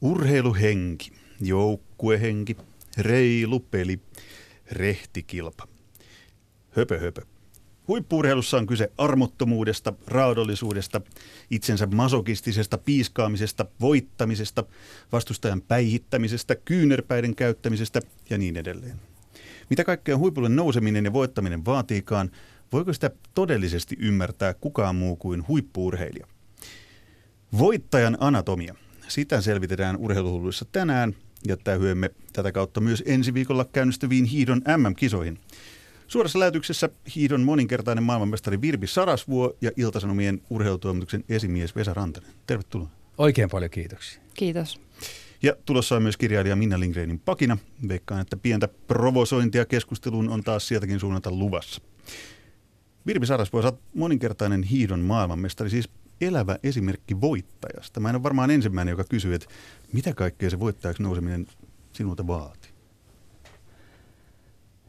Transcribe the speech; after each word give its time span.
Urheiluhenki, 0.00 1.12
joukkuehenki, 1.40 2.56
reilu 2.98 3.60
peli, 3.60 4.00
rehtikilpa. 4.72 5.68
Höpö 6.70 6.98
höpö. 6.98 7.22
Huippuurheilussa 7.88 8.56
on 8.56 8.66
kyse 8.66 8.92
armottomuudesta, 8.98 9.92
raadollisuudesta, 10.06 11.00
itsensä 11.50 11.86
masokistisesta 11.86 12.78
piiskaamisesta, 12.78 13.66
voittamisesta, 13.80 14.64
vastustajan 15.12 15.62
päihittämisestä, 15.62 16.54
kyynärpäiden 16.54 17.34
käyttämisestä 17.34 18.00
ja 18.30 18.38
niin 18.38 18.56
edelleen. 18.56 19.00
Mitä 19.70 19.84
kaikkea 19.84 20.18
huipulle 20.18 20.48
nouseminen 20.48 21.04
ja 21.04 21.12
voittaminen 21.12 21.64
vaatiikaan, 21.64 22.30
voiko 22.72 22.92
sitä 22.92 23.10
todellisesti 23.34 23.96
ymmärtää 23.98 24.54
kukaan 24.54 24.96
muu 24.96 25.16
kuin 25.16 25.48
huippuurheilija? 25.48 26.26
Voittajan 27.58 28.16
anatomia. 28.20 28.74
Sitä 29.08 29.40
selvitetään 29.40 29.96
urheiluhulluissa 29.96 30.64
tänään 30.64 31.14
ja 31.46 31.56
tähyämme 31.56 32.10
tätä 32.32 32.52
kautta 32.52 32.80
myös 32.80 33.02
ensi 33.06 33.34
viikolla 33.34 33.64
käynnistyviin 33.64 34.24
hiidon 34.24 34.62
MM-kisoihin. 34.76 35.38
Suorassa 36.06 36.38
lähetyksessä 36.38 36.88
hiidon 37.16 37.42
moninkertainen 37.42 38.04
maailmanmestari 38.04 38.60
Virpi 38.60 38.86
Sarasvuo 38.86 39.56
ja 39.60 39.70
Iltasanomien 39.76 40.42
urheilutoimituksen 40.50 41.24
esimies 41.28 41.76
Vesa 41.76 41.94
Rantanen. 41.94 42.30
Tervetuloa. 42.46 42.88
Oikein 43.18 43.50
paljon 43.50 43.70
kiitoksia. 43.70 44.20
Kiitos. 44.34 44.80
Ja 45.42 45.56
tulossa 45.64 45.96
on 45.96 46.02
myös 46.02 46.16
kirjailija 46.16 46.56
Minna 46.56 46.80
Lindgrenin 46.80 47.18
pakina. 47.18 47.58
Veikkaan, 47.88 48.20
että 48.20 48.36
pientä 48.36 48.68
provosointia 48.68 49.64
keskusteluun 49.64 50.28
on 50.28 50.44
taas 50.44 50.68
sieltäkin 50.68 51.00
suunnata 51.00 51.30
luvassa. 51.30 51.80
Virpi 53.06 53.26
Sarasvuo, 53.26 53.62
sä 53.62 53.72
moninkertainen 53.94 54.62
hiidon 54.62 55.00
maailmanmestari, 55.00 55.70
siis 55.70 55.88
elävä 56.20 56.58
esimerkki 56.62 57.20
voittajasta. 57.20 58.00
Mä 58.00 58.08
en 58.08 58.16
ole 58.16 58.22
varmaan 58.22 58.50
ensimmäinen, 58.50 58.92
joka 58.92 59.04
kysyy, 59.04 59.34
että 59.34 59.46
mitä 59.92 60.14
kaikkea 60.14 60.50
se 60.50 60.60
voittajaksi 60.60 61.02
nouseminen 61.02 61.46
sinulta 61.92 62.26
vaatii? 62.26 62.70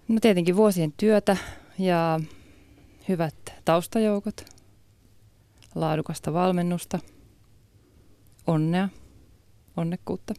No 0.08 0.20
tietenkin 0.22 0.56
vuosien 0.56 0.94
työtä 0.98 1.38
ja 1.80 2.20
hyvät 3.10 3.36
taustajoukot, 3.66 4.46
laadukasta 5.76 6.34
valmennusta, 6.34 7.00
onnea, 8.48 8.90
onnekkuutta, 9.78 10.34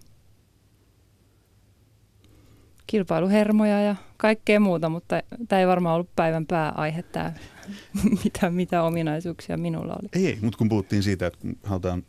kilpailuhermoja 2.91 3.83
ja 3.83 3.97
kaikkea 4.17 4.61
muuta, 4.61 4.89
mutta 4.89 5.23
tämä 5.49 5.61
ei 5.61 5.67
varmaan 5.67 5.95
ollut 5.95 6.11
päivän 6.17 6.47
pääaihe 6.47 7.03
tämä, 7.03 7.33
mitä, 8.25 8.51
mitä 8.51 8.83
ominaisuuksia 8.83 9.57
minulla 9.57 9.97
oli. 10.03 10.25
Ei, 10.27 10.39
mutta 10.43 10.59
kun 10.59 10.69
puhuttiin 10.69 11.03
siitä, 11.03 11.27
että 11.27 11.39
kun 11.41 11.57
halutaan 11.65 12.03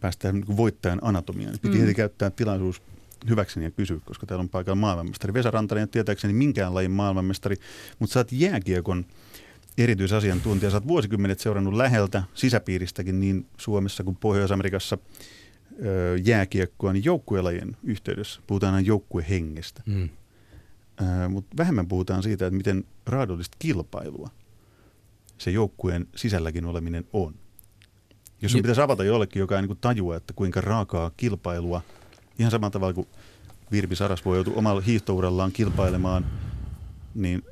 päästä 0.00 0.32
niin 0.32 0.56
voittajan 0.56 0.98
anatomiaan, 1.02 1.52
niin 1.52 1.60
piti 1.60 1.74
mm. 1.74 1.80
heti 1.80 1.94
käyttää 1.94 2.30
tilaisuus 2.30 2.82
hyväkseni 3.28 3.66
ja 3.66 3.70
kysyä, 3.70 4.00
koska 4.04 4.26
täällä 4.26 4.42
on 4.42 4.48
paikalla 4.48 4.76
maailmanmestari. 4.76 5.34
Vesa 5.34 5.50
Rantanen 5.50 5.88
tietääkseni 5.88 6.34
minkään 6.34 6.74
lajin 6.74 6.90
maailmanmestari, 6.90 7.56
mutta 7.98 8.12
sä 8.12 8.20
oot 8.20 8.32
jääkiekon 8.32 9.04
erityisasiantuntija. 9.78 10.70
Sä 10.70 10.76
oot 10.76 10.88
vuosikymmenet 10.88 11.40
seurannut 11.40 11.74
läheltä 11.74 12.22
sisäpiiristäkin 12.34 13.20
niin 13.20 13.46
Suomessa 13.56 14.04
kuin 14.04 14.16
Pohjois-Amerikassa 14.16 14.98
jääkiekkoa, 16.24 16.92
niin 16.92 17.04
joukkuelajien 17.04 17.76
yhteydessä 17.82 18.40
puhutaan 18.46 18.74
aina 18.74 18.86
joukkuehengestä. 18.86 19.82
Mm. 19.86 20.08
Mutta 21.28 21.56
vähemmän 21.56 21.88
puhutaan 21.88 22.22
siitä, 22.22 22.46
että 22.46 22.56
miten 22.56 22.84
raadollista 23.06 23.56
kilpailua 23.58 24.30
se 25.38 25.50
joukkueen 25.50 26.06
sisälläkin 26.16 26.64
oleminen 26.64 27.04
on. 27.12 27.34
Jos 28.42 28.52
sun 28.52 28.62
pitäisi 28.62 28.80
avata 28.80 29.04
jollekin, 29.04 29.40
joka 29.40 29.56
ei 29.56 29.62
niin 29.62 29.78
tajua, 29.80 30.16
että 30.16 30.32
kuinka 30.32 30.60
raakaa 30.60 31.10
kilpailua– 31.16 31.82
Ihan 32.40 32.50
samalla 32.50 32.70
tavalla 32.70 32.94
kuin 32.94 33.08
Virpi 33.72 33.96
Saras 33.96 34.24
voi 34.24 34.36
joutua 34.36 34.54
omalla 34.56 34.80
hiihtourallaan 34.80 35.52
kilpailemaan, 35.52 36.26
niin 37.14 37.42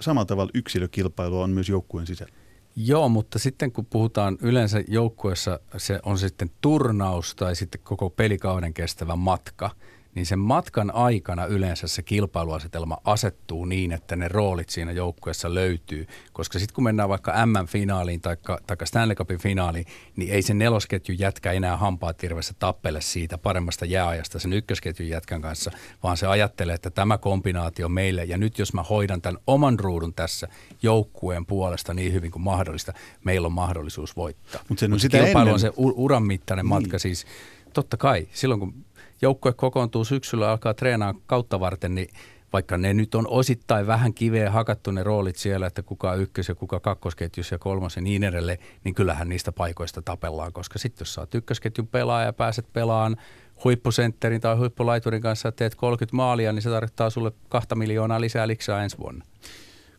samalla 0.00 0.26
tavalla 0.26 0.50
yksilökilpailua 0.54 1.44
on 1.44 1.50
myös 1.50 1.68
joukkueen 1.68 2.06
sisällä. 2.06 2.32
Joo, 2.76 3.08
mutta 3.08 3.38
sitten 3.38 3.72
kun 3.72 3.86
puhutaan 3.86 4.38
yleensä 4.40 4.84
joukkueessa, 4.88 5.60
se 5.76 6.00
on 6.02 6.18
sitten 6.18 6.50
turnaus 6.60 7.34
tai 7.34 7.56
sitten 7.56 7.80
koko 7.84 8.10
pelikauden 8.10 8.74
kestävä 8.74 9.16
matka– 9.16 9.70
niin 10.16 10.26
sen 10.26 10.38
matkan 10.38 10.90
aikana 10.94 11.46
yleensä 11.46 11.86
se 11.86 12.02
kilpailuasetelma 12.02 12.98
asettuu 13.04 13.64
niin, 13.64 13.92
että 13.92 14.16
ne 14.16 14.28
roolit 14.28 14.68
siinä 14.68 14.92
joukkueessa 14.92 15.54
löytyy. 15.54 16.06
Koska 16.32 16.58
sitten 16.58 16.74
kun 16.74 16.84
mennään 16.84 17.08
vaikka 17.08 17.46
MM-finaaliin 17.46 18.20
tai, 18.20 18.36
tai 18.66 18.76
Stanley 18.84 19.14
Cupin 19.14 19.38
finaaliin, 19.38 19.86
niin 20.16 20.32
ei 20.32 20.42
se 20.42 20.54
nelosketjun 20.54 21.18
jätkä 21.18 21.52
enää 21.52 21.76
hampaat 21.76 22.16
tirvessä 22.16 22.54
tappele 22.58 23.00
siitä 23.00 23.38
paremmasta 23.38 23.84
jääajasta 23.84 24.38
sen 24.38 24.52
ykkösketjun 24.52 25.08
jätkän 25.08 25.42
kanssa, 25.42 25.70
vaan 26.02 26.16
se 26.16 26.26
ajattelee, 26.26 26.74
että 26.74 26.90
tämä 26.90 27.18
kombinaatio 27.18 27.88
meille, 27.88 28.24
ja 28.24 28.38
nyt 28.38 28.58
jos 28.58 28.72
mä 28.72 28.82
hoidan 28.82 29.22
tämän 29.22 29.42
oman 29.46 29.78
ruudun 29.78 30.14
tässä 30.14 30.48
joukkueen 30.82 31.46
puolesta 31.46 31.94
niin 31.94 32.12
hyvin 32.12 32.30
kuin 32.30 32.42
mahdollista, 32.42 32.92
meillä 33.24 33.46
on 33.46 33.52
mahdollisuus 33.52 34.16
voittaa. 34.16 34.60
Mutta 34.68 34.80
se, 34.80 34.88
Mut 34.88 35.00
sitä 35.00 35.18
kilpailu 35.18 35.38
ennen... 35.40 35.54
on 35.54 35.60
se 35.60 35.72
uran 35.76 36.22
mittainen 36.22 36.64
niin. 36.64 36.68
matka 36.68 36.98
siis. 36.98 37.26
Totta 37.72 37.96
kai, 37.96 38.28
silloin 38.32 38.60
kun 38.60 38.86
joukkue 39.22 39.52
kokoontuu 39.52 40.04
syksyllä 40.04 40.50
alkaa 40.50 40.74
treenaa 40.74 41.14
kautta 41.26 41.60
varten, 41.60 41.94
niin 41.94 42.08
vaikka 42.52 42.76
ne 42.76 42.94
nyt 42.94 43.14
on 43.14 43.28
osittain 43.28 43.86
vähän 43.86 44.14
kiveä 44.14 44.50
hakattu 44.50 44.90
ne 44.90 45.02
roolit 45.02 45.36
siellä, 45.36 45.66
että 45.66 45.82
kuka 45.82 46.14
ykkös 46.14 46.48
ja 46.48 46.54
kuka 46.54 46.80
kakkosketjus 46.80 47.50
ja 47.50 47.58
kolmas 47.58 47.96
ja 47.96 48.02
niin 48.02 48.24
edelleen, 48.24 48.58
niin 48.84 48.94
kyllähän 48.94 49.28
niistä 49.28 49.52
paikoista 49.52 50.02
tapellaan, 50.02 50.52
koska 50.52 50.78
sitten 50.78 51.04
jos 51.04 51.14
sä 51.14 51.26
ykkösketjun 51.34 51.88
pelaaja 51.88 52.26
ja 52.26 52.32
pääset 52.32 52.72
pelaan 52.72 53.16
huippusentterin 53.64 54.40
tai 54.40 54.56
huippulaiturin 54.56 55.22
kanssa 55.22 55.52
teet 55.52 55.74
30 55.74 56.16
maalia, 56.16 56.52
niin 56.52 56.62
se 56.62 56.70
tarkoittaa 56.70 57.10
sulle 57.10 57.32
kahta 57.48 57.74
miljoonaa 57.74 58.20
lisää 58.20 58.48
liksaa 58.48 58.82
ensi 58.82 58.98
vuonna. 58.98 59.24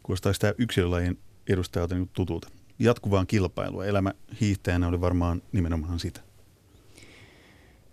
Kuulostaa 0.04 0.34
sitä 0.34 0.54
yksilölajin 0.58 1.20
edustajalta 1.50 1.96
niin 1.96 2.10
tutulta. 2.14 2.48
Jatkuvaan 2.80 3.28
kilpailua. 3.28 3.86
Elämä 3.86 4.14
hiihtäjänä 4.42 4.88
oli 4.88 5.02
varmaan 5.02 5.42
nimenomaan 5.52 6.00
sitä. 6.00 6.27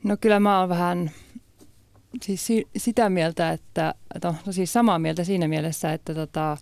No 0.04 0.16
kyllä 0.20 0.40
mä 0.40 0.60
oon 0.60 0.68
vähän 0.68 1.10
siis 2.22 2.46
si- 2.46 2.68
sitä 2.76 3.10
mieltä, 3.10 3.50
että, 3.50 3.94
no, 4.24 4.34
no 4.46 4.52
siis 4.52 4.72
samaa 4.72 4.98
mieltä 4.98 5.24
siinä 5.24 5.48
mielessä, 5.48 5.92
että 5.92 6.14
tota, 6.14 6.56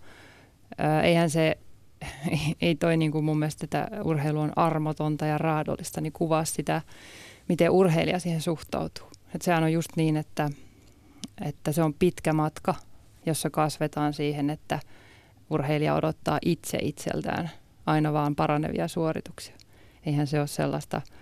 eihän 1.03 1.31
se, 1.31 1.59
ei 2.61 2.75
toi 2.75 2.97
niin 2.97 3.13
kuin 3.13 3.25
mun 3.25 3.39
mielestä 3.39 3.65
että 3.65 3.89
urheilu 4.05 4.41
on 4.41 4.53
armotonta 4.57 5.27
ja 5.27 5.39
raadollista, 5.39 6.01
niin 6.01 6.13
kuvaa 6.13 6.45
sitä, 6.45 6.83
miten 7.49 7.71
urheilija 7.71 8.19
siihen 8.19 8.41
suhtautuu. 8.41 9.07
Et 9.35 9.43
sehän 9.43 9.65
on 9.65 9.73
just 9.73 9.91
niin, 9.97 10.17
että, 10.17 10.51
että 11.45 11.73
se 11.73 11.83
on 11.83 11.95
pitkä 11.95 12.33
matka, 12.33 12.75
jossa 13.27 13.51
kasvetaan 13.51 14.13
siihen, 14.13 14.51
että 14.51 14.81
urheilija 15.51 15.95
odottaa 15.95 16.39
itse 16.45 16.79
itseltään 16.83 17.51
aina 17.87 18.13
vaan 18.13 18.37
paranevia 18.37 18.89
suorituksia. 18.89 19.55
Eihän 20.07 20.27
se 20.27 20.39
ole 20.39 20.47
sellaista– 20.47 21.03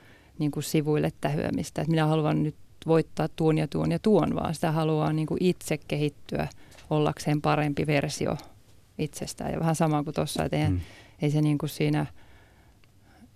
niin 0.41 0.51
kuin 0.51 0.65
sivuille 0.65 1.13
tähyämistä, 1.21 1.83
että 1.83 1.91
minä 1.91 2.07
haluan 2.07 2.43
nyt 2.43 2.55
voittaa 2.87 3.29
tuon 3.29 3.59
ja 3.59 3.69
tuon 3.69 3.93
ja 3.93 3.99
tuon, 3.99 4.35
vaan 4.35 4.55
sitä 4.55 4.73
haluaa 4.73 5.13
niin 5.13 5.27
kuin 5.27 5.45
itse 5.45 5.79
kehittyä 5.89 6.49
ollakseen 6.91 7.41
parempi 7.41 7.87
versio 7.87 8.37
itsestään. 8.99 9.53
Ja 9.53 9.61
vähän 9.61 9.77
sama 9.77 10.05
kuin 10.05 10.15
tuossa, 10.15 10.45
että 10.45 10.57
ei, 10.57 10.67
hmm. 10.67 10.81
ei 11.23 11.31
se 11.31 11.43
niin 11.43 11.59
kuin 11.59 11.71
siinä, 11.71 12.07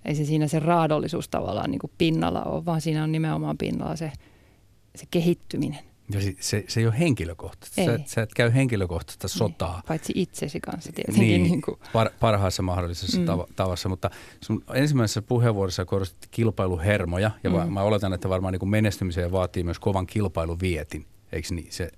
ei 0.04 0.14
se 0.14 0.24
siinä 0.24 0.48
se 0.48 0.58
raadollisuus 0.58 1.28
tavallaan 1.28 1.70
niin 1.70 1.78
kuin 1.78 1.92
pinnalla 1.98 2.42
ole, 2.42 2.64
vaan 2.64 2.80
siinä 2.80 3.04
on 3.04 3.12
nimenomaan 3.12 3.58
pinnalla 3.58 3.96
se, 3.96 4.12
se 4.94 5.06
kehittyminen. 5.10 5.84
Ja 6.10 6.20
se, 6.40 6.64
se 6.68 6.80
ei 6.80 6.86
ole 6.86 6.98
henkilökohtaista. 6.98 7.80
Ei. 7.80 7.86
Sä, 7.86 7.98
sä 8.06 8.22
et 8.22 8.34
käy 8.34 8.54
henkilökohtaista 8.54 9.26
niin, 9.26 9.38
sotaa. 9.38 9.82
Paitsi 9.88 10.12
itsesi 10.16 10.60
kanssa 10.60 10.92
tietenkin. 10.92 11.20
Niin, 11.22 11.42
niin 11.42 11.62
kuin. 11.62 11.78
par, 11.92 12.10
parhaassa 12.20 12.62
mahdollisessa 12.62 13.20
mm. 13.20 13.26
tavassa. 13.56 13.88
Mutta 13.88 14.10
sun 14.40 14.64
ensimmäisessä 14.74 15.22
puheenvuorossa 15.22 15.84
korostit 15.84 16.28
kilpailuhermoja. 16.30 17.30
Ja 17.44 17.50
mm. 17.50 17.72
mä 17.72 17.82
oletan, 17.82 18.12
että 18.12 18.28
varmaan 18.28 18.52
niin 18.52 18.68
menestymiseen 18.68 19.32
vaatii 19.32 19.64
myös 19.64 19.78
kovan 19.78 20.06
kilpailuvietin. 20.06 21.06
Eikö 21.32 21.48
niin? 21.54 21.66
Se... 21.70 21.90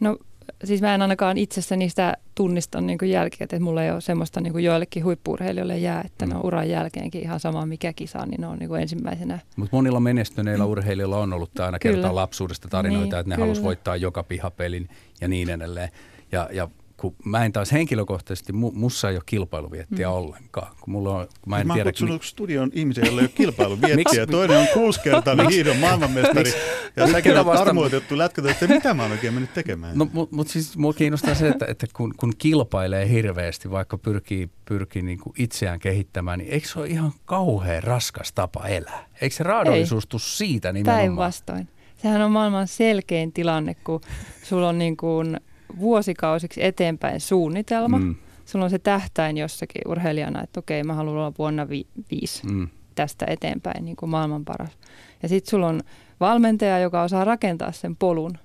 No 0.00 0.18
siis 0.64 0.80
mä 0.80 0.94
en 0.94 1.02
ainakaan 1.02 1.38
itsessäni 1.38 1.88
sitä 1.88 2.16
tunnista 2.34 2.80
niin 2.80 2.98
kuin 2.98 3.10
jälkeen, 3.10 3.44
että 3.44 3.60
mulla 3.60 3.84
ei 3.84 3.90
ole 3.90 4.00
semmoista 4.00 4.40
niin 4.40 4.52
kuin 4.52 4.64
joillekin 4.64 5.04
huippuurheilijoille 5.04 5.78
jää, 5.78 6.02
että 6.06 6.26
mm. 6.26 6.30
ne 6.32 6.36
on 6.36 6.46
uran 6.46 6.70
jälkeenkin 6.70 7.22
ihan 7.22 7.40
sama 7.40 7.66
mikä 7.66 7.92
kisa, 7.92 8.26
niin 8.26 8.40
ne 8.40 8.46
on 8.46 8.58
niin 8.58 8.68
kuin 8.68 8.82
ensimmäisenä. 8.82 9.38
Mutta 9.56 9.76
monilla 9.76 10.00
menestyneillä 10.00 10.64
mm. 10.64 10.70
urheilijoilla 10.70 11.18
on 11.18 11.32
ollut 11.32 11.60
aina 11.60 11.78
kertaa 11.78 12.14
lapsuudesta 12.14 12.68
tarinoita, 12.68 13.16
niin, 13.16 13.20
että 13.20 13.36
ne 13.36 13.40
halusivat 13.40 13.66
voittaa 13.66 13.96
joka 13.96 14.22
pihapelin 14.22 14.88
ja 15.20 15.28
niin 15.28 15.50
edelleen. 15.50 15.88
Ja, 16.32 16.48
ja 16.52 16.68
kun 17.00 17.16
mä 17.24 17.44
en 17.44 17.52
taas 17.52 17.72
henkilökohtaisesti, 17.72 18.52
mu, 18.52 18.70
mussa 18.74 19.10
ei 19.10 19.16
ole 19.16 19.22
kilpailuviettiä 19.26 20.06
mm. 20.06 20.12
ollenkaan. 20.12 20.76
Kun 20.80 20.92
mulla 20.92 21.14
on, 21.14 21.28
kun 21.40 21.50
mä 21.50 21.60
en 21.60 21.66
mä 21.66 21.74
tiedä, 21.74 21.90
kutsunut 21.90 22.22
studion 22.22 22.70
ihmisiä, 22.74 23.04
joilla 23.04 23.20
ei 23.20 23.24
ole 23.24 23.32
kilpailuviettiä. 23.34 24.26
Toinen 24.26 24.58
on 24.58 24.66
kuusikertainen 24.74 25.48
hiidon 25.48 25.76
maailmanmestari. 25.76 26.52
Ja 26.96 27.06
säkin 27.12 27.34
vasta- 27.34 27.62
armoitettu 27.62 28.18
lätkätä, 28.18 28.50
että 28.50 28.66
mitä 28.66 28.94
mä 28.94 29.02
oon 29.02 29.12
oikein 29.12 29.34
mennyt 29.34 29.54
tekemään. 29.54 29.98
No, 29.98 30.08
mutta 30.12 30.36
mut 30.36 30.48
siis 30.48 30.76
mua 30.76 30.92
kiinnostaa 30.92 31.34
se, 31.34 31.48
että, 31.48 31.66
että 31.68 31.86
kun, 31.92 32.14
kun 32.16 32.32
kilpailee 32.38 33.08
hirveästi, 33.08 33.70
vaikka 33.70 33.98
pyrkii, 33.98 34.50
pyrkii 34.64 35.02
niin 35.02 35.18
kuin 35.18 35.34
itseään 35.38 35.80
kehittämään, 35.80 36.38
niin 36.38 36.50
eikö 36.50 36.68
se 36.68 36.78
ole 36.78 36.86
ihan 36.86 37.12
kauhean 37.24 37.82
raskas 37.82 38.32
tapa 38.32 38.66
elää? 38.66 39.06
Eikö 39.20 39.36
se 39.36 39.44
raadollisuus 39.44 40.06
tule 40.06 40.20
siitä 40.24 40.72
nimenomaan? 40.72 41.00
Päinvastoin. 41.00 41.68
Sehän 42.02 42.22
on 42.22 42.32
maailman 42.32 42.68
selkein 42.68 43.32
tilanne, 43.32 43.74
kun 43.74 44.00
sulla 44.42 44.68
on 44.68 44.78
niin 44.78 44.96
kuin 44.96 45.40
vuosikausiksi 45.78 46.64
eteenpäin 46.64 47.20
suunnitelma. 47.20 47.98
Mm. 47.98 48.14
Sulla 48.44 48.64
on 48.64 48.70
se 48.70 48.78
tähtäin 48.78 49.36
jossakin 49.36 49.82
urheilijana, 49.88 50.42
että 50.42 50.60
okei, 50.60 50.82
mä 50.82 50.94
haluan 50.94 51.16
olla 51.16 51.32
vuonna 51.38 51.68
vi- 51.68 51.86
viisi 52.10 52.46
Mm. 52.46 52.68
tästä 52.94 53.26
eteenpäin 53.28 53.84
niin 53.84 53.96
kuin 53.96 54.10
maailman 54.10 54.44
paras. 54.44 54.78
Ja 55.22 55.28
sitten 55.28 55.50
sulla 55.50 55.66
on 55.68 55.80
valmentaja, 56.20 56.78
joka 56.78 57.02
osaa 57.02 57.24
rakentaa 57.24 57.72
sen 57.72 57.96
polun 57.96 58.38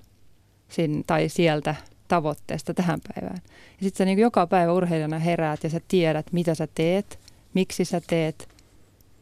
sin, 0.68 1.04
tai 1.06 1.28
sieltä 1.28 1.74
tavoitteesta 2.08 2.74
tähän 2.74 2.98
päivään. 3.14 3.38
Ja 3.46 3.82
sitten 3.82 3.98
sä 3.98 4.04
niin 4.04 4.18
joka 4.18 4.46
päivä 4.46 4.72
urheilijana 4.72 5.18
heräät 5.18 5.64
ja 5.64 5.70
sä 5.70 5.80
tiedät, 5.88 6.26
mitä 6.32 6.54
sä 6.54 6.68
teet, 6.74 7.18
miksi 7.54 7.84
sä 7.84 8.00
teet 8.06 8.48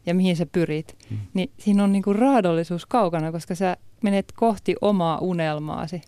ja 0.05 0.13
mihin 0.15 0.35
sä 0.35 0.45
pyrit. 0.45 0.95
Mm. 1.09 1.17
Niin 1.33 1.51
siinä 1.57 1.83
on 1.83 1.91
niin 1.91 2.03
kuin 2.03 2.15
raadollisuus 2.15 2.85
kaukana, 2.85 3.31
koska 3.31 3.55
sä 3.55 3.77
menet 4.03 4.31
kohti 4.35 4.75
omaa 4.81 5.17
unelmaasi 5.19 6.01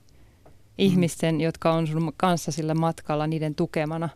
ihmisten, 0.78 1.42
jotka 1.42 1.72
on 1.74 1.88
sun 1.88 2.14
kanssa 2.18 2.52
sillä 2.52 2.74
matkalla 2.74 3.28
niiden 3.28 3.56
tukemana. 3.56 4.10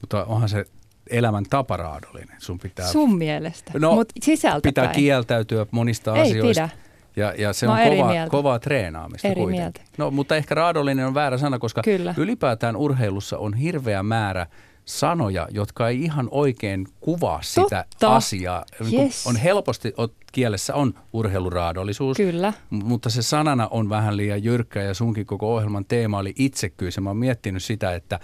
Mutta 0.00 0.24
onhan 0.24 0.48
se 0.48 0.64
elämän 1.10 1.44
tapa 1.50 1.76
raadollinen. 1.76 2.36
Sun 2.38 2.58
pitää, 2.58 2.86
Sun 2.92 3.18
mielestä, 3.18 3.72
No, 3.78 3.94
mutta 3.94 4.14
sisältä 4.22 4.68
pitää 4.68 4.84
päin. 4.84 4.96
kieltäytyä 4.96 5.66
monista 5.70 6.16
Ei 6.16 6.22
asioista. 6.22 6.68
pidä. 6.68 6.80
Ja, 7.16 7.34
ja 7.38 7.52
se 7.52 7.66
Mä 7.66 7.72
on 7.72 7.88
kova, 7.96 8.08
mieltä. 8.12 8.30
kovaa 8.30 8.58
treenaamista 8.58 9.28
Eri 9.28 9.40
kuitenkin. 9.40 9.62
mieltä. 9.62 9.80
No, 9.98 10.10
mutta 10.10 10.36
ehkä 10.36 10.54
raadollinen 10.54 11.06
on 11.06 11.14
väärä 11.14 11.38
sana, 11.38 11.58
koska 11.58 11.82
Kyllä. 11.82 12.14
ylipäätään 12.16 12.76
urheilussa 12.76 13.38
on 13.38 13.54
hirveä 13.54 14.02
määrä 14.02 14.46
sanoja, 14.84 15.48
jotka 15.50 15.88
ei 15.88 16.02
ihan 16.02 16.28
oikein 16.30 16.86
kuvaa 17.00 17.42
sitä 17.42 17.84
Totta. 17.90 18.16
asiaa. 18.16 18.64
Niin 18.80 19.02
Yes. 19.02 19.26
On 19.26 19.36
helposti, 19.36 19.94
kielessä 20.32 20.74
on 20.74 20.94
urheiluraadollisuus, 21.12 22.16
Kyllä. 22.16 22.52
mutta 22.70 23.10
se 23.10 23.22
sanana 23.22 23.68
on 23.70 23.88
vähän 23.88 24.16
liian 24.16 24.44
jyrkkä 24.44 24.82
ja 24.82 24.94
sunkin 24.94 25.26
koko 25.26 25.54
ohjelman 25.54 25.84
teema 25.84 26.18
oli 26.18 26.32
itsekkyys. 26.38 26.96
Ja 26.96 27.02
mä 27.02 27.10
oon 27.10 27.16
miettinyt 27.16 27.64
sitä, 27.64 27.94
että 27.94 28.20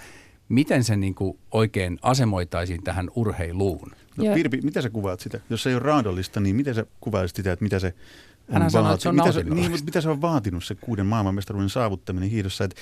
miten 0.49 0.85
se 0.85 0.97
niin 0.97 1.15
kuin 1.15 1.39
oikein 1.53 1.99
asemoitaisiin 2.03 2.85
tähän 2.85 3.11
urheiluun. 3.15 3.91
No, 4.17 4.25
Ja- 4.25 4.35
Virpi, 4.35 4.61
mitä 4.63 4.83
sä 4.83 4.91
kuvaat 4.91 5.21
sitä? 5.21 5.41
Jos 5.51 5.63
se 5.63 5.71
ei 5.71 5.75
ole 5.75 5.83
raadollista, 5.83 6.41
niin 6.41 6.57
miten 6.57 6.75
sä 6.75 6.87
kuvaisit 7.01 7.37
sitä, 7.37 7.53
että 7.53 7.63
mitä 7.63 7.79
se 7.79 7.87
on 8.49 8.53
Hänhän 8.53 8.71
sanoi, 8.71 8.93
että 8.95 9.03
se 9.03 9.09
on 9.09 9.15
mitä, 9.15 9.33
se, 9.33 9.43
niin, 9.43 9.71
mutta 9.71 9.85
mitä 9.85 10.01
se 10.01 10.09
on 10.09 10.21
vaatinut 10.21 10.65
se 10.65 10.75
kuuden 10.75 11.07
maailmanmestaruuden 11.07 11.69
saavuttaminen 11.71 12.31
hiidossa? 12.31 12.65
Että 12.65 12.77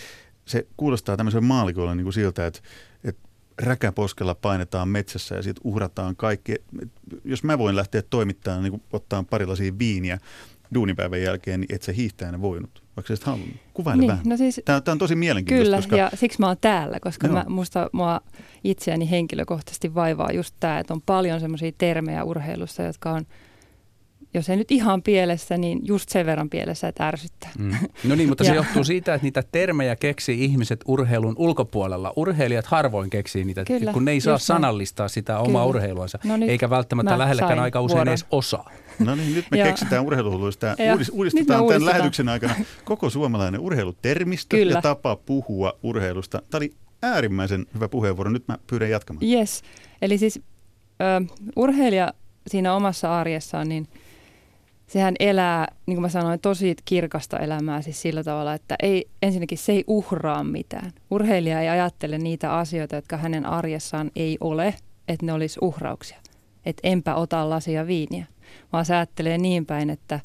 se 0.47 0.67
kuulostaa 0.77 1.17
tämmöiselle 1.17 1.47
maalikolle 1.47 1.94
niin 1.94 2.05
kuin 2.05 2.12
siltä, 2.15 2.47
että, 2.47 2.61
että 3.05 3.24
räkäposkella 3.62 4.35
painetaan 4.35 4.89
metsässä 4.89 5.35
ja 5.35 5.43
siitä 5.43 5.61
uhrataan 5.65 6.17
kaikki. 6.17 6.55
Jos 7.25 7.45
mä 7.45 7.59
voin 7.59 7.77
lähteä 7.77 8.03
toimittamaan, 8.03 8.62
niin 8.62 8.83
ottaa 8.93 9.25
pari 9.31 9.47
lasia 9.47 9.79
viiniä 9.79 10.19
duunipäivän 10.75 11.23
jälkeen, 11.23 11.61
niin 11.61 11.75
et 11.75 11.83
se 11.83 11.97
hiihtäjänä 11.97 12.41
voinut, 12.41 12.83
vaikka 12.97 13.17
sä 13.17 13.23
halunnut. 13.27 13.56
Kuvaile 13.75 14.01
Niin, 14.01 14.11
vähän. 14.11 14.25
no 14.27 14.37
siis 14.37 14.61
Tämä, 14.65 14.81
tämä 14.81 14.93
on 14.93 14.99
tosi 14.99 15.17
mielenkiintoista, 15.17 15.71
Kyllä, 15.71 15.77
koska 15.77 15.97
ja 15.97 16.11
siksi 16.15 16.41
mä 16.41 16.47
oon 16.47 16.56
täällä, 16.61 17.01
koska 17.01 17.27
Joo. 17.27 17.37
mä, 17.37 17.45
musta 17.49 17.91
mua 17.93 18.21
itseäni 18.65 19.11
henkilökohtaisesti 19.11 19.95
vaivaa 19.95 20.33
just 20.33 20.55
tämä, 20.61 20.79
että 20.79 20.95
on 20.95 21.03
paljon 21.06 21.41
semmoisia 21.41 21.73
termejä 21.79 22.25
urheilussa, 22.25 22.83
jotka 22.83 23.11
on, 23.11 23.27
jos 24.34 24.48
ei 24.50 24.56
nyt 24.56 24.70
ihan 24.72 25.02
pielessä, 25.02 25.56
niin 25.58 25.81
just 25.82 26.08
sen 26.08 26.26
verran 26.26 26.50
pielessä, 26.50 26.88
että 26.88 27.08
ärsyttää. 27.08 27.50
Mm. 27.58 27.70
No 28.04 28.14
niin, 28.14 28.28
mutta 28.28 28.44
se 28.44 28.54
johtuu 28.60 28.84
siitä, 28.84 29.14
että 29.14 29.25
niitä 29.25 29.42
termejä 29.52 29.96
keksii 29.96 30.44
ihmiset 30.44 30.81
urheilun 30.86 31.34
ulkopuolella. 31.38 32.12
Urheilijat 32.16 32.66
harvoin 32.66 33.10
keksii 33.10 33.44
niitä, 33.44 33.64
Kyllä, 33.64 33.92
kun 33.92 34.04
ne 34.04 34.10
ei 34.10 34.20
saa 34.20 34.38
sanallistaa 34.38 35.08
sitä 35.08 35.38
omaa 35.38 35.46
Kyllä. 35.46 35.64
urheiluansa, 35.64 36.19
No 36.25 36.36
nyt 36.36 36.48
eikä 36.50 36.70
välttämättä 36.70 37.12
mä 37.12 37.19
lähelläkään 37.19 37.58
aika 37.58 37.81
usein 37.81 37.96
vuoron. 37.96 38.08
edes 38.08 38.26
osaa. 38.31 38.70
No 38.98 39.14
niin, 39.14 39.34
nyt 39.34 39.46
me 39.50 39.58
Ja- 39.58 39.64
keksitään 39.64 40.04
urheiluhulluista. 40.04 40.66
Ja- 40.66 40.92
Uudis, 40.92 41.06
nyt 41.08 41.14
me 41.14 41.19
uudistetaan 41.19 41.46
tämän 41.46 41.62
uudistetaan. 41.62 41.96
lähetyksen 41.98 42.28
aikana 42.28 42.54
koko 42.84 43.10
suomalainen 43.10 43.60
urheilutermistö 43.60 44.56
Kyllä. 44.56 44.72
ja 44.75 44.82
tapa 44.82 45.16
puhua 45.16 45.72
urheilusta. 45.82 46.42
Tämä 46.50 46.58
oli 46.58 46.72
äärimmäisen 47.02 47.66
hyvä 47.75 47.88
puheenvuoro. 47.88 48.31
Nyt 48.31 48.48
mä 48.48 48.58
pyydän 48.66 48.90
jatkamaan. 48.90 49.26
Yes, 49.26 49.62
eli 50.02 50.19
siis 50.19 50.36
ö, 51.00 51.34
urheilija 51.56 52.12
siinä 52.46 52.75
omassa 52.75 53.20
arjessaan, 53.20 53.69
niin 53.69 53.88
sehän 54.86 55.14
elää, 55.20 55.69
niin 55.86 55.96
kuin 55.96 56.02
mä 56.02 56.08
sanoin, 56.08 56.40
tosi 56.40 56.76
kirkasta 56.84 57.38
elämää 57.38 57.82
siis 57.82 58.02
sillä 58.02 58.25
tavalla, 58.25 58.54
että 58.54 58.76
ei, 58.82 59.08
ensinnäkin 59.22 59.58
se 59.58 59.72
ei 59.72 59.84
uhraa 59.86 60.44
mitään. 60.44 60.92
Urheilija 61.10 61.60
ei 61.60 61.69
ajattele 61.69 62.19
niitä 62.19 62.56
asioita, 62.56 62.96
jotka 62.96 63.16
hänen 63.16 63.46
arjessaan 63.46 64.10
ei 64.16 64.38
ole, 64.40 64.75
että 65.08 65.26
ne 65.26 65.32
olisi 65.32 65.58
uhrauksia. 65.62 66.19
Että 66.66 66.81
enpä 66.88 67.14
ota 67.14 67.50
lasia 67.50 67.86
viiniä, 67.86 68.26
vaan 68.72 68.84
se 68.84 68.94
ajattelee 68.94 69.38
niin 69.38 69.66
päin, 69.66 69.90
että, 69.90 70.20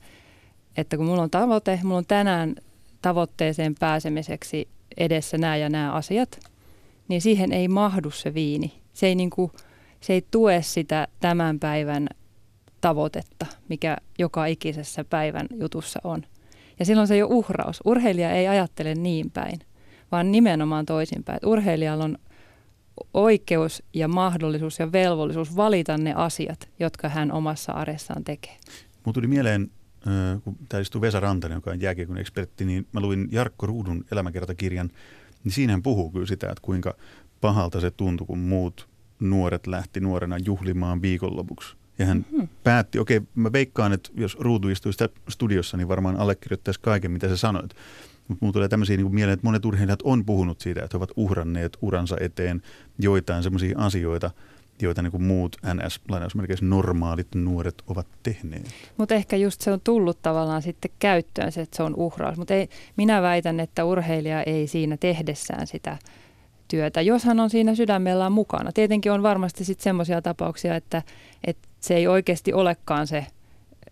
että 0.77 0.97
kun 0.97 1.05
mulla 1.05 1.21
on 1.21 1.29
tavoite, 1.29 1.79
mulla 1.83 1.97
on 1.97 2.05
tänään 2.05 2.55
tavoitteeseen 3.01 3.75
pääsemiseksi 3.79 4.67
edessä 4.97 5.37
nämä 5.37 5.57
ja 5.57 5.69
nämä 5.69 5.93
asiat, 5.93 6.39
niin 7.07 7.21
siihen 7.21 7.51
ei 7.51 7.67
mahdu 7.67 8.11
se 8.11 8.33
viini. 8.33 8.73
Se 8.93 9.07
ei, 9.07 9.15
niin 9.15 9.29
kuin, 9.29 9.51
se 10.01 10.13
ei 10.13 10.25
tue 10.31 10.61
sitä 10.61 11.07
tämän 11.19 11.59
päivän 11.59 12.07
tavoitetta, 12.81 13.45
mikä 13.69 13.97
joka 14.19 14.45
ikisessä 14.45 15.03
päivän 15.03 15.47
jutussa 15.59 15.99
on. 16.03 16.23
Ja 16.79 16.85
silloin 16.85 17.07
se 17.07 17.13
ei 17.13 17.23
ole 17.23 17.33
uhraus. 17.33 17.81
Urheilija 17.85 18.31
ei 18.31 18.47
ajattele 18.47 18.95
niin 18.95 19.31
päin, 19.31 19.59
vaan 20.11 20.31
nimenomaan 20.31 20.85
toisinpäin. 20.85 21.39
Urheilijalla 21.45 22.03
on 22.03 22.17
oikeus 23.13 23.83
ja 23.93 24.07
mahdollisuus 24.07 24.79
ja 24.79 24.91
velvollisuus 24.91 25.55
valita 25.55 25.97
ne 25.97 26.13
asiat, 26.13 26.69
jotka 26.79 27.09
hän 27.09 27.31
omassa 27.31 27.71
arjessaan 27.71 28.23
tekee. 28.23 28.57
Mun 29.05 29.13
tuli 29.13 29.27
mieleen, 29.27 29.71
kun 30.43 30.55
täällä 30.69 30.81
istuu 30.81 31.01
Vesa 31.01 31.19
Rantanen, 31.19 31.55
joka 31.55 31.71
on 31.71 31.81
jääkiekon 31.81 32.17
ekspertti, 32.17 32.65
niin 32.65 32.87
mä 32.91 32.99
luin 32.99 33.27
Jarkko 33.31 33.65
Ruudun 33.65 34.05
elämäkertakirjan, 34.11 34.89
niin 35.43 35.51
siinä 35.51 35.73
hän 35.73 35.83
puhuu 35.83 36.11
kyllä 36.11 36.25
sitä, 36.25 36.47
että 36.47 36.61
kuinka 36.61 36.95
pahalta 37.41 37.81
se 37.81 37.91
tuntui, 37.91 38.27
kun 38.27 38.39
muut 38.39 38.89
nuoret 39.19 39.67
lähti 39.67 39.99
nuorena 39.99 40.37
juhlimaan 40.37 41.01
viikonlopuksi. 41.01 41.75
Ja 41.99 42.05
hän 42.05 42.25
Mhm. 42.31 42.43
päätti, 42.63 42.99
okei, 42.99 43.21
mä 43.35 43.51
veikkaan, 43.51 43.93
että 43.93 44.09
jos 44.15 44.37
Ruutu 44.39 44.69
istuisi 44.69 45.03
studiossa, 45.29 45.77
niin 45.77 45.87
varmaan 45.87 46.17
allekirjoittaisi 46.17 46.79
kaiken, 46.79 47.11
mitä 47.11 47.27
sä 47.29 47.37
sanoit. 47.37 47.73
Mutta 48.27 48.45
mulla 48.45 48.53
tulee 48.53 48.67
tämmöisiä 48.67 48.97
niin 48.97 49.15
mieleen, 49.15 49.33
että 49.33 49.47
monet 49.47 49.65
urheilijat 49.65 50.01
on 50.03 50.25
puhunut 50.25 50.59
siitä, 50.61 50.83
että 50.83 50.95
he 50.95 50.97
ovat 50.97 51.11
uhranneet 51.15 51.77
uransa 51.81 52.15
eteen 52.19 52.61
joitain 52.99 53.43
semmoisia 53.43 53.79
asioita, 53.79 54.31
joita 54.81 55.01
niin 55.01 55.11
kuin 55.11 55.23
muut 55.23 55.55
NS-lainausmerkeissä 55.65 56.65
normaalit 56.65 57.27
nuoret 57.35 57.83
ovat 57.87 58.07
tehneet. 58.23 58.65
Mutta 58.97 59.15
ehkä 59.15 59.35
just 59.35 59.61
se 59.61 59.71
on 59.71 59.81
tullut 59.83 60.21
tavallaan 60.21 60.61
sitten 60.61 60.91
käyttöön 60.99 61.51
se, 61.51 61.61
että 61.61 61.77
se 61.77 61.83
on 61.83 61.95
uhraus. 61.95 62.37
Mutta 62.37 62.53
minä 62.97 63.21
väitän, 63.21 63.59
että 63.59 63.85
urheilija 63.85 64.43
ei 64.43 64.67
siinä 64.67 64.97
tehdessään 64.97 65.67
sitä 65.67 65.97
työtä, 66.67 67.01
jos 67.01 67.23
hän 67.23 67.39
on 67.39 67.49
siinä 67.49 67.75
sydämellään 67.75 68.31
mukana. 68.31 68.71
Tietenkin 68.71 69.11
on 69.11 69.23
varmasti 69.23 69.65
sitten 69.65 69.83
semmoisia 69.83 70.21
tapauksia, 70.21 70.75
että, 70.75 71.03
että 71.43 71.68
se 71.79 71.95
ei 71.95 72.07
oikeasti 72.07 72.53
olekaan 72.53 73.07
se 73.07 73.25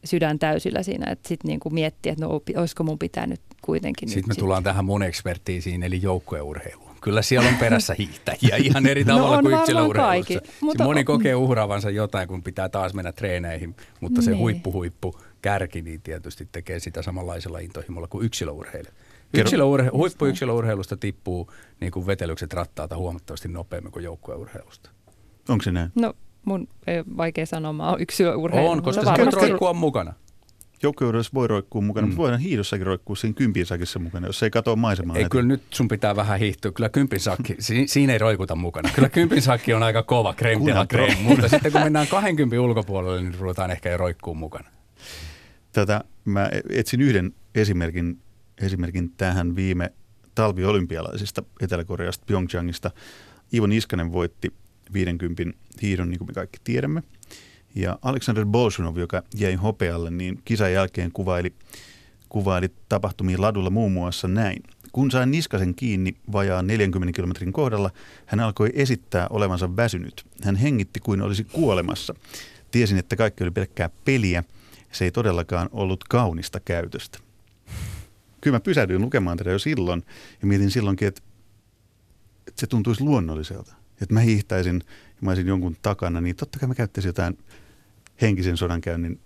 sydän 0.03 0.39
täysillä 0.39 0.83
siinä, 0.83 1.11
että 1.11 1.27
sitten 1.27 1.47
niinku 1.49 1.69
miettii, 1.69 2.11
että 2.11 2.25
no 2.25 2.41
olisiko 2.57 2.83
mun 2.83 2.99
pitänyt 2.99 3.41
kuitenkin 3.61 4.09
Sitten 4.09 4.23
me 4.27 4.31
nyt 4.31 4.37
tullaan 4.39 4.63
tähän 4.63 4.85
mun 4.85 5.03
ekspertiisiin, 5.03 5.83
eli 5.83 6.01
joukkueurheiluun. 6.01 6.87
Kyllä 7.01 7.21
siellä 7.21 7.49
on 7.49 7.55
perässä 7.55 7.95
hiihtäjiä 7.97 8.55
ihan 8.63 8.87
eri 8.87 9.05
tavalla 9.05 9.35
No 9.35 9.41
kuin 9.49 9.59
yksilöurheilussa. 9.59 10.33
kaikki, 10.33 10.51
Mutta 10.61 10.83
moni 10.83 11.03
kokee 11.03 11.35
uhraavansa 11.35 11.89
jotain, 11.89 12.27
kun 12.27 12.43
pitää 12.43 12.69
taas 12.69 12.93
mennä 12.93 13.11
treeneihin, 13.11 13.75
mutta 13.99 14.21
se 14.21 14.31
Niin. 14.31 14.39
huippu-huippu 14.39 15.19
kärki 15.41 15.81
niin 15.81 16.01
tietysti 16.01 16.47
tekee 16.51 16.79
sitä 16.79 17.01
samanlaisella 17.01 17.59
intohimolla 17.59 18.07
kuin 18.07 18.25
yksilöurheilu. 18.25 18.87
Yksilöurhe- 19.37 19.91
huippuyksilöurheilusta 19.93 20.97
tippuu 20.97 21.51
niin 21.79 21.91
kuin 21.91 22.07
vetelykset 22.07 22.53
rattaalta 22.53 22.97
huomattavasti 22.97 23.47
nopeammin 23.47 23.91
kuin 23.91 24.03
joukkueurheilusta. 24.05 24.89
Onko 25.49 25.63
se 25.63 25.71
näin? 25.71 25.91
No 25.95 26.13
mun 26.47 26.67
ei 26.87 27.03
vaikea 27.17 27.45
sanoa, 27.45 27.73
mä 27.73 27.89
oon 27.89 28.01
yksilöurheilu. 28.01 28.69
On, 28.69 28.83
koska 28.83 29.05
sä 29.05 29.13
voit 29.17 29.33
roikkua 29.33 29.73
mukana. 29.73 30.13
Joukkueudessa 30.83 31.31
voi 31.33 31.47
roikkua 31.47 31.81
mukana, 31.81 32.05
Mm. 32.07 32.09
mutta 32.09 32.21
voidaan 32.21 32.41
hiidossakin 32.41 32.85
roikkua 32.85 33.15
siinä 33.15 33.33
kympin 33.33 33.65
sakissa 33.65 33.99
mukana, 33.99 34.27
jos 34.27 34.43
ei 34.43 34.49
katoa 34.49 34.75
maisemaa. 34.75 35.15
Ei, 35.15 35.21
heti. 35.23 35.29
kyllä 35.29 35.47
nyt 35.47 35.61
sun 35.69 35.87
pitää 35.87 36.15
vähän 36.15 36.39
hiihtyä. 36.39 36.71
Kyllä 36.71 36.89
kympin 36.89 37.19
sakki, 37.19 37.55
si- 37.59 37.87
siinä 37.87 38.13
ei 38.13 38.19
roikuta 38.19 38.55
mukana. 38.55 38.89
Kyllä 38.95 39.09
kympin 39.09 39.41
sakki 39.41 39.73
on 39.73 39.83
aika 39.83 40.03
kova, 40.03 40.35
de 40.65 40.73
la 40.73 40.85
pro. 40.85 41.05
creme. 41.05 41.21
Mutta 41.21 41.47
sitten 41.49 41.71
kun 41.71 41.81
mennään 41.81 42.07
20 42.07 42.61
ulkopuolelle, 42.61 43.21
niin 43.21 43.39
ruvetaan 43.39 43.71
ehkä 43.71 43.89
jo 43.89 43.97
roikkuun 43.97 44.37
mukana. 44.37 44.69
Tätä, 45.71 46.03
mä 46.25 46.49
etsin 46.69 47.01
yhden 47.01 47.33
esimerkin, 47.55 48.19
esimerkin 48.61 49.11
tähän 49.17 49.55
viime 49.55 49.93
talviolympialaisista 50.35 51.43
Etelä-Koreasta, 51.61 52.23
Pyeongchangista. 52.27 52.91
Ivo 53.53 53.65
Niskanen 53.67 54.11
voitti 54.11 54.53
50 54.93 55.43
hiidon, 55.81 56.09
niin 56.09 56.17
kuin 56.17 56.27
me 56.29 56.33
kaikki 56.33 56.57
tiedämme. 56.63 57.03
Ja 57.75 57.99
Alexander 58.01 58.45
Bolshunov, 58.45 58.97
joka 58.97 59.23
jäi 59.35 59.55
hopealle, 59.55 60.11
niin 60.11 60.41
kisan 60.45 60.73
jälkeen 60.73 61.11
kuvaili, 61.11 61.53
kuvaili 62.29 62.69
tapahtumia 62.89 63.41
ladulla 63.41 63.69
muun 63.69 63.91
muassa 63.91 64.27
näin. 64.27 64.63
Kun 64.91 65.11
sain 65.11 65.31
niskasen 65.31 65.75
kiinni 65.75 66.15
vajaan 66.31 66.67
40 66.67 67.15
kilometrin 67.15 67.53
kohdalla, 67.53 67.91
hän 68.25 68.39
alkoi 68.39 68.69
esittää 68.73 69.27
olevansa 69.29 69.75
väsynyt. 69.75 70.25
Hän 70.43 70.55
hengitti 70.55 70.99
kuin 70.99 71.21
olisi 71.21 71.43
kuolemassa. 71.43 72.15
Tiesin, 72.71 72.97
että 72.97 73.15
kaikki 73.15 73.43
oli 73.43 73.51
pelkkää 73.51 73.89
peliä. 74.05 74.43
Se 74.91 75.05
ei 75.05 75.11
todellakaan 75.11 75.69
ollut 75.71 76.03
kaunista 76.03 76.59
käytöstä. 76.59 77.19
Kyllä 78.41 78.55
mä 78.55 78.59
pysähdyin 78.59 79.01
lukemaan 79.01 79.37
tätä 79.37 79.49
jo 79.49 79.59
silloin 79.59 80.03
ja 80.41 80.47
mietin 80.47 80.71
silloinkin, 80.71 81.07
että, 81.07 81.21
että 82.47 82.59
se 82.59 82.67
tuntuisi 82.67 83.03
luonnolliselta. 83.03 83.76
Että 84.01 84.13
mä 84.13 84.19
hiihtäisin 84.19 84.83
ja 85.07 85.17
mä 85.21 85.31
olisin 85.31 85.47
jonkun 85.47 85.77
takana, 85.81 86.21
niin 86.21 86.35
totta 86.35 86.59
kai 86.59 86.67
mä 86.67 86.75
käyttäisin 86.75 87.09
jotain 87.09 87.37
henkisen 88.21 88.57
sodankäynnin 88.57 89.19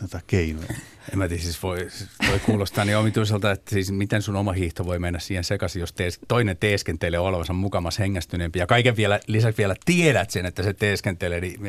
tätä 0.00 0.20
keinoja. 0.26 0.74
En 1.12 1.18
mä 1.18 1.28
tiedä, 1.28 1.42
siis 1.42 1.62
voi, 1.62 1.88
voi 2.28 2.38
kuulostaa 2.38 2.84
niin 2.84 2.96
omituiselta, 2.96 3.50
että 3.50 3.70
siis 3.70 3.92
miten 3.92 4.22
sun 4.22 4.36
oma 4.36 4.52
hiihto 4.52 4.86
voi 4.86 4.98
mennä 4.98 5.18
siihen 5.18 5.44
sekaisin, 5.44 5.80
jos 5.80 5.92
tees, 5.92 6.18
toinen 6.28 6.56
teeskentelee 6.56 7.20
olevansa 7.20 7.52
mukamas 7.52 7.98
hengästyneempi 7.98 8.58
ja 8.58 8.66
kaiken 8.66 8.96
vielä, 8.96 9.20
lisäksi 9.26 9.58
vielä 9.58 9.74
tiedät 9.84 10.30
sen, 10.30 10.46
että 10.46 10.62
se 10.62 10.72
teeskentelee, 10.72 11.40
niin 11.40 11.60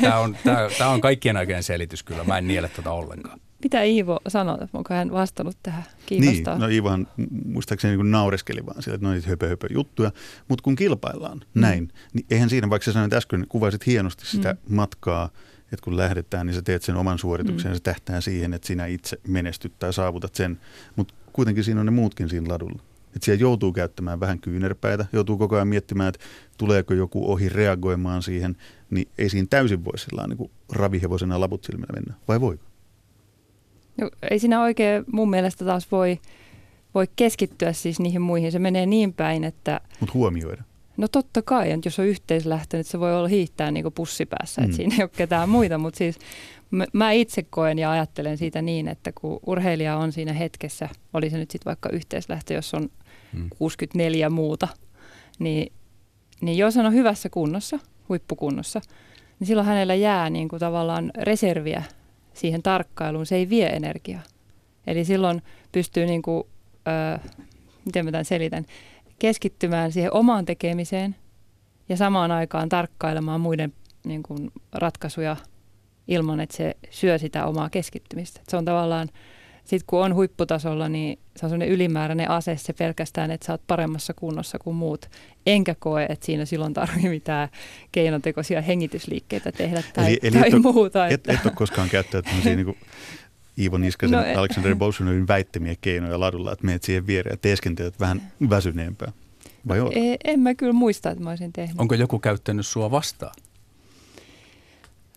tämä 0.00 0.18
on, 0.18 0.36
tää, 0.44 0.68
tää 0.78 0.88
on 0.88 1.00
kaikkien 1.00 1.36
aikojen 1.36 1.62
selitys 1.62 2.02
kyllä, 2.02 2.24
mä 2.24 2.38
en 2.38 2.48
niele 2.48 2.68
tuota 2.68 2.90
ollenkaan. 2.90 3.40
Mitä 3.64 3.82
Iivo 3.82 4.20
sanoi, 4.28 4.58
onko 4.72 4.94
hän 4.94 5.12
vastannut 5.12 5.56
tähän? 5.62 5.84
Kiinnostaa. 6.06 6.54
Niin, 6.54 6.60
no 6.60 6.68
Iivohan 6.68 7.06
muistaakseni 7.44 7.96
niin 7.96 8.10
naureskeli 8.10 8.66
vaan 8.66 8.82
sillä, 8.82 8.94
että 8.94 9.06
no 9.06 9.12
niitä 9.12 9.28
höpö, 9.28 9.48
höpö 9.48 9.66
juttuja, 9.70 10.12
mutta 10.48 10.62
kun 10.62 10.76
kilpaillaan 10.76 11.38
mm. 11.38 11.60
näin, 11.60 11.92
niin 12.12 12.26
eihän 12.30 12.50
siinä, 12.50 12.70
vaikka 12.70 12.84
sä 12.84 12.92
sanoit 12.92 13.12
äsken, 13.12 13.46
kuvasit 13.48 13.86
hienosti 13.86 14.26
sitä 14.26 14.52
mm. 14.52 14.74
matkaa, 14.74 15.30
että 15.62 15.84
kun 15.84 15.96
lähdetään, 15.96 16.46
niin 16.46 16.54
sä 16.54 16.62
teet 16.62 16.82
sen 16.82 16.96
oman 16.96 17.18
suorituksen 17.18 17.68
mm. 17.68 17.72
ja 17.72 17.76
se 17.76 17.82
tähtää 17.82 18.20
siihen, 18.20 18.54
että 18.54 18.66
sinä 18.66 18.86
itse 18.86 19.20
menestyt 19.28 19.78
tai 19.78 19.92
saavutat 19.92 20.34
sen. 20.34 20.60
Mutta 20.96 21.14
kuitenkin 21.32 21.64
siinä 21.64 21.80
on 21.80 21.86
ne 21.86 21.92
muutkin 21.92 22.28
siinä 22.28 22.48
ladulla. 22.48 22.82
Että 23.06 23.24
siellä 23.24 23.40
joutuu 23.40 23.72
käyttämään 23.72 24.20
vähän 24.20 24.38
kyynärpäitä, 24.38 25.06
joutuu 25.12 25.38
koko 25.38 25.56
ajan 25.56 25.68
miettimään, 25.68 26.08
että 26.08 26.24
tuleeko 26.58 26.94
joku 26.94 27.32
ohi 27.32 27.48
reagoimaan 27.48 28.22
siihen, 28.22 28.56
niin 28.90 29.08
ei 29.18 29.28
siinä 29.28 29.46
täysin 29.50 29.84
voi 29.84 29.98
sillä 29.98 30.26
niin 30.26 30.50
ravihevosena 30.72 31.40
laput 31.40 31.64
silmillä 31.64 31.92
mennä, 31.92 32.14
vai 32.28 32.40
voiko? 32.40 32.67
No, 34.00 34.10
ei 34.30 34.38
siinä 34.38 34.62
oikein 34.62 35.04
mun 35.12 35.30
mielestä 35.30 35.64
taas 35.64 35.90
voi, 35.92 36.18
voi 36.94 37.06
keskittyä 37.16 37.72
siis 37.72 38.00
niihin 38.00 38.22
muihin. 38.22 38.52
Se 38.52 38.58
menee 38.58 38.86
niin 38.86 39.12
päin, 39.12 39.44
että... 39.44 39.80
Mutta 40.00 40.14
huomioida. 40.14 40.62
No 40.96 41.08
totta 41.08 41.42
kai, 41.42 41.70
että 41.70 41.86
jos 41.86 41.98
on 41.98 42.06
yhteislähtö, 42.06 42.76
niin 42.76 42.84
se 42.84 43.00
voi 43.00 43.14
olla 43.14 43.28
hiihtää 43.28 43.70
niin 43.70 43.92
pussipäässä, 43.94 44.60
mm. 44.60 44.64
että 44.64 44.76
siinä 44.76 44.94
ei 44.94 45.02
ole 45.02 45.10
ketään 45.16 45.48
muita, 45.48 45.78
mutta 45.78 45.98
siis 45.98 46.18
mä 46.92 47.12
itse 47.12 47.42
koen 47.42 47.78
ja 47.78 47.90
ajattelen 47.90 48.38
siitä 48.38 48.62
niin, 48.62 48.88
että 48.88 49.12
kun 49.12 49.40
urheilija 49.46 49.96
on 49.96 50.12
siinä 50.12 50.32
hetkessä, 50.32 50.88
oli 51.12 51.30
se 51.30 51.38
nyt 51.38 51.50
sitten 51.50 51.70
vaikka 51.70 51.88
yhteislähtö, 51.88 52.54
jos 52.54 52.74
on 52.74 52.88
mm. 53.32 53.48
64 53.58 54.30
muuta, 54.30 54.68
niin, 55.38 55.72
niin 56.40 56.58
jos 56.58 56.76
hän 56.76 56.86
on 56.86 56.94
hyvässä 56.94 57.28
kunnossa, 57.28 57.78
huippukunnossa, 58.08 58.80
niin 59.40 59.46
silloin 59.46 59.66
hänellä 59.66 59.94
jää 59.94 60.30
niin 60.30 60.48
kuin 60.48 60.60
tavallaan 60.60 61.10
reserviä 61.20 61.82
siihen 62.38 62.62
tarkkailuun, 62.62 63.26
se 63.26 63.36
ei 63.36 63.48
vie 63.48 63.66
energiaa. 63.66 64.22
Eli 64.86 65.04
silloin 65.04 65.42
pystyy, 65.72 66.06
niin 66.06 66.22
kuin, 66.22 66.44
ö, 66.88 67.18
miten 67.84 68.04
mä 68.04 68.10
tämän 68.10 68.24
selitän, 68.24 68.64
keskittymään 69.18 69.92
siihen 69.92 70.14
omaan 70.14 70.44
tekemiseen 70.44 71.16
ja 71.88 71.96
samaan 71.96 72.30
aikaan 72.30 72.68
tarkkailemaan 72.68 73.40
muiden 73.40 73.72
niin 74.04 74.22
kuin, 74.22 74.50
ratkaisuja 74.72 75.36
ilman, 76.08 76.40
että 76.40 76.56
se 76.56 76.76
syö 76.90 77.18
sitä 77.18 77.46
omaa 77.46 77.70
keskittymistä. 77.70 78.40
Et 78.40 78.48
se 78.48 78.56
on 78.56 78.64
tavallaan, 78.64 79.08
sitten 79.68 79.86
kun 79.86 80.04
on 80.04 80.14
huipputasolla, 80.14 80.88
niin 80.88 81.18
se 81.36 81.46
on 81.46 81.50
sellainen 81.50 81.68
ylimääräinen 81.68 82.30
ase 82.30 82.56
se 82.56 82.72
pelkästään, 82.72 83.30
että 83.30 83.46
sä 83.46 83.52
oot 83.52 83.66
paremmassa 83.66 84.14
kunnossa 84.14 84.58
kuin 84.58 84.76
muut. 84.76 85.06
Enkä 85.46 85.74
koe, 85.78 86.06
että 86.08 86.26
siinä 86.26 86.44
silloin 86.44 86.74
tarvii 86.74 87.08
mitään 87.08 87.48
keinotekoisia 87.92 88.62
hengitysliikkeitä 88.62 89.52
tehdä 89.52 89.82
tai, 89.94 90.06
eli, 90.06 90.18
eli 90.22 90.38
tai 90.38 90.48
et 90.48 90.62
muuta. 90.62 91.06
Et, 91.06 91.28
et, 91.28 91.34
et 91.34 91.46
ole 91.46 91.52
koskaan 91.56 91.88
käyttänyt 91.88 92.24
tämmöisiä 92.24 92.56
niin 92.56 92.76
Iivo 93.58 93.78
Niskasen, 93.78 94.18
no, 94.18 94.40
Alexander 94.40 94.76
Bolshunovin 94.76 95.28
väittämiä 95.28 95.74
keinoja 95.80 96.20
ladulla, 96.20 96.52
että 96.52 96.66
menet 96.66 96.82
siihen 96.82 97.06
viereen 97.06 97.32
ja 97.32 97.36
teeskentelet 97.36 98.00
vähän 98.00 98.32
väsyneempää? 98.50 99.12
Vai 99.68 99.78
no, 99.78 99.90
e, 99.94 100.16
en 100.24 100.40
mä 100.40 100.54
kyllä 100.54 100.72
muista, 100.72 101.10
että 101.10 101.24
mä 101.24 101.30
olisin 101.30 101.52
tehnyt. 101.52 101.80
Onko 101.80 101.94
joku 101.94 102.18
käyttänyt 102.18 102.66
sua 102.66 102.90
vastaan? 102.90 103.34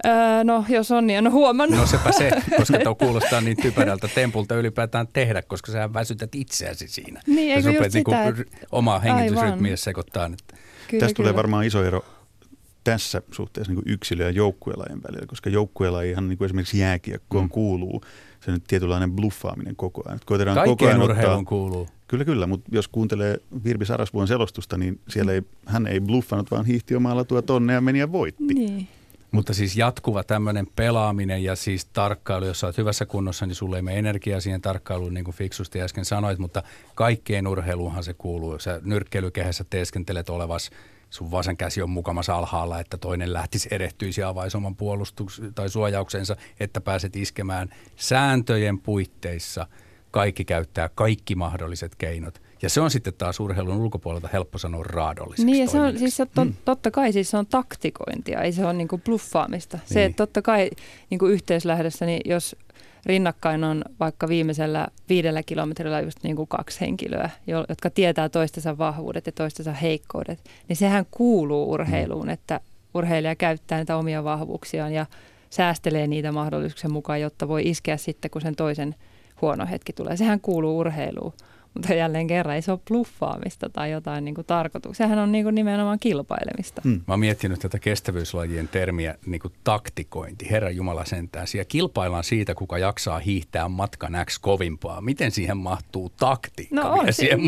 Öö, 0.05 0.43
no 0.43 0.65
jos 0.69 0.91
on, 0.91 1.07
niin 1.07 1.17
en 1.17 1.27
ole 1.27 1.33
huomannut. 1.33 1.79
No 1.79 1.85
sepä 1.85 2.11
se, 2.11 2.31
koska 2.57 2.79
tuo 2.79 2.95
kuulostaa 2.95 3.41
niin 3.41 3.57
typerältä 3.57 4.07
tempulta 4.15 4.55
ylipäätään 4.55 5.07
tehdä, 5.13 5.41
koska 5.41 5.71
sä 5.71 5.93
väsytät 5.93 6.35
itseäsi 6.35 6.87
siinä. 6.87 7.21
Niin, 7.27 7.55
eikö 7.55 7.69
just 7.69 7.93
niinku 7.93 8.11
sitä, 8.11 8.27
että... 8.27 8.43
omaa 8.71 8.99
hengitysrytmiä 8.99 9.75
sekoittaa. 9.75 10.25
Että... 10.25 10.55
Kyllä, 10.87 10.99
Tästä 10.99 11.15
kyllä. 11.15 11.29
tulee 11.29 11.35
varmaan 11.35 11.65
iso 11.65 11.83
ero 11.83 12.05
tässä 12.83 13.21
suhteessa 13.31 13.73
niin 13.73 13.83
yksilö- 13.85 14.23
ja 14.23 14.29
joukkuelajien 14.29 15.03
välillä, 15.03 15.27
koska 15.27 15.49
joukkuelajihan 15.49 16.29
niin 16.29 16.37
kuin 16.37 16.45
esimerkiksi 16.45 16.79
jääkiekkoon 16.79 17.45
mm. 17.45 17.49
kuuluu 17.49 18.01
se 18.45 18.51
nyt 18.51 18.63
tietynlainen 18.67 19.11
bluffaaminen 19.11 19.75
koko 19.75 20.03
ajan. 20.05 20.19
Koitetaan 20.25 20.55
Kaikkeen 20.55 20.77
koko 20.77 20.85
ajan 20.85 21.01
urheiluun 21.01 21.39
ottaa, 21.39 21.49
kuuluu. 21.49 21.87
Kyllä, 22.07 22.25
kyllä, 22.25 22.47
mutta 22.47 22.69
jos 22.71 22.87
kuuntelee 22.87 23.37
Virpi 23.63 23.85
Sarasvuon 23.85 24.27
selostusta, 24.27 24.77
niin 24.77 24.99
siellä 25.07 25.31
ei, 25.31 25.41
hän 25.65 25.87
ei 25.87 25.99
bluffannut, 25.99 26.51
vaan 26.51 26.65
hiihti 26.65 26.95
omalla 26.95 27.23
tuo 27.23 27.41
tonne 27.41 27.73
ja 27.73 27.81
meni 27.81 27.99
ja 27.99 28.11
voitti. 28.11 28.53
Niin. 28.53 28.87
Mutta 29.31 29.53
siis 29.53 29.77
jatkuva 29.77 30.23
tämmöinen 30.23 30.67
pelaaminen 30.75 31.43
ja 31.43 31.55
siis 31.55 31.85
tarkkailu, 31.85 32.45
jos 32.45 32.63
olet 32.63 32.77
hyvässä 32.77 33.05
kunnossa, 33.05 33.45
niin 33.45 33.55
sulle 33.55 33.75
ei 33.75 33.81
mene 33.81 33.99
energiaa 33.99 34.39
siihen 34.39 34.61
tarkkailuun, 34.61 35.13
niin 35.13 35.23
kuin 35.23 35.35
fiksusti 35.35 35.81
äsken 35.81 36.05
sanoit, 36.05 36.39
mutta 36.39 36.63
kaikkeen 36.95 37.47
urheiluunhan 37.47 38.03
se 38.03 38.13
kuuluu. 38.13 38.59
Sä 38.59 38.81
nyrkkeilykehässä 38.83 39.65
teeskentelet 39.69 40.29
olevas, 40.29 40.69
sun 41.09 41.31
vasen 41.31 41.57
käsi 41.57 41.81
on 41.81 41.89
mukamassa 41.89 42.35
alhaalla, 42.35 42.79
että 42.79 42.97
toinen 42.97 43.33
lähtisi 43.33 43.69
erehtyisi 43.71 44.21
ja 44.21 44.29
avaisi 44.29 44.57
oman 44.57 44.75
puolustuksen 44.75 45.53
tai 45.53 45.69
suojauksensa, 45.69 46.35
että 46.59 46.81
pääset 46.81 47.15
iskemään 47.15 47.69
sääntöjen 47.95 48.79
puitteissa. 48.79 49.67
Kaikki 50.11 50.45
käyttää 50.45 50.89
kaikki 50.89 51.35
mahdolliset 51.35 51.95
keinot– 51.95 52.41
ja 52.61 52.69
se 52.69 52.81
on 52.81 52.91
sitten 52.91 53.13
taas 53.13 53.39
urheilun 53.39 53.77
ulkopuolelta 53.77 54.29
helppo 54.33 54.57
sanoa 54.57 54.83
raadolliseksi 54.83 55.45
Niin 55.45 55.61
ja 55.61 55.67
se 55.67 55.79
on, 55.79 55.99
siis 55.99 56.17
se 56.17 56.25
to, 56.25 56.45
mm. 56.45 56.53
totta 56.65 56.91
kai 56.91 57.13
siis 57.13 57.31
se 57.31 57.37
on 57.37 57.47
taktikointia, 57.47 58.41
ei 58.41 58.51
se 58.51 58.65
ole 58.65 58.73
niinku 58.73 58.97
bluffaamista. 58.97 59.77
Niin. 59.77 59.87
Se, 59.93 60.05
että 60.05 60.17
totta 60.17 60.41
kai 60.41 60.69
niinku 61.09 61.27
yhteislähdössä, 61.27 62.05
niin 62.05 62.21
jos 62.25 62.55
rinnakkain 63.05 63.63
on 63.63 63.83
vaikka 63.99 64.27
viimeisellä 64.27 64.87
viidellä 65.09 65.43
kilometrillä 65.43 66.01
just 66.01 66.23
niin 66.23 66.35
kuin 66.35 66.47
kaksi 66.47 66.81
henkilöä, 66.81 67.29
jotka 67.69 67.89
tietää 67.89 68.29
toistensa 68.29 68.77
vahvuudet 68.77 69.25
ja 69.25 69.31
toistensa 69.31 69.73
heikkoudet, 69.73 70.39
niin 70.67 70.77
sehän 70.77 71.05
kuuluu 71.11 71.71
urheiluun, 71.71 72.25
mm. 72.25 72.29
että 72.33 72.59
urheilija 72.93 73.35
käyttää 73.35 73.77
niitä 73.77 73.97
omia 73.97 74.23
vahvuuksiaan 74.23 74.93
ja 74.93 75.05
säästelee 75.49 76.07
niitä 76.07 76.31
mahdollisuuksien 76.31 76.93
mukaan, 76.93 77.21
jotta 77.21 77.47
voi 77.47 77.61
iskeä 77.65 77.97
sitten, 77.97 78.31
kun 78.31 78.41
sen 78.41 78.55
toisen 78.55 78.95
huono 79.41 79.65
hetki 79.71 79.93
tulee. 79.93 80.17
Sehän 80.17 80.39
kuuluu 80.41 80.79
urheiluun. 80.79 81.33
Mutta 81.73 81.93
jälleen 81.93 82.27
kerran 82.27 82.55
ei 82.55 82.61
se 82.61 82.71
ole 82.71 82.79
bluffaamista 82.87 83.69
tai 83.69 83.91
jotain 83.91 84.25
niin 84.25 84.35
tarkoituksia. 84.47 85.05
Sehän 85.05 85.19
on 85.19 85.31
niin 85.31 85.43
kuin 85.43 85.55
nimenomaan 85.55 85.99
kilpailemista. 85.99 86.81
Hmm. 86.83 87.01
Mä 87.07 87.13
oon 87.13 87.19
miettinyt 87.19 87.59
tätä 87.59 87.79
kestävyyslajien 87.79 88.67
termiä 88.67 89.15
niin 89.25 89.41
kuin 89.41 89.53
taktikointi. 89.63 90.51
Herra 90.51 90.69
Jumala 90.69 91.05
sentään. 91.05 91.47
Siellä 91.47 91.65
kilpaillaan 91.65 92.23
siitä, 92.23 92.55
kuka 92.55 92.77
jaksaa 92.77 93.19
hiihtää 93.19 93.69
matkan 93.69 94.13
X 94.25 94.39
kovimpaa. 94.39 95.01
Miten 95.01 95.31
siihen 95.31 95.57
mahtuu 95.57 96.11
taktiikka 96.19 96.75
no, 96.75 96.91
on 96.91 97.13
siihen 97.13 97.39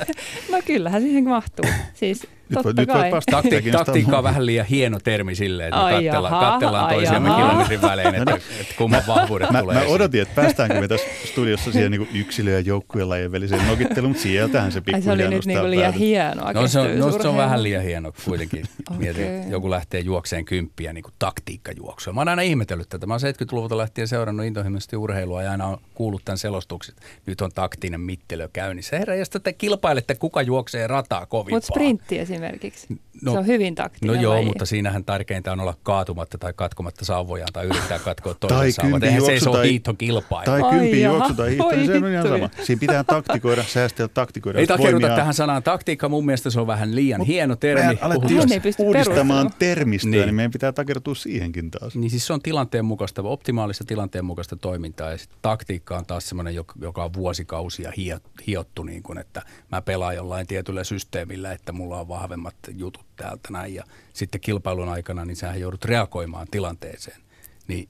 no 0.52 0.58
kyllähän 0.66 1.02
siihen 1.02 1.24
mahtuu. 1.24 1.70
Siis 1.94 2.26
nyt, 2.56 2.62
Totta 2.62 2.82
nyt 2.82 2.88
kai. 2.88 3.10
Takti, 3.30 3.70
taktiikka 3.72 4.18
on 4.18 4.24
vähän 4.24 4.46
liian 4.46 4.66
hieno 4.66 4.98
termi 5.04 5.34
silleen, 5.34 5.68
että 5.68 5.84
me 5.84 5.92
kattella, 5.92 6.28
jaha, 6.28 6.50
kattellaan 6.50 6.84
ai 6.84 6.94
toisiamme 6.94 7.28
jaha. 7.28 7.42
kilometrin 7.42 7.82
välein, 7.82 8.14
että, 8.14 8.38
että 8.60 8.74
kumman 8.78 9.02
vahvuudet 9.06 9.50
mä, 9.50 9.60
tulee 9.60 9.76
Mä 9.76 9.84
odotin, 9.86 10.22
että 10.22 10.34
päästäänkö 10.34 10.80
me 10.80 10.88
tässä 10.88 11.06
studiossa 11.24 11.72
siihen 11.72 11.90
niin 11.90 12.08
yksilö- 12.14 12.50
ja 12.50 12.60
joukkuelajien 12.60 13.32
väliseen 13.32 13.66
nokitteluun, 13.66 14.10
mutta 14.10 14.22
sieltähän 14.22 14.72
se 14.72 14.80
pikkuhiljaa 14.80 15.16
Se 15.16 15.24
oli 15.24 15.34
nyt 15.34 15.46
niin 15.46 15.70
liian 15.70 15.92
hienoa 15.92 16.52
no 16.52 16.68
se, 16.68 16.80
on, 16.80 16.98
no 16.98 17.22
se 17.22 17.28
on 17.28 17.36
vähän 17.36 17.62
liian 17.62 17.82
hieno 17.82 18.12
kuitenkin. 18.24 18.64
okay. 18.90 18.98
Mietin, 18.98 19.50
joku 19.50 19.70
lähtee 19.70 20.00
juokseen 20.00 20.44
kymppiä 20.44 20.92
niin 20.92 21.02
kuin 21.02 21.14
taktiikkajuoksua. 21.18 22.12
Mä 22.12 22.20
oon 22.20 22.28
aina 22.28 22.42
ihmetellyt 22.42 22.88
tätä. 22.88 23.06
Mä 23.06 23.14
oon 23.14 23.20
70-luvulta 23.20 23.78
lähtien 23.78 24.08
seurannut 24.08 24.46
intohimoisesti 24.46 24.96
urheilua 24.96 25.42
ja 25.42 25.50
aina 25.50 25.66
on 25.66 25.78
kuullut 25.94 26.22
tämän 26.24 26.38
selostukset. 26.38 26.94
Nyt 27.26 27.40
on 27.40 27.50
taktinen 27.54 28.00
mittelö 28.00 28.48
käynnissä. 28.52 28.98
Herra, 28.98 29.14
jos 29.14 29.30
te 29.30 29.52
kilpailette, 29.52 30.14
kuka 30.14 30.42
juoksee 30.42 30.86
rataa 30.86 31.26
kovimpaa. 31.26 31.56
Mutta 31.56 31.66
sprintti 31.66 32.18
esimerkiksi 32.18 32.41
esimerkiksi. 32.46 32.86
No, 33.22 33.32
se 33.32 33.38
on 33.38 33.46
hyvin 33.46 33.74
taktinen 33.74 34.16
No 34.16 34.22
joo, 34.22 34.34
laji. 34.34 34.44
mutta 34.44 34.66
siinähän 34.66 35.04
tärkeintä 35.04 35.52
on 35.52 35.60
olla 35.60 35.76
kaatumatta 35.82 36.38
tai 36.38 36.52
katkomatta 36.56 37.04
sauvojaan 37.04 37.48
tai 37.52 37.66
yrittää 37.66 37.98
katkoa 37.98 38.34
Tai 38.34 38.48
toisen 38.48 38.72
sauvat. 38.72 38.90
kympi 38.92 39.06
Eihän 39.06 39.22
se, 39.22 39.26
juoksu 39.30 39.44
se 39.44 39.50
ole 39.50 39.58
tai- 39.58 39.68
hiihtokilpailu. 39.68 40.44
Tai 40.44 40.62
Ai 40.62 40.70
kympi 40.78 41.02
juoksu 41.02 41.34
tai 41.34 41.48
hiihto, 41.50 41.70
niin 41.70 41.86
se 41.86 41.96
on 41.96 42.12
ihan 42.12 42.28
sama. 42.28 42.50
Siinä 42.62 42.80
pitää 42.80 43.04
taktikoida, 43.04 43.62
säästellä 43.62 44.08
taktikoida. 44.14 44.58
Ei 44.58 44.66
voimia- 44.78 45.16
tähän 45.16 45.34
sanaan 45.34 45.62
taktiikka. 45.62 46.08
Mun 46.08 46.26
mielestä 46.26 46.50
se 46.50 46.60
on 46.60 46.66
vähän 46.66 46.94
liian 46.94 47.20
Mut 47.20 47.28
hieno 47.28 47.56
termi. 47.56 47.80
Mehän 47.80 47.98
alettiin 48.00 48.40
uudistamaan 48.78 49.50
termistöä, 49.58 50.10
niin. 50.10 50.22
Niin. 50.26 50.34
meidän 50.34 50.50
pitää 50.50 50.72
takertua 50.72 51.14
siihenkin 51.14 51.70
taas. 51.70 51.96
Niin 51.96 52.10
siis 52.10 52.26
se 52.26 52.32
on 52.32 52.42
tilanteen 52.42 52.84
mukaista, 52.84 53.22
optimaalista 53.22 53.84
tilanteen 53.84 54.24
mukaista 54.24 54.56
toimintaa 54.56 55.10
ja 55.10 55.18
sitten 55.18 55.38
taktiikka 55.42 55.98
on 55.98 56.06
taas 56.06 56.28
semmoinen, 56.28 56.54
joka- 56.54 56.74
joka 56.80 57.04
on 57.04 57.12
vuosikausia 57.14 57.92
hio- 57.96 58.20
hiottu 58.46 58.82
niin 58.82 59.02
kuin, 59.02 59.18
että 59.18 59.42
mä 59.72 59.82
pelaan 59.82 60.14
jollain 60.16 60.46
tietyllä 60.46 60.84
systeemillä, 60.84 61.52
että 61.52 61.72
mulla 61.72 62.00
on 62.00 62.08
vahvemmat 62.32 62.54
jutut 62.76 63.06
täältä 63.16 63.48
näin 63.50 63.74
ja 63.74 63.84
sitten 64.12 64.40
kilpailun 64.40 64.88
aikana 64.88 65.24
niin 65.24 65.36
sähän 65.36 65.60
joudut 65.60 65.84
reagoimaan 65.84 66.46
tilanteeseen. 66.50 67.20
Niin 67.68 67.88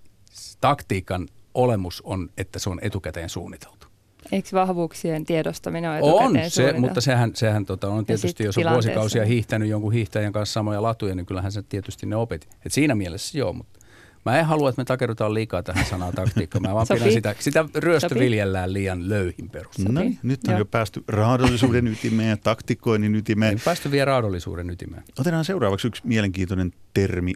taktiikan 0.61 1.29
olemus 1.55 2.03
on, 2.05 2.31
että 2.37 2.59
se 2.59 2.71
on 2.71 2.79
etukäteen 2.83 3.29
suunniteltu. 3.29 3.87
Eikö 4.33 4.49
vahvuuksien 4.53 5.25
tiedostaminen 5.25 5.91
ole 5.91 5.99
On, 5.99 6.07
etukäteen 6.07 6.51
se, 6.51 6.55
suunniteltu? 6.55 6.81
mutta 6.81 7.01
sehän, 7.01 7.37
sehän 7.37 7.67
tota, 7.67 7.89
on 7.89 8.07
tietysti, 8.07 8.45
jos 8.45 8.59
on 8.59 8.73
vuosikausia 8.73 9.25
hiihtänyt 9.25 9.69
jonkun 9.69 9.93
hiihtäjän 9.93 10.33
kanssa 10.33 10.53
samoja 10.53 10.83
latuja, 10.83 11.15
niin 11.15 11.27
kyllähän 11.27 11.53
se 11.53 11.63
tietysti 11.63 12.07
ne 12.07 12.17
opeti. 12.17 12.49
Et 12.67 12.73
siinä 12.73 12.95
mielessä 12.95 13.39
joo, 13.39 13.53
mutta 13.53 13.79
mä 14.25 14.39
en 14.39 14.47
halua, 14.47 14.69
että 14.69 14.81
me 14.81 14.85
takerrutaan 14.85 15.35
liikaa 15.35 15.63
tähän 15.63 15.85
sanaan 15.87 16.15
taktiikka. 16.15 16.61
Mä 16.61 16.75
vaan 16.75 16.87
pidän 16.95 17.13
sitä, 17.13 17.35
sitä 17.39 17.65
ryöstö 17.75 18.09
Sopii. 18.09 18.25
viljellään 18.25 18.73
liian 18.73 19.09
löyhin 19.09 19.51
perusteella. 19.51 19.93
No 19.93 20.01
niin, 20.01 20.19
nyt 20.23 20.41
on 20.49 20.53
Joo. 20.53 20.59
jo 20.59 20.65
päästy 20.65 21.05
raadollisuuden 21.09 21.87
ytimeen 21.87 22.29
ja 22.31 22.37
taktikoinnin 22.37 23.15
ytimeen. 23.15 23.53
Ei 23.53 23.63
päästy 23.65 23.91
vielä 23.91 24.05
raadollisuuden 24.05 24.71
ytimeen. 24.71 25.03
Otetaan 25.19 25.45
seuraavaksi 25.45 25.87
yksi 25.87 26.03
mielenkiintoinen 26.05 26.73
termi 26.95 27.33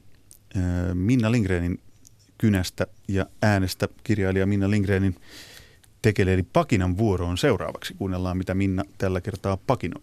Minna 0.95 1.33
Lindgrenin 1.33 1.81
kynästä 2.39 2.87
ja 3.09 3.27
äänestä 3.43 3.89
kirjailija 4.05 4.47
Minna 4.47 4.71
Lindgrenin 4.71 5.17
tekele, 6.03 6.35
eli 6.35 6.43
pakinan 6.43 6.99
vuoro 6.99 7.27
on 7.27 7.39
seuraavaksi. 7.39 7.95
Kuunnellaan, 7.95 8.39
mitä 8.39 8.55
Minna 8.55 8.85
tällä 8.99 9.21
kertaa 9.21 9.59
pakinoi. 9.67 10.03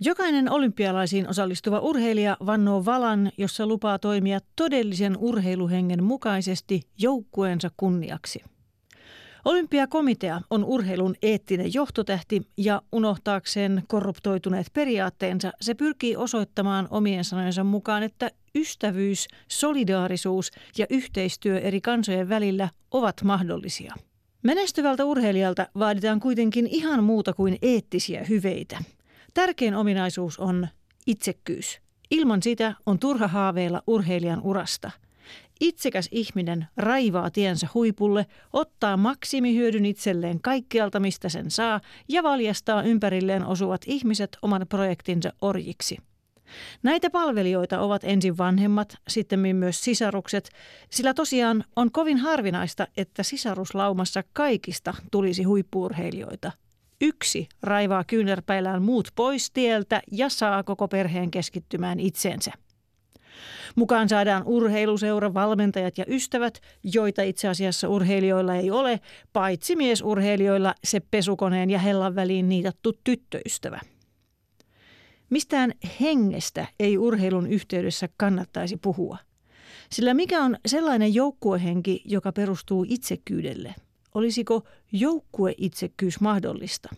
Jokainen 0.00 0.50
olympialaisiin 0.50 1.28
osallistuva 1.28 1.78
urheilija 1.78 2.36
vannoo 2.46 2.84
valan, 2.84 3.32
jossa 3.36 3.66
lupaa 3.66 3.98
toimia 3.98 4.38
todellisen 4.56 5.16
urheiluhengen 5.16 6.04
mukaisesti 6.04 6.82
joukkueensa 6.98 7.70
kunniaksi. 7.76 8.40
Olympiakomitea 9.44 10.40
on 10.50 10.64
urheilun 10.64 11.14
eettinen 11.22 11.74
johtotähti 11.74 12.42
ja 12.56 12.82
unohtaakseen 12.92 13.82
korruptoituneet 13.88 14.66
periaatteensa 14.72 15.52
se 15.60 15.74
pyrkii 15.74 16.16
osoittamaan 16.16 16.88
omien 16.90 17.24
sanojensa 17.24 17.64
mukaan, 17.64 18.02
että 18.02 18.30
ystävyys, 18.54 19.28
solidaarisuus 19.48 20.50
ja 20.78 20.86
yhteistyö 20.90 21.58
eri 21.58 21.80
kansojen 21.80 22.28
välillä 22.28 22.68
ovat 22.90 23.22
mahdollisia. 23.24 23.94
Menestyvältä 24.42 25.04
urheilijalta 25.04 25.66
vaaditaan 25.78 26.20
kuitenkin 26.20 26.66
ihan 26.66 27.04
muuta 27.04 27.32
kuin 27.32 27.58
eettisiä 27.62 28.24
hyveitä. 28.28 28.78
Tärkein 29.34 29.74
ominaisuus 29.74 30.38
on 30.38 30.68
itsekkyys. 31.06 31.80
Ilman 32.10 32.42
sitä 32.42 32.74
on 32.86 32.98
turha 32.98 33.28
haaveilla 33.28 33.82
urheilijan 33.86 34.40
urasta. 34.42 34.90
Itsekäs 35.60 36.08
ihminen 36.12 36.66
raivaa 36.76 37.30
tiensä 37.30 37.68
huipulle, 37.74 38.26
ottaa 38.52 38.96
maksimihyödyn 38.96 39.86
itselleen 39.86 40.40
kaikkialta, 40.40 41.00
mistä 41.00 41.28
sen 41.28 41.50
saa, 41.50 41.80
ja 42.08 42.22
valjastaa 42.22 42.82
ympärilleen 42.82 43.46
osuvat 43.46 43.80
ihmiset 43.86 44.38
oman 44.42 44.66
projektinsa 44.68 45.32
orjiksi. 45.40 45.98
Näitä 46.82 47.10
palvelijoita 47.10 47.80
ovat 47.80 48.04
ensin 48.04 48.38
vanhemmat, 48.38 48.96
sitten 49.08 49.40
myös 49.40 49.84
sisarukset, 49.84 50.50
sillä 50.90 51.14
tosiaan 51.14 51.64
on 51.76 51.92
kovin 51.92 52.18
harvinaista, 52.18 52.86
että 52.96 53.22
sisaruslaumassa 53.22 54.22
kaikista 54.32 54.94
tulisi 55.10 55.42
huippuurheilijoita. 55.42 56.52
Yksi 57.00 57.48
raivaa 57.62 58.04
kyynärpäillään 58.04 58.82
muut 58.82 59.08
pois 59.14 59.50
tieltä 59.50 60.02
ja 60.12 60.28
saa 60.28 60.62
koko 60.62 60.88
perheen 60.88 61.30
keskittymään 61.30 62.00
itseensä. 62.00 62.52
Mukaan 63.76 64.08
saadaan 64.08 64.42
urheiluseura, 64.46 65.34
valmentajat 65.34 65.98
ja 65.98 66.04
ystävät, 66.08 66.60
joita 66.82 67.22
itse 67.22 67.48
asiassa 67.48 67.88
urheilijoilla 67.88 68.54
ei 68.54 68.70
ole, 68.70 69.00
paitsi 69.32 69.76
miesurheilijoilla 69.76 70.74
se 70.84 71.00
pesukoneen 71.00 71.70
ja 71.70 71.78
hellan 71.78 72.14
väliin 72.14 72.48
niitattu 72.48 72.92
tyttöystävä. 73.04 73.80
Mistään 75.30 75.72
hengestä 76.00 76.66
ei 76.80 76.98
urheilun 76.98 77.46
yhteydessä 77.46 78.08
kannattaisi 78.16 78.76
puhua. 78.76 79.18
Sillä 79.92 80.14
mikä 80.14 80.42
on 80.42 80.56
sellainen 80.66 81.14
joukkuehenki, 81.14 82.02
joka 82.04 82.32
perustuu 82.32 82.86
itsekkyydelle? 82.88 83.74
Olisiko 84.18 84.62
joukkueitsekkyys 84.92 86.20
mahdollista? 86.20 86.88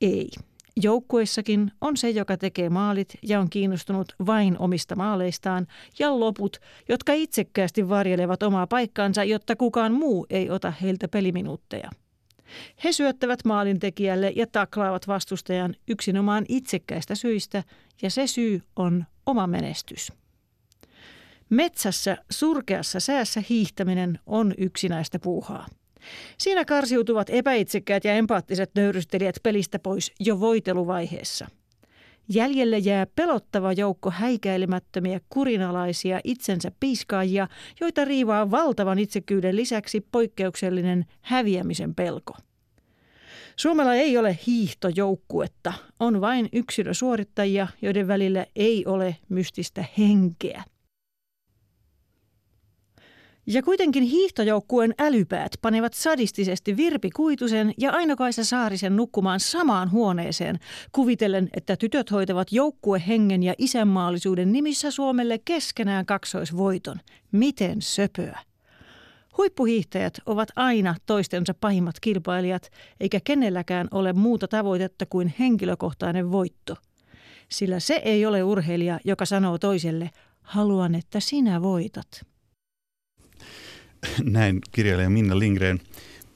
Ei. 0.00 0.28
Joukkueissakin 0.76 1.72
on 1.80 1.96
se, 1.96 2.10
joka 2.10 2.36
tekee 2.36 2.70
maalit 2.70 3.08
ja 3.22 3.40
on 3.40 3.50
kiinnostunut 3.50 4.12
vain 4.26 4.58
omista 4.58 4.96
maaleistaan, 4.96 5.66
ja 5.98 6.20
loput, 6.20 6.60
jotka 6.88 7.12
itsekkäästi 7.12 7.88
varjelevat 7.88 8.42
omaa 8.42 8.66
paikkaansa, 8.66 9.24
jotta 9.24 9.56
kukaan 9.56 9.92
muu 9.92 10.26
ei 10.30 10.50
ota 10.50 10.70
heiltä 10.70 11.08
peliminuutteja. 11.08 11.90
He 12.84 12.92
syöttävät 12.92 13.44
maalintekijälle 13.44 14.32
ja 14.36 14.46
taklaavat 14.46 15.08
vastustajan 15.08 15.74
yksinomaan 15.88 16.44
itsekkäistä 16.48 17.14
syistä, 17.14 17.64
ja 18.02 18.10
se 18.10 18.26
syy 18.26 18.62
on 18.76 19.04
oma 19.26 19.46
menestys. 19.46 20.12
Metsässä 21.50 22.16
surkeassa 22.30 23.00
säässä 23.00 23.42
hiihtäminen 23.48 24.18
on 24.26 24.54
yksinäistä 24.58 25.18
puuhaa. 25.18 25.66
Siinä 26.38 26.64
karsiutuvat 26.64 27.30
epäitsekkäät 27.30 28.04
ja 28.04 28.14
empaattiset 28.14 28.70
nöyrystelijät 28.74 29.36
pelistä 29.42 29.78
pois 29.78 30.12
jo 30.20 30.40
voiteluvaiheessa. 30.40 31.46
Jäljelle 32.28 32.78
jää 32.78 33.06
pelottava 33.16 33.72
joukko 33.72 34.10
häikäilemättömiä 34.10 35.20
kurinalaisia 35.28 36.20
itsensä 36.24 36.72
piiskaajia, 36.80 37.48
joita 37.80 38.04
riivaa 38.04 38.50
valtavan 38.50 38.98
itsekyyden 38.98 39.56
lisäksi 39.56 40.00
poikkeuksellinen 40.12 41.04
häviämisen 41.20 41.94
pelko. 41.94 42.34
Suomella 43.56 43.94
ei 43.94 44.18
ole 44.18 44.38
hiihtojoukkuetta, 44.46 45.72
on 46.00 46.20
vain 46.20 46.48
yksilösuorittajia, 46.52 47.68
joiden 47.82 48.08
välillä 48.08 48.46
ei 48.56 48.86
ole 48.86 49.16
mystistä 49.28 49.84
henkeä. 49.98 50.64
Ja 53.46 53.62
kuitenkin 53.62 54.02
hiihtojoukkueen 54.02 54.94
älypäät 54.98 55.52
panevat 55.62 55.92
sadistisesti 55.94 56.76
Virpi 56.76 57.10
Kuitusen 57.10 57.74
ja 57.78 57.92
Aino-Kaisa 57.92 58.44
Saarisen 58.44 58.96
nukkumaan 58.96 59.40
samaan 59.40 59.90
huoneeseen, 59.90 60.58
kuvitellen, 60.92 61.48
että 61.56 61.76
tytöt 61.76 62.10
hoitavat 62.10 62.52
joukkuehengen 62.52 63.42
ja 63.42 63.54
isänmaallisuuden 63.58 64.52
nimissä 64.52 64.90
Suomelle 64.90 65.38
keskenään 65.44 66.06
kaksoisvoiton. 66.06 67.00
Miten 67.32 67.82
söpöä! 67.82 68.38
Huippuhiihtäjät 69.36 70.14
ovat 70.26 70.48
aina 70.56 70.94
toistensa 71.06 71.54
pahimmat 71.60 72.00
kilpailijat, 72.00 72.70
eikä 73.00 73.20
kenelläkään 73.24 73.88
ole 73.90 74.12
muuta 74.12 74.48
tavoitetta 74.48 75.06
kuin 75.06 75.34
henkilökohtainen 75.38 76.32
voitto. 76.32 76.76
Sillä 77.48 77.80
se 77.80 77.94
ei 77.94 78.26
ole 78.26 78.42
urheilija, 78.42 79.00
joka 79.04 79.24
sanoo 79.24 79.58
toiselle, 79.58 80.10
haluan, 80.42 80.94
että 80.94 81.20
sinä 81.20 81.62
voitat. 81.62 82.33
Näin 84.24 84.58
kirjailija 84.72 85.10
Minna 85.10 85.38
Lindgren 85.38 85.80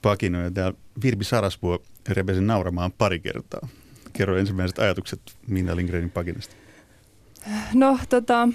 pakinoi 0.02 0.44
ja 0.44 0.50
täällä 0.50 0.78
Virpi 1.02 1.24
Sarasvuo 1.24 1.82
repesi 2.08 2.40
nauramaan 2.40 2.92
pari 2.92 3.20
kertaa. 3.20 3.68
Kerro 4.12 4.36
ensimmäiset 4.36 4.78
ajatukset 4.78 5.20
Minna 5.46 5.76
Lindgrenin 5.76 6.10
pakinasta. 6.10 6.54
No 7.74 7.98
tota, 8.08 8.48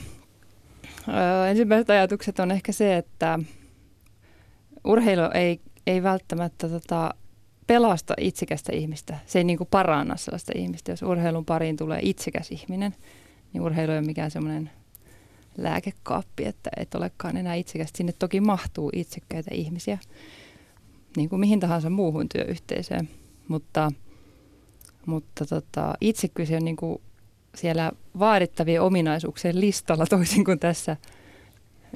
ensimmäiset 1.50 1.90
ajatukset 1.90 2.40
on 2.40 2.52
ehkä 2.52 2.72
se, 2.72 2.98
että 2.98 3.40
urheilu 4.84 5.22
ei, 5.34 5.62
ei 5.88 6.04
välttämättä 6.04 6.70
tota, 6.70 7.14
pelasta 7.68 8.14
itsekästä 8.18 8.72
ihmistä. 8.76 9.18
Se 9.26 9.40
ei 9.40 9.44
niinku 9.44 9.66
paranna 9.66 10.18
sellaista 10.18 10.52
ihmistä. 10.56 10.92
Jos 10.92 11.02
urheilun 11.02 11.46
pariin 11.46 11.78
tulee 11.78 12.00
itsekäs 12.02 12.52
ihminen, 12.52 12.96
niin 13.54 13.62
urheilu 13.62 13.92
ei 13.92 13.98
ole 13.98 14.08
mikään 14.08 14.32
semmoinen 14.32 14.72
lääkekaappi, 15.58 16.46
että 16.46 16.70
et 16.78 16.96
olekaan 16.96 17.38
enää 17.38 17.56
itsekästä. 17.56 17.98
Sinne 17.98 18.14
toki 18.20 18.42
mahtuu 18.42 18.90
itsekkäitä 18.94 19.52
ihmisiä, 19.54 19.98
niin 21.18 21.30
kuin 21.30 21.40
mihin 21.40 21.60
tahansa 21.60 21.90
muuhun 21.90 22.30
työyhteisöön. 22.30 23.10
Mutta, 23.48 23.92
mutta 25.06 25.46
tota, 25.46 25.94
itsekkyys 26.02 26.52
on 26.52 26.66
niin 26.66 26.76
kuin 26.76 27.02
siellä 27.56 27.92
vaadittavien 28.20 28.82
ominaisuuksien 28.82 29.62
listalla 29.62 30.06
toisin 30.06 30.46
kuin 30.46 30.60
tässä 30.60 30.98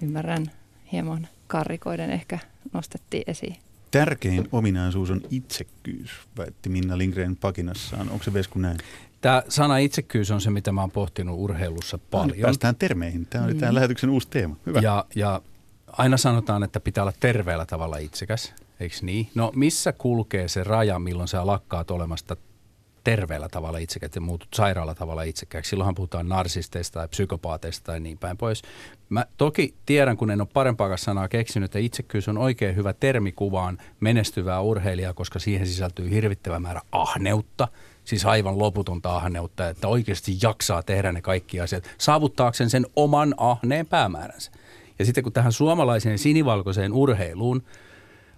ymmärrän 0.02 0.46
hieman 0.91 1.28
karrikoiden 1.48 2.10
ehkä 2.10 2.39
nostettiin 2.74 3.24
esiin. 3.28 3.56
tärkein 3.91 4.48
ominaisuus 4.52 5.12
on 5.12 5.22
itsekkyys, 5.32 6.12
väitti 6.38 6.70
Minna 6.70 6.98
Lindgren 6.98 7.36
pakinassaan. 7.36 8.10
Onko 8.10 8.24
se 8.24 8.34
Vesku 8.34 8.60
näin? 8.60 8.78
Tämä 9.21 9.43
sana 9.49 9.77
itsekkyys 9.77 10.32
on 10.32 10.41
se, 10.41 10.49
mitä 10.49 10.71
mä 10.71 10.82
oon 10.82 10.91
pohtinut 10.91 11.39
urheilussa 11.39 11.97
paljon. 11.97 12.38
No, 12.38 12.41
päästään 12.41 12.75
termeihin. 12.75 13.25
Tämä 13.25 13.45
oli 13.45 13.53
mm. 13.53 13.60
tämän 13.60 13.75
lähetyksen 13.75 14.10
uusi 14.10 14.27
teema. 14.30 14.56
Hyvä. 14.65 14.80
Ja, 14.80 15.06
ja 15.15 15.41
aina 15.88 16.17
sanotaan, 16.17 16.63
että 16.63 16.80
pitää 16.80 17.03
olla 17.03 17.13
terveellä 17.19 17.65
tavalla 17.65 17.97
itsekäs, 17.97 18.53
eikö 18.80 18.95
niin? 19.01 19.30
No 19.36 19.51
missä 19.56 19.93
kulkee 19.93 20.47
se 20.47 20.63
raja, 20.63 20.99
milloin 20.99 21.27
sä 21.27 21.45
lakkaat 21.45 21.91
olemasta 21.91 22.38
terveellä 23.03 23.49
tavalla 23.49 23.77
itsekäs 23.77 24.12
ja 24.15 24.21
muutut 24.21 24.49
sairaalla 24.56 24.95
tavalla 24.95 25.23
itsekäs. 25.23 25.69
Silloinhan 25.69 25.95
puhutaan 25.95 26.30
narsisteista 26.30 26.99
tai 26.99 27.08
psykopaateista 27.08 27.86
tai 27.86 27.99
niin 27.99 28.17
päin 28.17 28.38
pois. 28.38 28.62
Mä 29.10 29.25
toki 29.38 29.73
tiedän, 29.86 30.17
kun 30.17 30.32
en 30.32 30.41
ole 30.41 30.47
parempaa 30.53 30.97
sanaa 30.97 31.27
keksinyt, 31.27 31.67
että 31.67 31.80
itsekkyys 31.80 32.27
on 32.27 32.38
oikein 32.38 32.75
hyvä 32.75 32.93
termi 32.93 33.32
kuvaan 33.32 33.77
menestyvää 33.99 34.62
urheilijaa, 34.62 35.13
koska 35.13 35.39
siihen 35.39 35.67
sisältyy 35.67 36.10
hirvittävä 36.10 36.60
määrä 36.60 36.82
ahneutta, 36.91 37.67
siis 38.08 38.26
aivan 38.26 38.60
loputonta 38.60 39.15
ahneutta, 39.15 39.70
että 39.70 39.88
oikeasti 39.88 40.38
jaksaa 40.41 40.84
tehdä 40.84 41.12
ne 41.12 41.22
kaikki 41.22 41.60
asiat 41.60 41.89
saavuttaakseen 41.98 42.70
sen 42.70 42.86
oman 42.96 43.34
ahneen 43.38 43.86
päämääränsä. 43.86 44.52
Ja 45.00 45.06
sitten 45.06 45.24
kun 45.24 45.34
tähän 45.34 45.52
suomalaiseen 45.52 46.20
sinivalkoiseen 46.20 46.93
urheiluun 46.93 47.63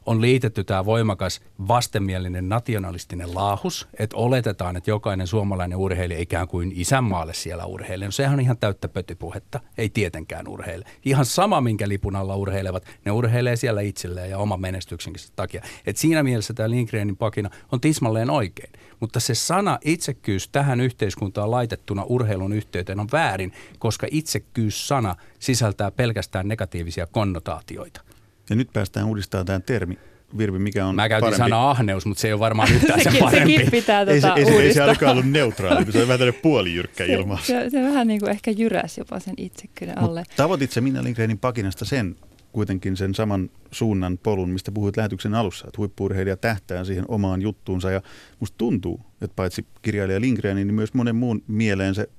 on 0.05 0.21
liitetty 0.21 0.63
tämä 0.63 0.85
voimakas 0.85 1.41
vastenmielinen 1.67 2.49
nationalistinen 2.49 3.35
laahus, 3.35 3.87
että 3.99 4.17
oletetaan, 4.17 4.75
että 4.75 4.91
jokainen 4.91 5.27
suomalainen 5.27 5.77
urheilija 5.77 6.19
ikään 6.19 6.47
kuin 6.47 6.71
isänmaalle 6.75 7.33
siellä 7.33 7.65
urheilee. 7.65 8.07
No 8.07 8.11
sehän 8.11 8.33
on 8.33 8.39
ihan 8.39 8.57
täyttä 8.57 8.87
pötypuhetta, 8.87 9.59
ei 9.77 9.89
tietenkään 9.89 10.47
urheile. 10.47 10.85
Ihan 11.05 11.25
sama, 11.25 11.61
minkä 11.61 11.87
lipun 11.87 12.15
alla 12.15 12.35
urheilevat, 12.35 12.85
ne 13.05 13.11
urheilee 13.11 13.55
siellä 13.55 13.81
itselleen 13.81 14.29
ja 14.29 14.37
oman 14.37 14.61
menestyksenkin 14.61 15.23
takia. 15.35 15.61
Et 15.85 15.97
siinä 15.97 16.23
mielessä 16.23 16.53
tämä 16.53 16.69
Lindgrenin 16.69 17.17
pakina 17.17 17.49
on 17.71 17.81
tismalleen 17.81 18.29
oikein. 18.29 18.71
Mutta 18.99 19.19
se 19.19 19.35
sana 19.35 19.79
itsekkyys 19.85 20.49
tähän 20.49 20.81
yhteiskuntaan 20.81 21.51
laitettuna 21.51 22.03
urheilun 22.03 22.53
yhteyteen 22.53 22.99
on 22.99 23.07
väärin, 23.11 23.51
koska 23.79 24.07
itsekkyys-sana 24.11 25.15
sisältää 25.39 25.91
pelkästään 25.91 26.47
negatiivisia 26.47 27.07
konnotaatioita. 27.07 28.01
Ja 28.49 28.55
nyt 28.55 28.69
päästään 28.73 29.07
uudistamaan 29.07 29.45
tämä 29.45 29.59
termi. 29.59 29.97
Virvi, 30.37 30.59
mikä 30.59 30.85
on 30.85 30.95
Mä 30.95 31.09
käytin 31.09 31.25
parempi? 31.25 31.37
sana 31.37 31.69
ahneus, 31.69 32.05
mutta 32.05 32.21
se 32.21 32.27
ei 32.27 32.33
ole 32.33 32.39
varmaan 32.39 32.73
yhtään 32.73 33.03
sen 33.03 33.15
parempi. 33.19 33.55
Sekin 33.55 33.71
pitää 33.71 33.99
ei, 34.01 34.05
tota 34.21 34.35
se, 34.35 34.39
ei, 34.39 34.45
se, 34.45 34.51
ei 34.51 34.73
se 34.73 34.83
uudistaa. 34.83 35.11
ollut 35.11 35.25
neutraali, 35.31 35.83
kun 35.83 35.93
se 35.93 36.01
on 36.01 36.07
vähän 36.07 36.19
tämmöinen 36.19 36.41
puolijyrkkä 36.41 37.05
ilmaus. 37.05 37.47
Se, 37.47 37.53
se, 37.53 37.69
se 37.69 37.81
vähän 37.83 38.07
niin 38.07 38.19
kuin 38.19 38.29
ehkä 38.29 38.51
jyräs 38.51 38.97
jopa 38.97 39.19
sen 39.19 39.33
itsekyyden 39.37 39.97
alle. 39.97 40.19
Mut 40.19 40.35
tavoitit 40.35 40.71
se 40.71 40.81
Minna 40.81 41.03
Lindgrenin 41.03 41.39
pakinasta 41.39 41.85
sen 41.85 42.15
kuitenkin 42.51 42.97
sen 42.97 43.15
saman 43.15 43.49
suunnan 43.71 44.17
polun, 44.17 44.49
mistä 44.49 44.71
puhuit 44.71 44.97
lähetyksen 44.97 45.35
alussa, 45.35 45.67
että 45.67 45.77
huippuurheilija 45.77 46.37
tähtää 46.37 46.83
siihen 46.83 47.05
omaan 47.07 47.41
juttuunsa 47.41 47.91
ja 47.91 48.01
musta 48.39 48.57
tuntuu, 48.57 49.01
että 49.21 49.35
paitsi 49.35 49.65
kirjailija 49.81 50.21
Lindgrenin, 50.21 50.67
niin 50.67 50.75
myös 50.75 50.93
monen 50.93 51.15
muun 51.15 51.43
mieleen 51.47 51.95
se 51.95 52.09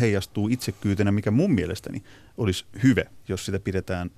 heijastuu 0.00 0.48
itsekyytenä, 0.48 1.12
mikä 1.12 1.30
mun 1.30 1.52
mielestäni 1.52 2.02
olisi 2.36 2.64
hyvä, 2.82 3.04
jos 3.28 3.46
sitä 3.46 3.58
pidetään 3.60 4.10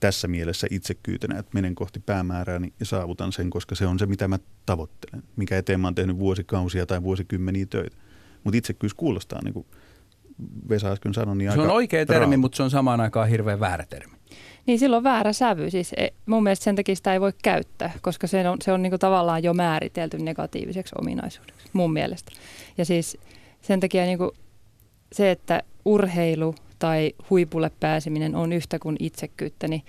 tässä 0.00 0.28
mielessä 0.28 0.66
itsekyytenä, 0.70 1.38
että 1.38 1.50
menen 1.54 1.74
kohti 1.74 2.00
päämäärääni 2.00 2.72
ja 2.80 2.86
saavutan 2.86 3.32
sen, 3.32 3.50
koska 3.50 3.74
se 3.74 3.86
on 3.86 3.98
se, 3.98 4.06
mitä 4.06 4.28
mä 4.28 4.38
tavoittelen, 4.66 5.22
mikä 5.36 5.58
eteen 5.58 5.80
mä 5.80 5.86
oon 5.86 5.94
tehnyt 5.94 6.18
vuosikausia 6.18 6.86
tai 6.86 7.02
vuosikymmeniä 7.02 7.66
töitä. 7.66 7.96
Mutta 8.44 8.58
itsekkyys 8.58 8.94
kuulostaa, 8.94 9.40
niin 9.44 9.54
kuin 9.54 9.66
Vesa 10.68 10.92
äsken 10.92 11.14
sanoi, 11.14 11.36
niin 11.36 11.52
Se 11.52 11.52
aika 11.52 11.72
on 11.72 11.76
oikea 11.76 12.06
termi, 12.06 12.36
mutta 12.36 12.56
se 12.56 12.62
on 12.62 12.70
samaan 12.70 13.00
aikaan 13.00 13.28
hirveän 13.28 13.60
väärä 13.60 13.86
termi. 13.86 14.17
Niin 14.68 14.78
silloin 14.78 15.04
väärä 15.04 15.32
sävy. 15.32 15.70
Siis 15.70 15.92
e- 15.96 16.08
mun 16.26 16.42
mielestä 16.42 16.64
sen 16.64 16.76
takia 16.76 16.96
sitä 16.96 17.12
ei 17.12 17.20
voi 17.20 17.32
käyttää, 17.42 17.92
koska 18.02 18.26
se 18.26 18.48
on, 18.48 18.58
se 18.62 18.72
on 18.72 18.82
niinku 18.82 18.98
tavallaan 18.98 19.42
jo 19.42 19.54
määritelty 19.54 20.18
negatiiviseksi 20.18 20.94
ominaisuudeksi, 20.98 21.68
mun 21.72 21.92
mielestä. 21.92 22.32
Ja 22.78 22.84
siis 22.84 23.18
sen 23.60 23.80
takia 23.80 24.04
niinku 24.04 24.32
se, 25.12 25.30
että 25.30 25.62
urheilu 25.84 26.54
tai 26.78 27.12
huipulle 27.30 27.70
pääseminen 27.80 28.34
on 28.34 28.52
yhtä 28.52 28.78
kuin 28.78 28.96
itsekkyyttä, 29.00 29.68
niin 29.68 29.82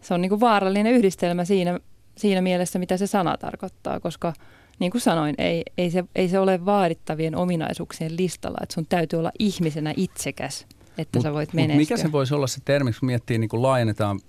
se 0.00 0.14
on 0.14 0.20
niinku 0.20 0.40
vaarallinen 0.40 0.92
yhdistelmä 0.92 1.44
siinä, 1.44 1.80
siinä 2.16 2.40
mielessä, 2.40 2.78
mitä 2.78 2.96
se 2.96 3.06
sana 3.06 3.36
tarkoittaa, 3.36 4.00
koska 4.00 4.32
niin 4.78 4.90
kuin 4.90 5.02
sanoin, 5.02 5.34
ei, 5.38 5.62
ei, 5.78 5.90
se, 5.90 6.04
ei 6.14 6.28
se 6.28 6.38
ole 6.38 6.64
vaadittavien 6.64 7.36
ominaisuuksien 7.36 8.16
listalla, 8.16 8.58
että 8.62 8.74
sun 8.74 8.86
täytyy 8.88 9.18
olla 9.18 9.32
ihmisenä 9.38 9.94
itsekäs, 9.96 10.66
että 10.98 11.18
Mut- 11.18 11.22
sä 11.22 11.32
voit 11.32 11.52
menestyä. 11.52 11.76
mikä 11.76 11.96
se 11.96 12.12
voisi 12.12 12.34
olla 12.34 12.46
se 12.46 12.60
termi, 12.64 12.92
kun 12.92 13.06
miettii, 13.06 13.38
niin 13.38 13.48
kun 13.48 13.62
laajennetaan 13.62 14.20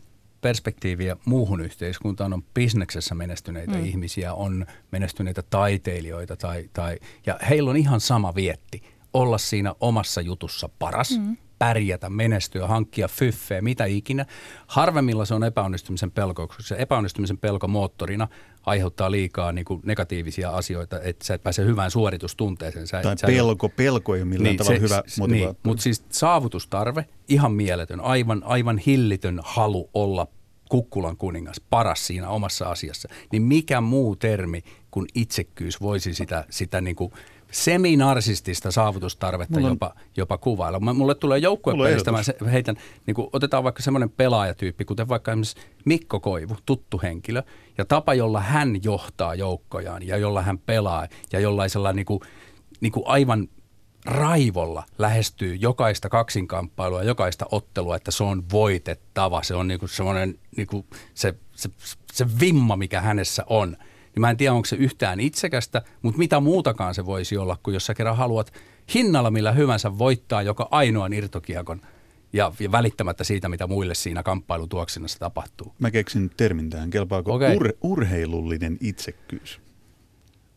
perspektiiviä 0.41 1.17
muuhun 1.25 1.62
yhteiskuntaan, 1.62 2.34
on 2.34 2.43
bisneksessä 2.53 3.15
menestyneitä 3.15 3.73
mm. 3.77 3.86
ihmisiä, 3.86 4.34
on 4.34 4.65
menestyneitä 4.91 5.43
taiteilijoita 5.49 6.36
tai, 6.38 6.69
tai, 6.73 6.99
ja 7.25 7.39
heillä 7.49 7.69
on 7.69 7.77
ihan 7.77 7.99
sama 7.99 8.36
vietti, 8.36 8.84
olla 9.13 9.38
siinä 9.38 9.75
omassa 9.79 10.21
jutussa 10.21 10.69
paras, 10.79 11.19
Mm. 11.19 11.38
Pärjätä, 11.60 12.10
menestyä, 12.10 12.67
hankkia 12.67 13.08
fyffeä, 13.08 13.62
mitä 13.62 13.86
ikinä. 13.86 14.26
Harvemmilla 14.67 15.26
se 15.26 15.34
on 15.34 15.43
epäonnistumisen 15.43 16.12
pelko, 16.12 16.48
koska 16.48 16.63
se 16.63 16.76
epäonnistumisen 16.80 17.38
pelko 17.38 17.67
moottorina 17.67 18.28
aiheuttaa 18.65 19.12
liikaa 19.12 19.52
niin 19.52 19.65
kuin 19.65 19.82
negatiivisia 19.86 20.50
asioita, 20.52 21.02
että 21.02 21.26
sä 21.26 21.34
et 21.34 21.43
pääse 21.43 21.65
hyvään 21.65 21.91
suoritustunteeseen. 21.91 22.88
Sä, 22.88 23.02
Tai 23.02 23.17
sä 23.17 23.28
pelko, 23.28 23.69
pelko 23.69 24.15
ei 24.15 24.22
ole 24.22 24.30
millään 24.30 24.43
niin, 24.43 24.58
tavalla 24.58 24.80
hyvä 24.80 25.04
s- 25.08 25.17
motivaattori. 25.19 25.54
Niin, 25.54 25.69
mutta 25.69 25.84
siis 25.84 26.04
saavutustarve, 26.10 27.06
ihan 27.28 27.52
mieletön, 27.52 28.02
aivan, 28.02 28.41
aivan 28.45 28.78
hillitön 28.78 29.39
halu 29.43 29.89
olla 29.93 30.28
kukkulan 30.69 31.17
kuningas, 31.17 31.62
paras 31.69 32.08
siinä 32.08 32.30
omassa 32.30 32.65
asiassa. 32.65 33.10
Niin 33.32 33.41
mikä 33.41 33.82
muu 33.82 34.15
termi 34.15 34.63
kuin 34.91 35.08
itsekkyys 35.15 35.82
voisi 35.82 36.13
sitä, 36.13 36.45
sitä 36.50 36.82
niin 36.82 36.95
kuin 36.95 37.12
seminarsistista 37.51 38.71
saavutustarvetta 38.71 39.53
Mulla 39.53 39.67
on- 39.67 39.73
jopa, 39.73 39.95
jopa 40.17 40.38
kuvailla. 40.38 40.79
Mulle 40.79 41.15
tulee 41.15 41.38
joukkuepelistä, 41.38 42.12
mä 42.12 42.49
heitän, 42.51 42.75
niin 43.05 43.15
kuin 43.15 43.27
otetaan 43.33 43.63
vaikka 43.63 43.81
semmoinen 43.83 44.09
pelaajatyyppi, 44.09 44.85
kuten 44.85 45.07
vaikka 45.07 45.31
esimerkiksi 45.31 45.57
Mikko 45.85 46.19
Koivu, 46.19 46.57
tuttu 46.65 46.99
henkilö, 47.03 47.43
ja 47.77 47.85
tapa, 47.85 48.13
jolla 48.13 48.41
hän 48.41 48.83
johtaa 48.83 49.35
joukkojaan 49.35 50.07
ja 50.07 50.17
jolla 50.17 50.41
hän 50.41 50.57
pelaa 50.57 51.07
ja 51.33 51.39
jollaisella 51.39 51.93
niin 51.93 52.05
kuin, 52.05 52.19
niin 52.81 52.91
kuin 52.91 53.07
aivan 53.07 53.47
raivolla 54.05 54.83
lähestyy 54.97 55.55
jokaista 55.55 56.09
kaksinkamppailua, 56.09 57.03
jokaista 57.03 57.45
ottelua, 57.51 57.95
että 57.95 58.12
se 58.12 58.23
on 58.23 58.43
voitettava. 58.51 59.43
Se 59.43 59.55
on 59.55 59.67
niinku 59.67 59.88
semmoinen 59.88 60.39
niinku 60.57 60.85
se, 61.13 61.33
se, 61.55 61.69
se 62.13 62.25
vimma, 62.39 62.75
mikä 62.75 63.01
hänessä 63.01 63.43
on. 63.47 63.77
Niin 64.15 64.22
mä 64.22 64.30
en 64.30 64.38
tiedä, 64.38 64.54
onko 64.54 64.65
se 64.65 64.76
yhtään 64.76 65.19
itsekästä, 65.19 65.82
mutta 66.02 66.17
mitä 66.17 66.39
muutakaan 66.39 66.95
se 66.95 67.06
voisi 67.06 67.38
olla, 67.38 67.58
kun 67.63 67.74
jos 67.74 67.86
sä 67.86 67.93
kerran 67.93 68.17
haluat 68.17 68.54
hinnalla 68.93 69.32
millä 69.32 69.52
hyvänsä 69.52 69.98
voittaa 69.98 70.41
joka 70.41 70.67
ainoan 70.72 71.13
irtokiekon 71.13 71.82
ja, 72.34 72.52
ja 72.60 72.72
välittämättä 72.72 73.24
siitä, 73.24 73.50
mitä 73.50 73.67
muille 73.67 73.95
siinä 73.95 74.24
kamppailutuoksinnassa 74.24 75.19
tapahtuu. 75.19 75.74
Mä 75.80 75.91
keksin 75.91 76.32
termin 76.38 76.69
tähän. 76.69 76.89
Kelpaako 76.89 77.34
Okei. 77.34 77.56
ur, 77.56 77.74
urheilullinen 77.82 78.78
itsekkyys? 78.82 79.62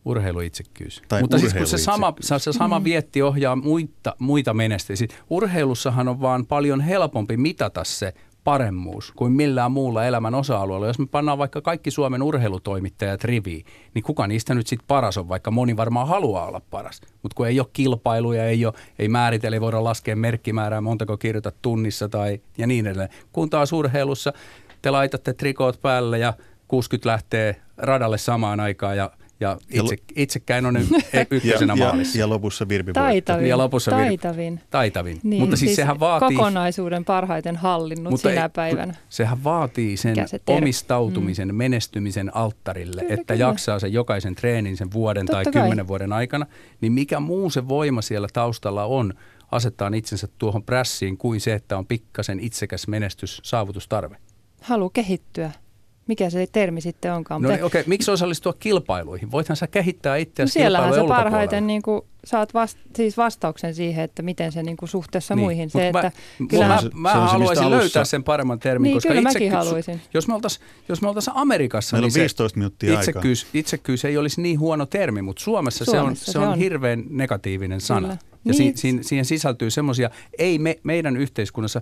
Urheiluitsekkyys. 0.05 1.01
Tai 1.07 1.21
Mutta 1.21 1.39
siis 1.39 1.53
kun 1.53 1.67
se 1.67 1.77
sama, 1.77 2.07
urheiluitsekkyys. 2.07 2.43
se 2.43 2.53
sama 2.53 2.83
vietti 2.83 3.21
ohjaa 3.21 3.55
muita, 3.55 4.15
muita 4.19 4.53
menestyjiä. 4.53 4.95
Siis 4.95 5.11
Urheilussahan 5.29 6.07
on 6.07 6.21
vaan 6.21 6.45
paljon 6.45 6.81
helpompi 6.81 7.37
mitata 7.37 7.83
se 7.83 8.13
paremmuus 8.43 9.11
kuin 9.15 9.31
millään 9.31 9.71
muulla 9.71 10.05
elämän 10.05 10.35
osa-alueella. 10.35 10.87
Jos 10.87 10.99
me 10.99 11.05
pannaan 11.05 11.37
vaikka 11.37 11.61
kaikki 11.61 11.91
Suomen 11.91 12.23
urheilutoimittajat 12.23 13.23
riviin, 13.23 13.65
niin 13.93 14.03
kuka 14.03 14.27
niistä 14.27 14.53
nyt 14.53 14.67
sitten 14.67 14.87
paras 14.87 15.17
on, 15.17 15.29
vaikka 15.29 15.51
moni 15.51 15.77
varmaan 15.77 16.07
haluaa 16.07 16.47
olla 16.47 16.61
paras. 16.69 17.01
Mutta 17.23 17.35
kun 17.35 17.47
ei 17.47 17.59
ole 17.59 17.67
kilpailuja, 17.73 18.45
ei, 18.45 18.65
ole, 18.65 18.73
ei 18.99 19.09
määritellä, 19.09 19.55
ei 19.55 19.61
voida 19.61 19.83
laskea 19.83 20.15
merkkimäärää, 20.15 20.81
montako 20.81 21.17
kirjoitat 21.17 21.55
tunnissa 21.61 22.09
tai 22.09 22.41
ja 22.57 22.67
niin 22.67 22.87
edelleen. 22.87 23.09
Kun 23.31 23.49
taas 23.49 23.73
urheilussa 23.73 24.33
te 24.81 24.91
laitatte 24.91 25.33
trikoot 25.33 25.81
päälle 25.81 26.19
ja 26.19 26.33
60 26.67 27.09
lähtee 27.09 27.61
radalle 27.77 28.17
samaan 28.17 28.59
aikaan 28.59 28.97
ja 28.97 29.11
ja 29.43 29.57
itse, 29.71 29.95
itsekään 30.15 30.65
on 30.65 30.77
ykkösenä 31.31 31.73
ja, 31.77 31.85
maalissa. 31.85 32.17
ja, 32.17 32.23
ja 32.23 32.29
lopussa 32.29 32.67
Virpi. 32.67 32.93
Taitavin. 32.93 33.47
Ja 33.47 33.57
lopussa 33.57 33.91
vir- 33.91 33.95
taitavin. 33.95 34.59
Taitavin. 34.69 35.19
Niin, 35.23 35.41
Mutta 35.41 35.55
siis, 35.55 35.75
sehän 35.75 35.99
vaatii... 35.99 36.35
kokonaisuuden 36.37 37.05
parhaiten 37.05 37.55
hallinnut 37.55 38.11
mutta 38.11 38.29
sinä 38.29 38.43
ei- 38.43 38.49
päivänä. 38.49 38.93
Sehän 39.09 39.43
vaatii 39.43 39.97
sen 39.97 40.11
Mikä 40.11 40.27
se 40.27 40.39
termi? 40.39 40.57
omistautumisen, 40.57 41.47
mm. 41.47 41.55
menestymisen 41.55 42.35
alttarille, 42.35 43.01
Kyllä, 43.01 43.13
että 43.13 43.33
kyllä. 43.33 43.45
jaksaa 43.47 43.79
sen 43.79 43.93
jokaisen 43.93 44.35
treenin 44.35 44.77
sen 44.77 44.91
vuoden 44.93 45.25
Totta 45.25 45.33
tai 45.37 45.43
kai. 45.43 45.53
kymmenen 45.53 45.87
vuoden 45.87 46.13
aikana. 46.13 46.45
Niin 46.81 46.93
mikä 46.93 47.19
muu 47.19 47.49
se 47.49 47.67
voima 47.67 48.01
siellä 48.01 48.27
taustalla 48.33 48.85
on 48.85 49.13
asettaa 49.51 49.91
itsensä 49.95 50.27
tuohon 50.37 50.63
prässiin 50.63 51.17
kuin 51.17 51.41
se, 51.41 51.53
että 51.53 51.77
on 51.77 51.85
pikkasen 51.87 52.39
itsekäs 52.39 52.87
menestys, 52.87 53.39
saavutustarve. 53.43 54.17
Halu 54.61 54.89
kehittyä. 54.89 55.51
Mikä 56.07 56.29
se 56.29 56.47
termi 56.51 56.81
sitten 56.81 57.13
onkaan. 57.13 57.41
No 57.41 57.45
Mutta- 57.47 57.55
niin, 57.57 57.65
okei, 57.65 57.81
okay. 57.81 57.89
miksi 57.89 58.11
osallistua 58.11 58.53
kilpailuihin? 58.59 59.31
Voithan 59.31 59.57
sä 59.57 59.67
kehittää 59.67 60.13
No 60.15 60.21
itseäsi 60.21 60.53
siellähän 60.53 60.93
sä 60.93 61.03
parhaiten 61.07 61.67
niin 61.67 61.81
kuin, 61.81 62.01
saat 62.25 62.53
vast, 62.53 62.77
siis 62.95 63.17
vastauksen 63.17 63.75
siihen, 63.75 64.03
että 64.03 64.21
miten 64.21 64.51
se 64.51 64.63
niin 64.63 64.77
kuin 64.77 64.89
suhteessa 64.89 65.35
Niin, 65.35 65.43
muihin. 65.43 65.69
Se, 65.69 65.91
mä- 65.91 65.99
että 65.99 66.11
Mä, 66.39 66.47
kyllähän, 66.47 66.81
se- 66.81 66.89
mä 66.93 67.09
se 67.09 67.13
se, 67.13 67.19
haluaisin 67.19 67.39
mistä 67.63 67.69
löytää 67.69 68.01
alussa- 68.01 68.09
sen 68.09 68.23
paremman 68.23 68.59
termin, 68.59 68.83
Niin, 68.89 68.95
koska 68.95 69.09
kyllä 69.09 69.21
itsekyys, 69.21 69.51
mäkin 69.51 69.57
haluaisin. 69.57 70.01
jos 70.13 70.27
me 70.27 70.33
oltaisiin 70.33 70.65
jos 70.89 71.01
me 71.01 71.07
oltais 71.07 71.29
Amerikassa, 71.33 71.95
Meillä 71.95 72.05
niin 72.05 72.09
on 72.09 72.13
se 72.13 72.19
15 72.19 72.57
minuuttia 72.59 72.89
aikaa. 72.89 73.01
itsekyys, 73.01 73.47
itsekyys 73.53 74.05
ei 74.05 74.17
olisi 74.17 74.41
niin 74.41 74.59
huono 74.59 74.85
termi, 74.85 75.21
mutta 75.21 75.43
Suomessa, 75.43 75.85
se, 75.85 75.91
on, 75.91 75.97
Suomessa 75.97 76.25
se 76.25 76.31
se 76.31 76.39
on 76.39 76.47
on. 76.47 76.57
hirveän 76.57 77.03
negatiivinen 77.09 77.81
sana. 77.81 78.01
Kyllä. 78.01 78.17
Ja 78.45 78.53
Niin. 78.57 78.77
si, 78.77 78.91
si, 78.97 79.03
siihen 79.03 79.25
sisältyy 79.25 79.69
semmoisia, 79.71 80.09
ei 80.37 80.59
me, 80.59 80.79
meidän 80.83 81.17
yhteiskunnassa 81.17 81.81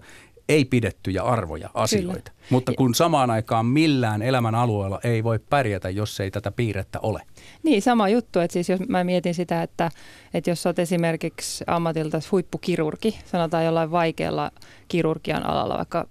ei 0.52 0.66
pidettyjä 0.66 1.24
arvoja, 1.24 1.70
asioita. 1.74 2.32
Kyllä. 2.32 2.48
Mutta 2.50 2.72
kun 2.78 2.96
samaan 2.96 3.32
aikaan 3.32 3.66
millään 3.66 4.22
elämän 4.22 4.56
alueella 4.56 5.00
ei 5.04 5.24
voi 5.24 5.40
pärjätä, 5.40 5.90
jos 5.90 6.20
ei 6.20 6.32
tätä 6.32 6.52
piirrettä 6.52 7.00
ole. 7.00 7.22
Niin, 7.64 7.82
sama 7.82 8.10
juttu. 8.10 8.40
Että 8.40 8.54
siis 8.54 8.70
jos 8.70 8.80
mä 8.88 9.04
mietin 9.04 9.34
sitä, 9.34 9.64
että, 9.64 9.92
että 10.34 10.50
jos 10.50 10.66
oot 10.66 10.80
esimerkiksi 10.80 11.64
ammatilta 11.68 12.20
huippukirurgi, 12.32 13.20
sanotaan 13.26 13.66
jollain 13.66 13.92
vaikealla 13.92 14.52
kirurgian 14.88 15.46
alalla, 15.46 15.78
vaikka 15.78 16.08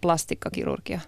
plastikkakirurgia, 0.00 1.00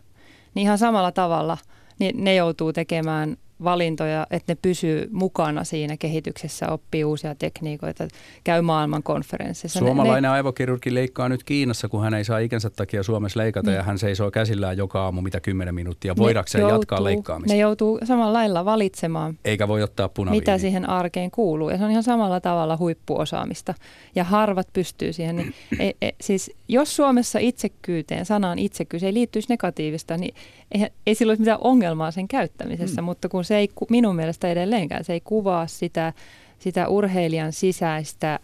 niin 0.54 0.62
ihan 0.62 0.78
samalla 0.78 1.12
tavalla 1.12 1.58
niin 1.98 2.24
ne 2.24 2.34
joutuu 2.34 2.72
tekemään 2.72 3.36
valintoja, 3.64 4.26
että 4.30 4.52
ne 4.52 4.58
pysyy 4.62 5.08
mukana 5.12 5.64
siinä 5.64 5.96
kehityksessä, 5.96 6.68
oppii 6.68 7.04
uusia 7.04 7.34
tekniikoita, 7.34 8.08
käy 8.44 8.62
maailman 8.62 9.02
konferensseissa. 9.02 9.80
Ne- 9.80 9.86
Suomalainen 9.86 10.30
aivokirurgi 10.30 10.94
leikkaa 10.94 11.28
nyt 11.28 11.44
Kiinassa, 11.44 11.88
kun 11.88 12.02
hän 12.02 12.14
ei 12.14 12.24
saa 12.24 12.38
ikänsä 12.38 12.70
takia 12.70 13.02
Suomessa 13.02 13.40
leikata 13.40 13.70
Niin. 13.70 13.76
ja 13.76 13.82
hän 13.82 13.98
seisoo 13.98 14.30
käsillään 14.30 14.76
joka 14.76 15.02
aamu 15.04 15.20
mitä 15.20 15.40
10 15.40 15.74
minuuttia 15.74 16.12
ne 16.12 16.16
voidakseen 16.16 16.60
joutuu- 16.60 16.74
jatkaa 16.78 17.04
leikkaamista. 17.04 17.52
Ne 17.54 17.60
joutuu 17.60 17.98
samalla 18.04 18.32
lailla 18.32 18.64
valitsemaan 18.64 19.38
Eikä 19.44 19.68
voi 19.68 19.82
ottaa 19.82 20.08
punaviiniä. 20.08 20.40
mitä 20.40 20.58
siihen 20.58 20.88
arkeen 20.88 21.30
kuuluu. 21.30 21.70
Ja 21.70 21.78
se 21.78 21.84
on 21.84 21.90
ihan 21.90 22.02
samalla 22.02 22.40
tavalla 22.40 22.76
huippuosaamista. 22.76 23.74
Ja 24.14 24.24
harvat 24.24 24.68
pystyy 24.72 25.12
siihen. 25.12 25.36
Niin, 25.36 25.54
ei, 25.78 25.94
ei, 26.02 26.12
siis 26.20 26.50
jos 26.68 26.96
Suomessa 26.96 27.38
itsekkyyteen, 27.38 28.24
sanaan 28.26 28.58
itsekkyys 28.58 29.02
ei 29.02 29.14
liittyisi 29.14 29.48
negatiivista, 29.48 30.16
niin 30.16 30.34
ei, 30.72 30.86
ei 31.06 31.14
sillä 31.14 31.30
olisi 31.30 31.40
mitään 31.40 31.58
ongelmaa 31.60 32.10
sen 32.10 32.28
käyttämisessä. 32.28 33.00
Mm. 33.00 33.04
Mutta 33.04 33.28
kun 33.28 33.44
se 33.48 33.56
ei 33.56 33.68
minun 33.90 34.16
mielestä 34.16 34.48
edelleenkään, 34.48 35.04
se 35.04 35.12
ei 35.12 35.20
kuvaa 35.20 35.66
sitä, 35.66 36.12
sitä 36.58 36.88
urheilijan 36.88 37.52
sisäistä 37.52 38.40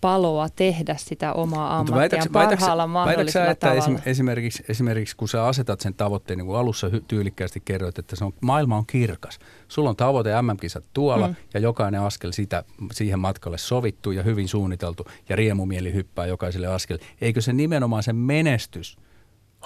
paloa 0.00 0.48
tehdä 0.56 0.96
sitä 0.98 1.32
omaa 1.32 1.78
ammattiaan 1.78 2.00
väitäksä- 2.00 2.30
parhaalla 2.32 2.82
väitäksä 2.82 2.92
mahdollisella 2.92 3.46
sä, 3.46 3.50
että 3.50 3.68
tavalla. 3.68 4.00
esimerkiksi, 4.06 4.64
esimerkiksi 4.68 5.16
kun 5.16 5.28
sä 5.28 5.46
asetat 5.46 5.80
sen 5.80 5.94
tavoitteen, 5.94 6.38
niin 6.38 6.46
kuin 6.46 6.58
alussa 6.58 6.90
tyylikkäästi 7.08 7.62
kerroit, 7.64 7.98
että 7.98 8.16
se 8.16 8.24
on, 8.24 8.32
maailma 8.40 8.76
on 8.76 8.86
kirkas. 8.86 9.38
Sulla 9.68 9.90
on 9.90 9.96
tavoite 9.96 10.42
MM-kisat 10.42 10.84
tuolla 10.94 11.28
mm. 11.28 11.34
ja 11.54 11.60
jokainen 11.60 12.00
askel 12.00 12.32
sitä, 12.32 12.64
siihen 12.92 13.18
matkalle 13.18 13.58
sovittu 13.58 14.10
ja 14.10 14.22
hyvin 14.22 14.48
suunniteltu 14.48 15.06
ja 15.28 15.36
riemumieli 15.36 15.94
hyppää 15.94 16.26
jokaiselle 16.26 16.66
askel. 16.66 16.98
Eikö 17.20 17.40
se 17.40 17.52
nimenomaan 17.52 18.02
se 18.02 18.12
menestys 18.12 18.96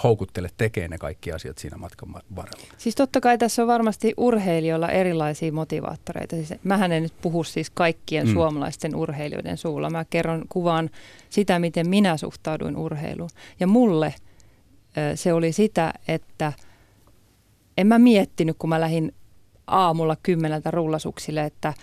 houkuttele 0.02 0.48
tekemään 0.56 0.90
ne 0.90 0.98
kaikki 0.98 1.32
asiat 1.32 1.58
siinä 1.58 1.76
matkan 1.76 2.10
ma- 2.10 2.20
varrella? 2.36 2.66
Siis 2.78 2.94
totta 2.94 3.20
kai 3.20 3.38
tässä 3.38 3.62
on 3.62 3.68
varmasti 3.68 4.14
urheilijoilla 4.16 4.88
erilaisia 4.90 5.52
motivaattoreita. 5.52 6.36
Siis 6.36 6.54
mähän 6.64 6.92
en 6.92 7.02
nyt 7.02 7.12
puhu 7.22 7.44
siis 7.44 7.70
kaikkien 7.70 8.26
Mm. 8.26 8.32
suomalaisten 8.32 8.96
urheilijoiden 8.96 9.56
suulla. 9.56 9.90
Mä 9.90 10.04
kerron 10.10 10.44
kuvaan 10.48 10.90
sitä, 11.30 11.58
miten 11.58 11.88
minä 11.88 12.16
suhtauduin 12.16 12.76
urheiluun. 12.76 13.30
Ja 13.60 13.66
mulle 13.66 14.14
se 15.14 15.32
oli 15.32 15.52
sitä, 15.52 15.92
että 16.08 16.52
en 17.78 17.86
mä 17.86 17.98
miettinyt, 17.98 18.56
kun 18.58 18.70
mä 18.70 18.80
lähdin 18.80 19.12
aamulla 19.66 20.16
kymmeneltä 20.22 20.70
rullasuksille, 20.70 21.44
että 21.44 21.74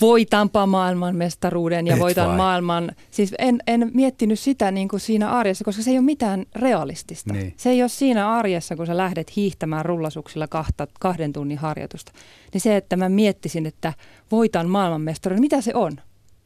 voitanpa 0.00 0.66
maailmanmestaruuden 0.66 1.86
ja 1.86 1.94
Et 1.94 2.00
voitan 2.00 2.28
vai? 2.28 2.36
maailman. 2.36 2.92
Siis 3.10 3.34
en, 3.38 3.58
en 3.66 3.90
miettinyt 3.94 4.38
sitä 4.38 4.70
niin 4.70 4.88
kuin 4.88 5.00
siinä 5.00 5.30
arjessa, 5.30 5.64
koska 5.64 5.82
se 5.82 5.90
ei 5.90 5.98
ole 5.98 6.04
mitään 6.04 6.46
realistista. 6.54 7.32
Niin. 7.32 7.54
Se 7.56 7.70
ei 7.70 7.82
ole 7.82 7.88
siinä 7.88 8.30
arjessa, 8.32 8.76
kun 8.76 8.86
sä 8.86 8.96
lähdet 8.96 9.36
hiihtämään 9.36 9.84
rullasuksilla 9.84 10.48
kahta, 10.48 10.86
kahden 11.00 11.32
tunnin 11.32 11.58
harjoitusta. 11.58 12.12
Niin 12.52 12.60
se, 12.60 12.76
että 12.76 12.96
mä 12.96 13.08
miettisin, 13.08 13.66
että 13.66 13.92
voitan 14.30 14.68
maailmanmestaruuden, 14.68 15.40
mitä 15.40 15.60
se 15.60 15.74
on? 15.74 15.92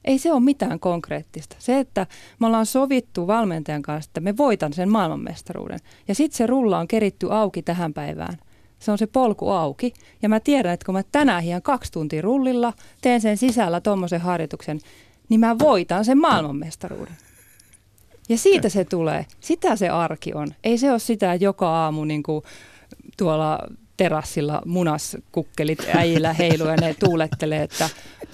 Ei 0.05 0.19
se 0.19 0.33
ole 0.33 0.41
mitään 0.41 0.81
konkreettista. 0.81 1.57
Se, 1.59 1.79
että 1.79 2.07
me 2.41 2.47
ollaan 2.47 2.67
sovittu 2.67 3.27
valmentajan 3.27 3.83
kanssa, 3.83 4.09
että 4.09 4.21
me 4.21 4.37
voitan 4.37 4.73
sen 4.73 4.91
maailmanmestaruuden. 4.91 5.79
Ja 6.09 6.15
sitten 6.15 6.37
se 6.37 6.47
rulla 6.47 6.79
on 6.79 6.89
keritty 6.89 7.33
auki 7.33 7.63
tähän 7.63 7.95
päivään. 7.95 8.39
Se 8.85 8.91
on 8.91 8.99
se 8.99 9.07
polku 9.07 9.51
auki. 9.51 9.95
Ja 10.23 10.29
mä 10.29 10.41
tiedän, 10.41 10.73
että 10.73 10.87
kun 10.87 10.95
mä 10.95 11.03
tänään 11.13 11.43
hiän 11.43 11.63
kaksi 11.63 11.93
tuntia 11.93 12.23
rullilla, 12.23 12.73
teen 13.01 13.21
sen 13.21 13.37
sisällä 13.37 13.81
tuommoisen 13.81 14.21
harjoituksen, 14.21 14.81
niin 15.29 15.41
mä 15.41 15.59
voitan 15.59 16.05
sen 16.05 16.19
maailmanmestaruuden. 16.19 17.15
Ja 18.29 18.39
siitä 18.39 18.69
se 18.69 18.85
tulee. 18.85 19.27
Sitä 19.41 19.77
se 19.77 19.89
arki 19.89 20.35
on. 20.35 20.55
Ei 20.65 20.79
se 20.79 20.91
ole 20.91 20.99
sitä, 20.99 21.33
että 21.33 21.45
joka 21.45 21.69
aamu 21.69 22.05
niin 22.05 22.23
kuin 22.23 22.45
tuolla 23.17 23.59
terassilla 23.97 24.63
munaskukkelit 24.67 25.87
äijillä 25.95 26.33
heiluu 26.33 26.69
ja 26.69 26.77
ne 26.77 26.95
tuulettelee, 26.95 27.63
että 27.63 27.91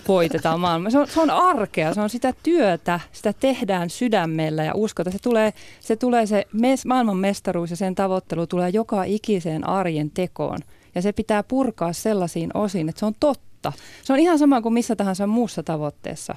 voitetaan 0.08 0.60
maailma. 0.60 0.90
Se 0.90 0.98
on, 0.98 1.08
se 1.08 1.20
on 1.20 1.30
arkea, 1.30 1.94
se 1.94 2.00
on 2.00 2.10
sitä 2.10 2.34
työtä, 2.42 3.00
sitä 3.12 3.32
tehdään 3.32 3.90
sydämellä 3.90 4.64
ja 4.64 4.72
uskota. 4.74 5.10
Se 5.10 5.18
tulee 5.18 5.52
se, 5.80 5.96
tulee 5.96 6.26
se 6.26 6.46
mes, 6.52 6.86
maailman 6.86 7.16
mestaruus 7.16 7.70
ja 7.70 7.76
sen 7.76 7.94
tavoittelu 7.94 8.46
tulee 8.46 8.68
joka 8.68 9.04
ikiseen 9.04 9.68
arjen 9.68 10.10
tekoon. 10.10 10.58
Ja 10.94 11.02
se 11.02 11.12
pitää 11.12 11.42
purkaa 11.42 11.92
sellaisiin 11.92 12.50
osiin, 12.54 12.88
että 12.88 12.98
se 12.98 13.06
on 13.06 13.14
totta. 13.20 13.72
Se 14.04 14.12
on 14.12 14.18
ihan 14.18 14.38
sama 14.38 14.62
kuin 14.62 14.74
missä 14.74 14.96
tahansa 14.96 15.26
muussa 15.26 15.62
tavoitteessa. 15.62 16.36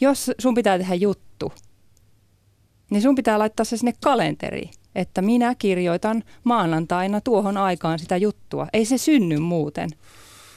Jos 0.00 0.30
sun 0.38 0.54
pitää 0.54 0.78
tehdä 0.78 0.94
juttu, 0.94 1.52
niin 2.90 3.02
sun 3.02 3.14
pitää 3.14 3.38
laittaa 3.38 3.64
se 3.64 3.76
sinne 3.76 3.92
kalenteriin, 4.04 4.70
että 4.94 5.22
minä 5.22 5.54
kirjoitan 5.54 6.22
maanantaina 6.44 7.20
tuohon 7.20 7.56
aikaan 7.56 7.98
sitä 7.98 8.16
juttua. 8.16 8.66
Ei 8.72 8.84
se 8.84 8.98
synny 8.98 9.38
muuten. 9.38 9.90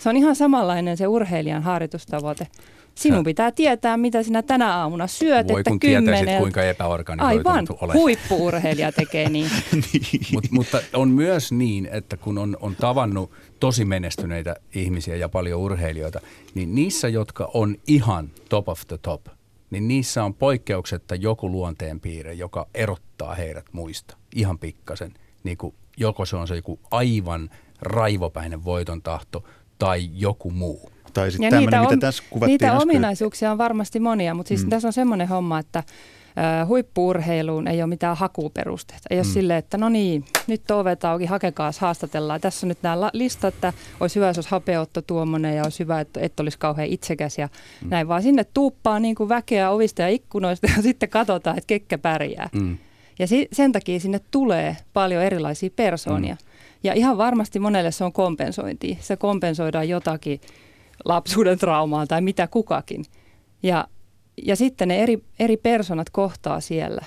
Se 0.05 0.09
on 0.09 0.17
ihan 0.17 0.35
samanlainen 0.35 0.97
se 0.97 1.07
urheilijan 1.07 1.63
harjoitustavoite. 1.63 2.47
Sinun 2.95 3.23
pitää 3.23 3.51
tietää, 3.51 3.97
mitä 3.97 4.23
sinä 4.23 4.41
tänä 4.41 4.75
aamuna 4.77 5.07
syöt, 5.07 5.47
Voi 5.47 5.59
että 5.59 5.69
kun 5.69 5.79
tietäisit, 5.79 6.05
kymmeneltä. 6.05 6.39
kuinka 6.39 6.63
epäorganisoitunut 6.63 7.47
Aivan, 7.47 7.67
olet. 7.81 7.95
huippuurheilija 8.01 8.91
tekee 8.91 9.29
niin. 9.35 9.49
Mut, 10.33 10.43
mutta 10.51 10.81
on 10.93 11.09
myös 11.09 11.51
niin, 11.51 11.89
että 11.91 12.17
kun 12.17 12.37
on, 12.37 12.57
on 12.61 12.75
tavannut 12.75 13.31
tosi 13.59 13.85
menestyneitä 13.85 14.55
ihmisiä 14.75 15.15
ja 15.15 15.29
paljon 15.29 15.61
urheilijoita, 15.61 16.21
niin 16.55 16.75
niissä, 16.75 17.07
jotka 17.07 17.49
on 17.53 17.75
ihan 17.87 18.29
top 18.49 18.69
of 18.69 18.81
the 18.87 18.97
top, 18.97 19.25
niin 19.69 19.87
niissä 19.87 20.23
on 20.23 20.33
poikkeuksetta 20.33 21.15
joku 21.15 21.51
luonteenpiirre, 21.51 22.33
joka 22.33 22.67
erottaa 22.73 23.35
heidät 23.35 23.65
muista 23.71 24.17
ihan 24.35 24.59
pikkasen. 24.59 25.13
Niin 25.43 25.57
kuin 25.57 25.75
joko 25.97 26.25
se 26.25 26.35
on 26.35 26.47
se 26.47 26.55
joku 26.55 26.79
aivan 26.91 27.49
raivopäinen 27.81 28.65
voiton 28.65 29.01
tahto 29.01 29.43
tai 29.79 30.09
joku 30.13 30.51
muu. 30.51 30.89
Tai 31.13 31.31
sitten 31.31 31.49
tämmöinen, 31.49 31.81
niitä, 31.81 31.95
mitä 31.95 32.07
tässä 32.07 32.23
kuvattiin 32.29 32.53
niitä 32.53 32.67
äsken. 32.67 32.81
ominaisuuksia 32.81 33.51
on 33.51 33.57
varmasti 33.57 33.99
monia, 33.99 34.33
mutta 34.33 34.47
siis 34.47 34.63
Mm. 34.63 34.69
tässä 34.69 34.88
on 34.88 34.93
semmoinen 34.93 35.27
homma, 35.27 35.59
että 35.59 35.83
huippuurheiluun 36.67 37.67
ei 37.67 37.81
ole 37.81 37.89
mitään 37.89 38.17
hakuperusteita. 38.17 39.03
Ei 39.09 39.17
ole 39.17 39.23
Mm. 39.25 39.29
silleen, 39.33 39.59
että 39.59 39.77
no 39.77 39.89
niin, 39.89 40.25
nyt 40.47 40.71
on 40.71 40.79
ovet 40.79 41.05
auki, 41.05 41.25
hakekaas, 41.25 41.79
haastatellaan. 41.79 42.41
Tässä 42.41 42.65
on 42.65 42.67
nyt 42.67 42.77
nämä 42.81 43.09
listat, 43.13 43.53
että 43.53 43.73
olisi 43.99 44.15
hyvä, 44.15 44.27
jos 44.27 44.38
olisi 44.38 44.49
hapeutto 44.51 45.01
tuommoinen 45.01 45.55
ja 45.55 45.63
olisi 45.63 45.79
hyvä, 45.79 45.99
että 45.99 46.19
et 46.19 46.39
olisi 46.39 46.59
kauhean 46.59 46.88
itsekäs 46.88 47.38
ja 47.38 47.49
mm. 47.81 47.89
näin, 47.89 48.07
vaan 48.07 48.23
sinne 48.23 48.43
tuuppaa 48.53 48.99
niin 48.99 49.15
kuin 49.15 49.29
väkeä 49.29 49.69
ovista 49.71 50.01
ja 50.01 50.07
ikkunoista 50.07 50.67
ja 50.75 50.81
sitten 50.89 51.09
katsotaan, 51.09 51.57
että 51.57 51.67
ketkä 51.67 51.97
pärjää. 51.97 52.49
Mm. 52.53 52.77
Ja 53.19 53.27
si- 53.27 53.47
sen 53.53 53.71
takia 53.71 53.99
sinne 53.99 54.19
tulee 54.31 54.77
paljon 54.93 55.23
erilaisia 55.23 55.69
persoonia. 55.75 56.33
Mm. 56.41 56.54
Ja 56.85 56.93
ihan 56.93 57.17
varmasti 57.17 57.59
monelle 57.59 57.91
se 57.91 58.03
on 58.03 58.13
kompensointi. 58.13 58.97
Se 59.01 59.17
kompensoidaan 59.17 59.89
jotakin 59.89 60.41
lapsuuden 61.05 61.57
traumaa 61.57 62.07
tai 62.07 62.21
mitä 62.21 62.47
kukakin. 62.47 63.05
Ja, 63.63 63.87
ja 64.43 64.55
sitten 64.55 64.87
ne 64.87 65.03
eri, 65.03 65.23
eri 65.39 65.57
personat 65.57 66.09
kohtaa 66.09 66.59
siellä 66.59 67.01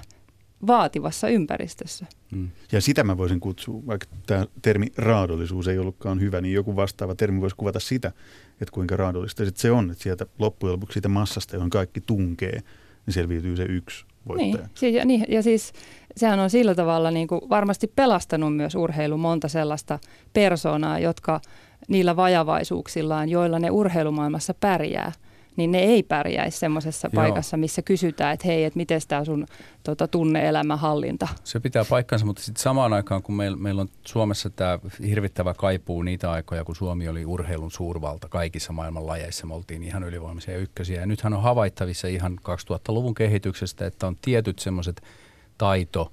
vaativassa 0.67 1.29
ympäristössä. 1.29 2.07
Mm. 2.33 2.49
Ja 2.73 2.81
sitä 2.81 3.05
mä 3.05 3.17
voisin 3.17 3.41
kutsua, 3.41 3.83
vaikka 3.87 4.07
tämä 4.27 4.47
termi 4.63 4.87
raadollisuus 4.97 5.69
ei 5.69 5.79
ollutkaan 5.79 6.21
hyvä, 6.21 6.41
niin 6.41 6.55
joku 6.55 6.77
vastaava 6.77 7.15
termi 7.15 7.41
voisi 7.41 7.57
kuvata 7.57 7.81
sitä, 7.81 8.13
että 8.53 8.73
kuinka 8.73 8.97
raadollista 8.97 9.45
sit 9.45 9.57
se 9.57 9.71
on, 9.71 9.91
että 9.91 10.03
sieltä 10.03 10.27
loppujen 10.39 10.73
lopuksi 10.73 10.95
siitä 10.95 11.09
massasta, 11.09 11.57
johon 11.57 11.71
kaikki 11.71 12.01
tunkee, 12.01 12.61
niin 13.07 13.15
selviytyy 13.15 13.57
se 13.57 13.63
yksi 13.63 14.05
voittaja. 14.29 14.67
Niin, 14.67 14.71
si- 14.75 14.95
ja, 14.95 15.05
niin, 15.05 15.25
ja 15.29 15.43
siis 15.43 15.73
sehän 16.19 16.41
on 16.41 16.51
sillä 16.51 16.75
tavalla 16.75 17.11
niin 17.11 17.29
kuin 17.29 17.41
varmasti 17.51 17.93
pelastanut 17.97 18.57
myös 18.57 18.75
urheilu 18.75 19.17
monta 19.17 19.49
sellaista 19.49 19.99
persoonaa, 20.33 20.99
jotka 20.99 21.41
niillä 21.89 22.17
vajavaisuuksillaan, 22.17 23.29
joilla 23.29 23.59
ne 23.59 23.71
urheilumaailmassa 23.71 24.55
pärjää, 24.55 25.13
niin 25.59 25.73
ne 25.73 25.79
ei 25.79 26.03
pärjäisi 26.03 26.59
semmoisessa 26.59 27.11
paikassa, 27.15 27.57
missä 27.57 27.83
kysytään, 27.83 28.35
että 28.35 28.47
hei, 28.47 28.65
että 28.65 28.77
miten 28.77 29.01
tämä 29.09 29.25
sun 29.25 29.47
tota, 29.83 30.09
tunne-elämän 30.09 30.79
hallinta. 30.79 31.29
Se 31.45 31.61
pitää 31.61 31.85
paikkansa, 31.85 32.27
mutta 32.27 32.43
sitten 32.43 32.63
samaan 32.63 32.93
aikaan, 32.93 33.23
kun 33.23 33.35
meillä, 33.35 33.57
meillä 33.57 33.81
on 33.81 33.89
Suomessa 34.07 34.51
tämä 34.51 34.79
hirvittävä 35.07 35.55
kaipuu 35.55 36.03
niitä 36.03 36.31
aikoja, 36.31 36.65
kun 36.65 36.77
Suomi 36.77 37.09
oli 37.09 37.25
urheilun 37.25 37.71
suurvalta 37.71 38.29
kaikissa 38.29 38.73
maailman 38.73 39.07
lajeissa, 39.07 39.47
me 39.47 39.55
oltiin 39.55 39.83
ihan 39.83 40.05
ylivoimaisia 40.05 40.57
ykkösiä. 40.57 41.01
Ja 41.01 41.07
nythän 41.07 41.35
on 41.35 41.43
havaittavissa 41.43 42.09
ihan 42.09 42.39
2000-luvun 42.49 43.15
kehityksestä, 43.15 43.87
että 43.87 44.07
on 44.07 44.17
tietyt 44.23 44.59
semmoiset 44.59 45.03
taito, 45.59 46.13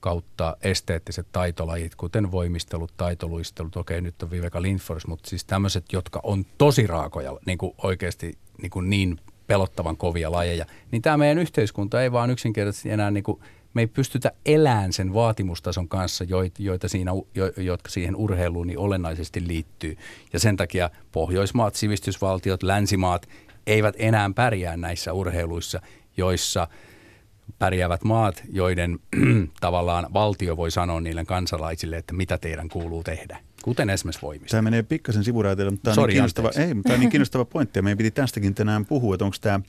kautta 0.00 0.56
esteettiset 0.62 1.26
taitolajit, 1.32 1.94
kuten 1.94 2.32
voimistelut, 2.32 2.92
taitoluistelut, 2.96 3.76
okei 3.76 4.00
nyt 4.00 4.22
on 4.22 4.30
Viveka 4.30 4.62
Lindfors, 4.62 5.06
mutta 5.06 5.30
siis 5.30 5.44
tämmöiset, 5.44 5.84
jotka 5.92 6.20
on 6.22 6.46
tosi 6.58 6.86
raakoja, 6.86 7.38
niin 7.46 7.58
kuin 7.58 7.74
oikeasti 7.82 8.38
niin, 8.62 8.70
kuin 8.70 8.90
niin 8.90 9.20
pelottavan 9.46 9.96
kovia 9.96 10.32
lajeja, 10.32 10.66
niin 10.90 11.02
tämä 11.02 11.16
meidän 11.16 11.38
yhteiskunta 11.38 12.02
ei 12.02 12.12
vaan 12.12 12.30
yksinkertaisesti 12.30 12.90
enää 12.90 13.10
niin 13.10 13.24
kuin, 13.24 13.40
me 13.74 13.82
ei 13.82 13.86
pystytä 13.86 14.32
elämään 14.46 14.92
sen 14.92 15.14
vaatimustason 15.14 15.88
kanssa, 15.88 16.24
joita 16.58 16.88
siinä, 16.88 17.12
jotka 17.56 17.90
siihen 17.90 18.16
urheiluun 18.16 18.66
niin 18.66 18.78
olennaisesti 18.78 19.48
liittyy. 19.48 19.96
Ja 20.32 20.38
sen 20.38 20.56
takia 20.56 20.90
Pohjoismaat, 21.12 21.74
sivistysvaltiot, 21.74 22.62
länsimaat 22.62 23.28
eivät 23.66 23.94
enää 23.98 24.30
pärjää 24.34 24.76
näissä 24.76 25.12
urheiluissa, 25.12 25.80
joissa– 26.16 26.68
pärjäävät 27.58 28.04
maat, 28.04 28.42
joiden 28.52 28.98
tavallaan 29.60 30.06
valtio 30.12 30.56
voi 30.56 30.70
sanoa 30.70 31.00
niille 31.00 31.24
kansalaisille, 31.24 31.96
että 31.96 32.14
mitä 32.14 32.38
teidän 32.38 32.68
kuuluu 32.68 33.02
tehdä. 33.02 33.38
Kuten 33.62 33.90
esimerkiksi 33.90 34.22
voimista. 34.22 34.50
Tämä 34.50 34.62
menee 34.62 34.82
pikkasen 34.82 35.24
sivuraiteille, 35.24 35.70
mutta 35.70 35.90
tämä 35.90 36.02
on, 36.02 36.08
niin 36.08 36.14
kiinnostava, 36.14 36.50
ei, 36.56 36.74
mutta 36.74 36.88
tämä 36.88 36.94
on 36.94 37.00
niin 37.00 37.10
kiinnostava 37.10 37.44
pointti. 37.44 37.82
Meidän 37.82 37.98
piti 37.98 38.10
tästäkin 38.10 38.54
tänään 38.54 38.86
puhua, 38.86 39.14
että 39.14 39.24
onko 39.24 39.36
tämä 39.40 39.60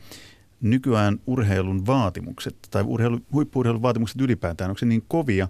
nykyään 0.62 1.20
urheilun 1.28 1.86
vaatimukset 1.86 2.56
tai 2.72 2.84
urheilu, 2.84 3.20
huippuurheilun 3.34 3.82
vaatimukset 3.82 4.22
ylipäätään, 4.22 4.70
onko 4.70 4.78
se 4.78 4.86
niin 4.86 5.04
kovia, 5.08 5.48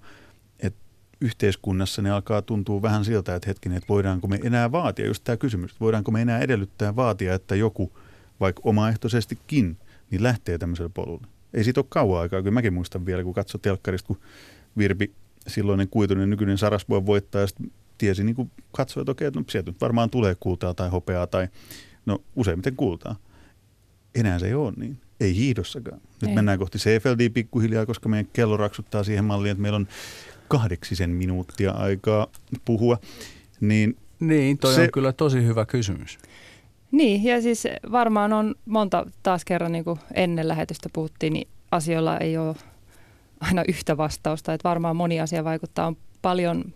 että 0.60 0.80
yhteiskunnassa 1.22 2.02
ne 2.02 2.12
alkaa 2.12 2.42
tuntua 2.42 2.82
vähän 2.82 3.06
siltä, 3.06 3.36
että 3.36 3.50
hetkinen, 3.50 3.78
että 3.78 3.90
voidaanko 3.90 4.28
me 4.28 4.40
enää 4.44 4.72
vaatia, 4.72 5.06
just 5.06 5.24
tämä 5.24 5.38
kysymys, 5.38 5.72
että 5.72 5.80
voidaanko 5.80 6.12
me 6.12 6.22
enää 6.22 6.40
edellyttää 6.40 6.96
vaatia, 6.96 7.34
että 7.34 7.56
joku 7.56 7.92
vaikka 8.40 8.62
omaehtoisestikin, 8.66 9.78
niin 10.12 10.24
lähtee 10.24 10.58
tämmöiselle 10.58 10.92
polulle 10.94 11.28
ei 11.58 11.64
siitä 11.64 11.80
ole 11.80 11.86
kauan 11.90 12.22
aikaa, 12.22 12.44
kun 12.44 12.54
mäkin 12.54 12.74
muistan 12.74 13.06
vielä, 13.06 13.24
kun 13.24 13.34
katsoi 13.34 13.62
telkkarista, 13.62 14.08
kun 14.08 14.20
Virpi, 14.78 15.12
silloinen 15.48 15.88
kuitunen 15.88 16.30
nykyinen 16.30 16.58
Sarasvuon 16.58 17.06
voittaa, 17.06 17.42
ja 17.42 17.48
tiesi, 17.98 18.24
niin 18.24 18.36
kuin 18.36 18.52
katsoi, 18.72 19.02
että 19.02 19.12
okei, 19.12 19.28
että 19.28 19.40
no, 19.40 19.46
sieltä 19.50 19.72
nyt 19.72 19.82
varmaan 19.82 20.10
tulee 20.10 20.36
kultaa 20.40 20.74
tai 20.74 20.90
hopeaa 20.90 21.28
tai 21.28 21.48
no 22.06 22.22
useimmiten 22.36 22.76
kultaa. 22.76 23.16
Enää 24.16 24.40
se 24.40 24.48
ei 24.48 24.54
ole 24.54 24.74
niin. 24.78 24.98
Ei 25.20 25.36
hiidossakaan. 25.36 26.02
Nyt 26.22 26.30
ei. 26.30 26.36
mennään 26.36 26.60
kohti 26.60 26.78
CFLD 26.78 27.30
pikkuhiljaa, 27.30 27.86
koska 27.86 28.10
meidän 28.10 28.30
kello 28.34 28.58
raksuttaa 28.58 29.04
siihen 29.04 29.26
malliin, 29.26 29.52
että 29.52 29.62
meillä 29.62 29.76
on 29.76 29.88
kahdeksisen 30.48 31.10
minuuttia 31.10 31.72
aikaa 31.72 32.28
puhua. 32.66 33.00
Niin, 33.60 33.98
niin 34.20 34.58
toi 34.58 34.76
se, 34.76 34.82
on 34.82 34.92
kyllä 34.94 35.14
tosi 35.14 35.46
hyvä 35.46 35.66
kysymys. 35.66 36.18
Niin, 36.92 37.24
ja 37.24 37.42
siis 37.42 37.68
varmaan 37.92 38.34
on 38.34 38.56
monta 38.66 39.06
taas 39.24 39.46
kerran, 39.46 39.72
niin 39.72 39.84
kuin 39.84 40.00
ennen 40.14 40.48
lähetystä 40.48 40.90
puhuttiin, 40.94 41.34
niin 41.34 41.48
asioilla 41.72 42.18
ei 42.18 42.38
ole 42.38 42.56
aina 43.40 43.64
yhtä 43.68 43.98
vastausta. 43.98 44.54
Että 44.54 44.70
varmaan 44.70 44.96
moni 44.96 45.22
asia 45.22 45.44
vaikuttaa. 45.44 45.88
On 45.88 45.98
paljon 46.22 46.74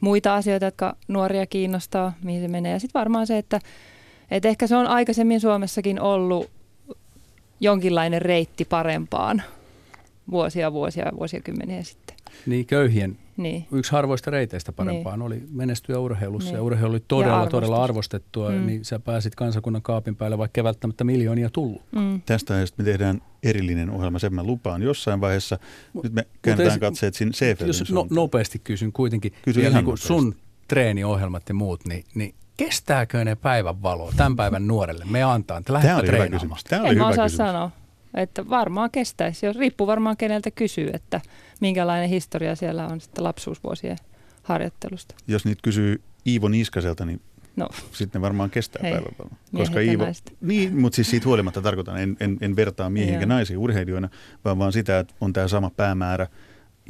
muita 0.00 0.34
asioita, 0.34 0.64
jotka 0.64 0.96
nuoria 1.08 1.46
kiinnostaa, 1.46 2.12
mihin 2.22 2.42
se 2.42 2.48
menee. 2.48 2.72
Ja 2.72 2.80
sitten 2.80 2.98
varmaan 2.98 3.26
se, 3.26 3.38
että, 3.38 3.60
että 4.30 4.48
ehkä 4.48 4.66
se 4.66 4.76
on 4.76 4.86
aikaisemmin 4.86 5.40
Suomessakin 5.40 6.00
ollut 6.00 6.50
jonkinlainen 7.60 8.22
reitti 8.22 8.64
parempaan 8.64 9.42
vuosia, 10.30 10.72
vuosia, 10.72 11.12
vuosikymmeniä 11.18 11.82
sitten. 11.82 12.16
Niin, 12.46 12.66
köyhien 12.66 13.18
niin. 13.36 13.66
Yksi 13.72 13.92
harvoista 13.92 14.30
reiteistä 14.30 14.72
parempaan 14.72 15.18
niin. 15.18 15.26
oli 15.26 15.42
menestyä 15.50 15.98
urheilussa 15.98 16.50
niin. 16.50 16.56
ja 16.56 16.62
urheilu 16.62 16.90
oli 16.90 17.04
todella, 17.08 17.40
ja 17.40 17.46
todella 17.46 17.84
arvostettua, 17.84 18.50
mm. 18.50 18.66
niin 18.66 18.84
sä 18.84 18.98
pääsit 18.98 19.34
kansakunnan 19.34 19.82
kaapin 19.82 20.16
päälle, 20.16 20.38
vaikka 20.38 20.60
ei 20.60 20.64
välttämättä 20.64 21.04
miljoonia 21.04 21.50
tullut. 21.50 21.82
Mm. 21.92 22.20
Tästä 22.26 22.54
aiheesta 22.54 22.82
me 22.82 22.84
tehdään 22.84 23.22
erillinen 23.42 23.90
ohjelma, 23.90 24.18
sen 24.18 24.34
mä 24.34 24.44
lupaan 24.44 24.82
jossain 24.82 25.20
vaiheessa. 25.20 25.58
Nyt 26.02 26.12
me 26.12 26.26
käännetään 26.42 26.80
katseet 26.80 27.14
sinne 27.14 27.32
CFLin 27.32 27.66
Jos 27.66 27.92
no, 27.92 28.06
nopeasti 28.10 28.58
kysyn 28.58 28.92
kuitenkin, 28.92 29.32
Kysy 29.42 29.60
vielä 29.60 29.82
niin 29.82 29.98
sun 29.98 30.34
treeniohjelmat 30.68 31.42
ja 31.48 31.54
muut, 31.54 31.84
niin, 31.84 32.04
niin 32.14 32.34
kestääkö 32.56 33.24
ne 33.24 33.34
päivän 33.34 33.82
valoa 33.82 34.12
tämän 34.16 34.36
päivän 34.36 34.66
nuorelle? 34.66 35.04
Me 35.10 35.22
antaa, 35.22 35.58
että 35.58 35.72
lähdetään 35.72 36.04
treenaamaan. 36.04 36.60
Tämä 36.68 36.82
oli 36.82 36.88
en 36.88 36.94
hyvä 36.94 37.06
osaa 37.06 37.24
kysymys. 37.24 37.36
sanoa. 37.36 37.70
Että 38.14 38.48
varmaan 38.48 38.90
kestäisi. 38.90 39.46
Jos 39.46 39.56
riippuu 39.56 39.86
varmaan 39.86 40.16
keneltä 40.16 40.50
kysyy, 40.50 40.90
että 40.92 41.20
minkälainen 41.60 42.08
historia 42.08 42.54
siellä 42.56 42.86
on 42.86 43.00
sitten 43.00 43.24
lapsuusvuosien 43.24 43.96
harjoittelusta. 44.42 45.14
Jos 45.28 45.44
niitä 45.44 45.60
kysyy 45.62 46.00
Iivo 46.26 46.48
Niskaselta, 46.48 47.04
niin 47.04 47.20
no. 47.56 47.68
sitten 47.92 48.20
ne 48.20 48.22
varmaan 48.22 48.50
kestää 48.50 48.80
Hei, 48.82 48.92
päivänvalon. 48.92 49.38
Koska 49.56 49.80
Iivo, 49.80 50.04
niin, 50.40 50.80
mutta 50.80 50.96
siis 50.96 51.10
siitä 51.10 51.26
huolimatta 51.26 51.62
tarkoitan, 51.62 51.98
en, 51.98 52.16
en, 52.20 52.38
en 52.40 52.56
vertaa 52.56 52.90
miehiä 52.90 53.20
ja 53.20 53.26
naisia 53.26 53.58
urheilijoina, 53.58 54.08
vaan 54.44 54.58
vaan 54.58 54.72
sitä, 54.72 54.98
että 54.98 55.14
on 55.20 55.32
tämä 55.32 55.48
sama 55.48 55.70
päämäärä– 55.70 56.26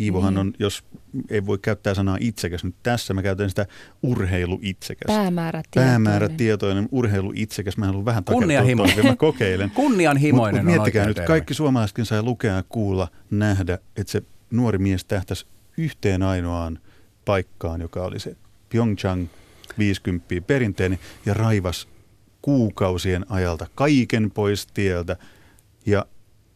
Iivohan 0.01 0.35
niin. 0.35 0.41
on, 0.41 0.53
jos 0.59 0.85
ei 1.31 1.47
voi 1.47 1.59
käyttää 1.59 1.95
sanaa 1.95 2.17
itsekäs, 2.21 2.65
nyt 2.65 2.75
tässä 2.83 3.15
mä 3.15 3.23
käytän 3.23 3.49
sitä 3.49 3.67
urheiluitsekäs. 4.03 5.17
Päämäärätietoinen. 5.17 5.91
Päämäärätietoinen, 5.93 6.89
urheiluitsekäs. 6.93 7.77
Mä 7.77 7.87
haluan 7.87 8.05
vähän 8.05 8.25
takertua, 8.25 8.87
mä 9.03 9.17
kokeilen. 9.17 9.71
Kunnianhimoinen 9.75 10.65
mut, 10.65 10.75
mut 10.75 10.75
miettikää 10.75 11.07
nyt, 11.07 11.21
kaikki 11.21 11.55
suomalaisetkin 11.55 12.05
sai 12.05 12.23
lukea, 12.23 12.65
kuulla, 12.69 13.09
nähdä, 13.31 13.79
että 13.97 14.13
se 14.13 14.23
nuori 14.51 14.79
mies 14.79 15.05
tähtäisi 15.05 15.47
yhteen 15.77 16.23
ainoaan 16.23 16.79
paikkaan, 17.25 17.81
joka 17.81 18.05
oli 18.05 18.21
se 18.21 18.37
Pyeongchang 18.69 19.27
50 19.79 20.35
perinteeni 20.47 20.99
ja 21.27 21.35
raivas 21.35 21.89
kuukausien 22.43 23.27
ajalta 23.29 23.67
kaiken 23.75 24.31
pois 24.31 24.67
tieltä. 24.67 25.17
Ja 25.87 26.07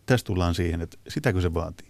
tästä 0.07 0.26
tullaan 0.26 0.55
siihen, 0.55 0.81
että 0.81 0.96
sitäkö 1.09 1.40
se 1.40 1.55
vaatii? 1.55 1.88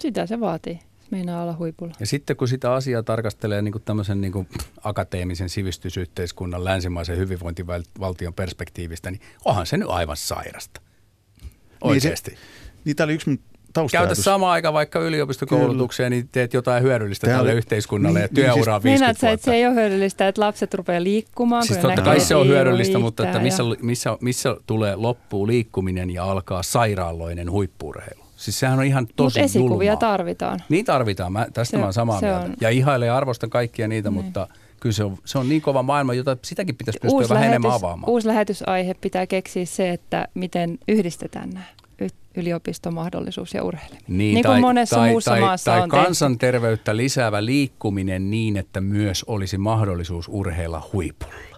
Sitä 0.00 0.26
se 0.26 0.40
vaatii. 0.40 0.78
Meinaa 1.10 1.42
olla 1.42 1.56
huipulla. 1.56 1.94
Ja 2.00 2.06
sitten 2.06 2.36
kun 2.36 2.48
sitä 2.48 2.72
asiaa 2.72 3.02
tarkastelee 3.02 3.62
niin 3.62 3.72
kuin 3.72 3.82
tämmöisen 3.82 4.20
niin 4.20 4.32
kuin 4.32 4.48
akateemisen 4.84 5.48
sivistysyhteiskunnan 5.48 6.64
länsimaisen 6.64 7.16
hyvinvointivaltion 7.16 8.34
perspektiivistä, 8.34 9.10
niin 9.10 9.20
onhan 9.44 9.66
se 9.66 9.76
nyt 9.76 9.88
aivan 9.88 10.16
sairasta. 10.16 10.80
Oikeasti. 11.80 12.30
Niin, 12.30 12.40
se, 12.40 12.80
niin 12.84 12.96
tämä 12.96 13.04
oli 13.04 13.14
yksi 13.14 13.40
Käytä 13.92 14.14
sama 14.14 14.52
aika 14.52 14.72
vaikka 14.72 14.98
yliopistokoulutukseen, 14.98 16.12
niin 16.12 16.28
teet 16.32 16.54
jotain 16.54 16.82
hyödyllistä 16.82 17.26
Täällä, 17.26 17.38
tälle 17.44 17.58
yhteiskunnalle 17.58 18.18
niin, 18.18 18.22
ja 18.22 18.34
työuraa 18.34 18.78
niin, 18.78 18.82
50 18.84 19.20
vuotta. 19.22 19.34
että 19.34 19.44
se 19.44 19.54
ei 19.54 19.66
ole 19.66 19.74
hyödyllistä, 19.74 20.28
että 20.28 20.40
lapset 20.40 20.74
rupeaa 20.74 21.02
liikkumaan? 21.02 21.66
Siis 21.66 21.78
totta 21.78 22.02
kai 22.02 22.20
se 22.20 22.34
on 22.34 22.48
hyödyllistä, 22.48 22.98
mutta 22.98 23.24
että 23.24 23.38
missä, 23.38 23.62
missä, 23.82 24.18
missä 24.20 24.56
tulee 24.66 24.96
loppuun 24.96 25.48
liikkuminen 25.48 26.10
ja 26.10 26.24
alkaa 26.24 26.62
sairaaloinen 26.62 27.50
huippuurheilu? 27.50 28.24
Siis 28.36 28.60
sehän 28.60 28.78
on 28.78 28.84
ihan 28.84 29.06
tosi 29.16 29.38
Mut 29.38 29.44
esikuvia 29.44 29.92
julmaa. 29.92 29.96
tarvitaan. 30.10 30.60
Niin 30.68 30.84
tarvitaan, 30.84 31.32
mä, 31.32 31.46
tästä 31.52 31.70
se, 31.70 31.76
mä 31.76 31.84
oon 31.84 31.92
samaa 31.92 32.20
mieltä. 32.20 32.40
On. 32.40 32.54
Ja 32.60 32.68
ihailen 32.68 33.06
ja 33.06 33.16
arvostan 33.16 33.50
kaikkia 33.50 33.88
niitä, 33.88 34.10
niin. 34.10 34.24
mutta 34.24 34.48
kyllä 34.80 34.92
se 34.92 35.04
on, 35.04 35.16
se 35.24 35.38
on 35.38 35.48
niin 35.48 35.62
kova 35.62 35.82
maailma, 35.82 36.14
jota 36.14 36.36
sitäkin 36.44 36.76
pitäisi 36.76 36.98
pystyä 37.02 37.16
uusi 37.16 37.28
vähän 37.28 37.40
lähetys, 37.40 37.50
enemmän 37.50 37.72
avaamaan. 37.72 38.10
Uusi 38.10 38.28
lähetysaihe 38.28 38.94
pitää 38.94 39.26
keksiä 39.26 39.64
se, 39.64 39.90
että 39.90 40.28
miten 40.34 40.78
yhdistetään 40.88 41.50
nämä 41.50 41.64
yliopistomahdollisuus 42.36 43.54
ja 43.54 43.64
urheileminen. 43.64 44.04
Niin, 44.08 44.34
niin 44.34 44.44
kuin 44.44 44.52
tai, 44.52 44.60
monessa 44.60 44.96
tai, 44.96 45.10
muussa 45.10 45.30
tai, 45.30 45.40
maassa 45.40 45.70
tai 45.70 45.80
on 45.80 45.88
kansanterveyttä 45.88 46.84
tehty. 46.84 46.96
lisäävä 46.96 47.44
liikkuminen 47.44 48.30
niin, 48.30 48.56
että 48.56 48.80
myös 48.80 49.24
olisi 49.24 49.58
mahdollisuus 49.58 50.28
urheilla 50.28 50.88
huipulla. 50.92 51.50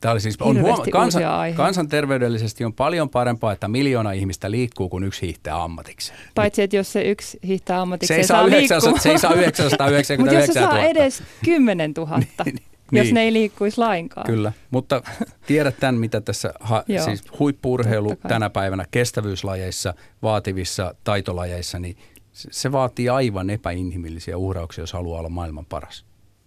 Tämä 0.00 0.12
oli 0.12 0.20
siis, 0.20 0.36
on 0.40 0.60
huom- 0.60 0.90
kansan, 0.90 1.22
kansanterveydellisesti 1.56 2.64
on 2.64 2.72
paljon 2.72 3.10
parempaa, 3.10 3.52
että 3.52 3.68
miljoona 3.68 4.12
ihmistä 4.12 4.50
liikkuu, 4.50 4.88
kuin 4.88 5.04
yksi 5.04 5.22
hiihtää 5.22 5.62
ammatikseen. 5.62 6.18
Paitsi, 6.34 6.62
että 6.62 6.76
jos 6.76 6.92
se 6.92 7.02
yksi 7.02 7.38
hiihtää 7.46 7.80
ammatikseen, 7.80 8.18
se 8.18 8.20
ei 8.20 8.26
saa, 8.26 8.46
900, 8.46 8.98
se 8.98 9.10
ei 9.10 9.18
saa 9.18 9.34
999 9.34 10.20
Mutta 10.20 10.34
jos 10.34 10.46
se 10.46 10.52
saa 10.52 10.84
edes 10.84 11.22
10 11.44 11.92
000, 11.96 12.18
niin, 12.44 12.58
jos 12.92 13.04
niin. 13.04 13.14
ne 13.14 13.20
ei 13.20 13.32
liikkuisi 13.32 13.78
lainkaan. 13.78 14.26
Kyllä, 14.26 14.52
mutta 14.70 15.02
tiedät 15.46 15.76
tämän, 15.80 15.94
mitä 15.94 16.20
tässä 16.20 16.54
ha- 16.60 16.84
siis 17.04 17.24
huippuurheilu 17.38 18.16
tänä 18.28 18.50
päivänä 18.50 18.84
kestävyyslajeissa, 18.90 19.94
vaativissa 20.22 20.94
taitolajeissa, 21.04 21.78
niin 21.78 21.96
se 22.32 22.72
vaatii 22.72 23.08
aivan 23.08 23.50
epäinhimillisiä 23.50 24.36
uhrauksia, 24.36 24.82
jos 24.82 24.92
haluaa 24.92 25.18
olla 25.18 25.28
maailman 25.28 25.66
paras. 25.66 26.04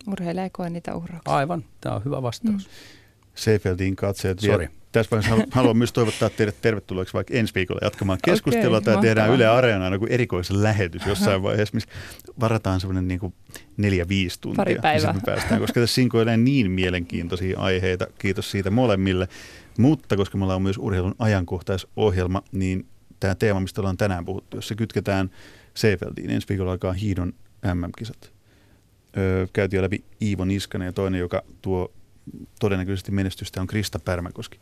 Urheilija 0.07 0.43
ei 0.43 0.49
koe 0.49 0.69
niitä 0.69 0.95
uhrauksia. 0.95 1.35
Aivan, 1.35 1.65
tämä 1.81 1.95
on 1.95 2.05
hyvä 2.05 2.21
vastaus. 2.21 2.67
Mm. 2.67 2.71
Seifeldin 3.35 3.95
katseet 3.95 4.41
vielä 4.41 4.67
tässä 4.91 5.11
vaiheessa 5.11 5.47
haluan 5.57 5.77
myös 5.77 5.93
toivottaa 5.93 6.29
teidät 6.29 6.61
tervetulleeksi 6.61 7.13
vaikka 7.13 7.33
ensi 7.33 7.55
viikolla 7.55 7.79
jatkamaan 7.83 8.19
keskustelua 8.25 8.77
Okei, 8.77 8.93
tai 8.93 9.01
tehdään 9.01 9.29
mahtavaa. 9.29 9.51
Yle 9.51 9.57
Areenaan 9.57 9.93
joku 9.93 10.05
erikoisen 10.09 10.63
lähetys 10.63 11.05
jossain 11.05 11.43
vaiheessa, 11.43 11.75
missä 11.75 11.89
varataan 12.39 12.79
semmoinen 12.79 13.07
niin 13.07 13.19
kuin 13.19 13.33
neljä-viisi 13.77 14.41
tuntia. 14.41 14.55
Pari 14.55 14.73
niin 14.73 14.81
päivää. 14.81 15.13
me 15.13 15.21
päästään, 15.25 15.61
koska 15.61 15.79
tässä 15.79 15.95
sinkoilee 15.95 16.37
niin 16.37 16.71
mielenkiintoisia 16.71 17.59
aiheita. 17.59 18.07
Kiitos 18.19 18.51
siitä 18.51 18.71
molemmille. 18.71 19.27
Mutta 19.77 20.17
koska 20.17 20.37
me 20.37 20.43
ollaan 20.43 20.61
myös 20.61 20.77
urheilun 20.77 21.15
ajankohtaisohjelma, 21.19 22.43
niin 22.51 22.85
tämä 23.19 23.35
teema, 23.35 23.59
mistä 23.59 23.81
ollaan 23.81 23.97
tänään 23.97 24.25
puhuttu, 24.25 24.57
jos 24.57 24.67
se 24.67 24.75
kytketään 24.75 25.29
Seefeldiin, 25.73 26.29
ensi 26.29 26.49
viikolla 26.49 26.71
alkaa 26.71 26.93
hiidon 26.93 27.33
MM-kisat. 27.73 28.31
Öö, 29.17 29.47
käytiin 29.53 29.81
läpi 29.83 30.03
Iivo 30.21 30.45
Niskanen 30.45 30.85
ja 30.85 30.93
toinen, 30.93 31.19
joka 31.19 31.43
tuo 31.61 31.91
todennäköisesti 32.59 33.11
menestystä 33.11 33.61
on 33.61 33.67
Krista 33.67 33.99
Pärmäkoski. 33.99 34.59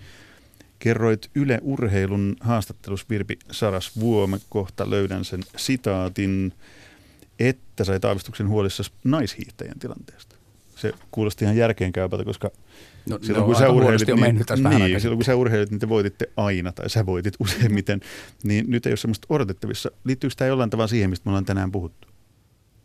Kerroit 0.79 1.29
Yle 1.36 1.60
Urheilun 1.62 2.36
haastattelussa 2.39 3.05
Virpi 3.10 3.39
Sarasvuo, 3.51 4.27
mä 4.27 4.38
kohta 4.49 4.89
löydän 4.89 5.25
sen 5.25 5.43
sitaatin, 5.58 6.54
että 7.39 7.83
sait 7.83 8.06
aavistuksen 8.06 8.50
huolissa 8.50 8.83
naishiihtäjän 9.04 9.79
tilanteesta. 9.79 10.35
Se 10.75 10.93
kuulosti 11.12 11.46
ihan 11.46 11.58
järkeenkäypältä, 11.58 12.25
koska 12.25 12.52
No, 13.10 13.19
silloin 13.21 13.41
no, 13.41 13.46
kun, 13.46 13.56
sä 13.56 13.69
urheilit, 13.69 14.08
niin, 14.08 14.81
aikaa 14.81 15.00
silloin 15.00 15.17
kun 15.17 15.25
sä 15.25 15.35
urheilit, 15.35 15.71
niin 15.71 15.79
te 15.79 15.89
voititte 15.89 16.29
aina, 16.37 16.71
tai 16.71 16.89
sä 16.89 17.06
voitit 17.06 17.33
useimmiten, 17.43 18.02
niin 18.43 18.65
nyt 18.67 18.85
ei 18.85 18.91
ole 18.91 18.98
semmoista 18.98 19.27
odotettavissa. 19.29 19.91
Liittyykö 20.04 20.35
tämä 20.37 20.48
jollain 20.48 20.69
tavalla 20.69 20.87
siihen, 20.87 21.10
mistä 21.10 21.25
me 21.25 21.29
ollaan 21.29 21.46
tänään 21.46 21.71
puhuttu? 21.71 22.08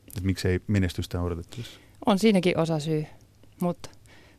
Että 0.09 0.21
miksei 0.23 0.61
menestystä 0.67 1.21
odotettavissa? 1.21 1.81
On 2.07 2.19
siinäkin 2.19 2.59
osa 2.59 2.79
syy, 2.79 3.07
mutta 3.61 3.91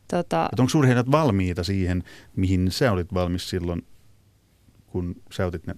tota, 0.08 0.48
Että 0.52 0.62
onko 0.62 0.78
urheilijat 0.78 1.10
valmiita 1.10 1.64
siihen, 1.64 2.02
mihin 2.36 2.70
sä 2.70 2.92
olit 2.92 3.14
valmis 3.14 3.50
silloin, 3.50 3.82
kun 4.86 5.16
sä 5.32 5.46
otit 5.46 5.66
ne 5.66 5.74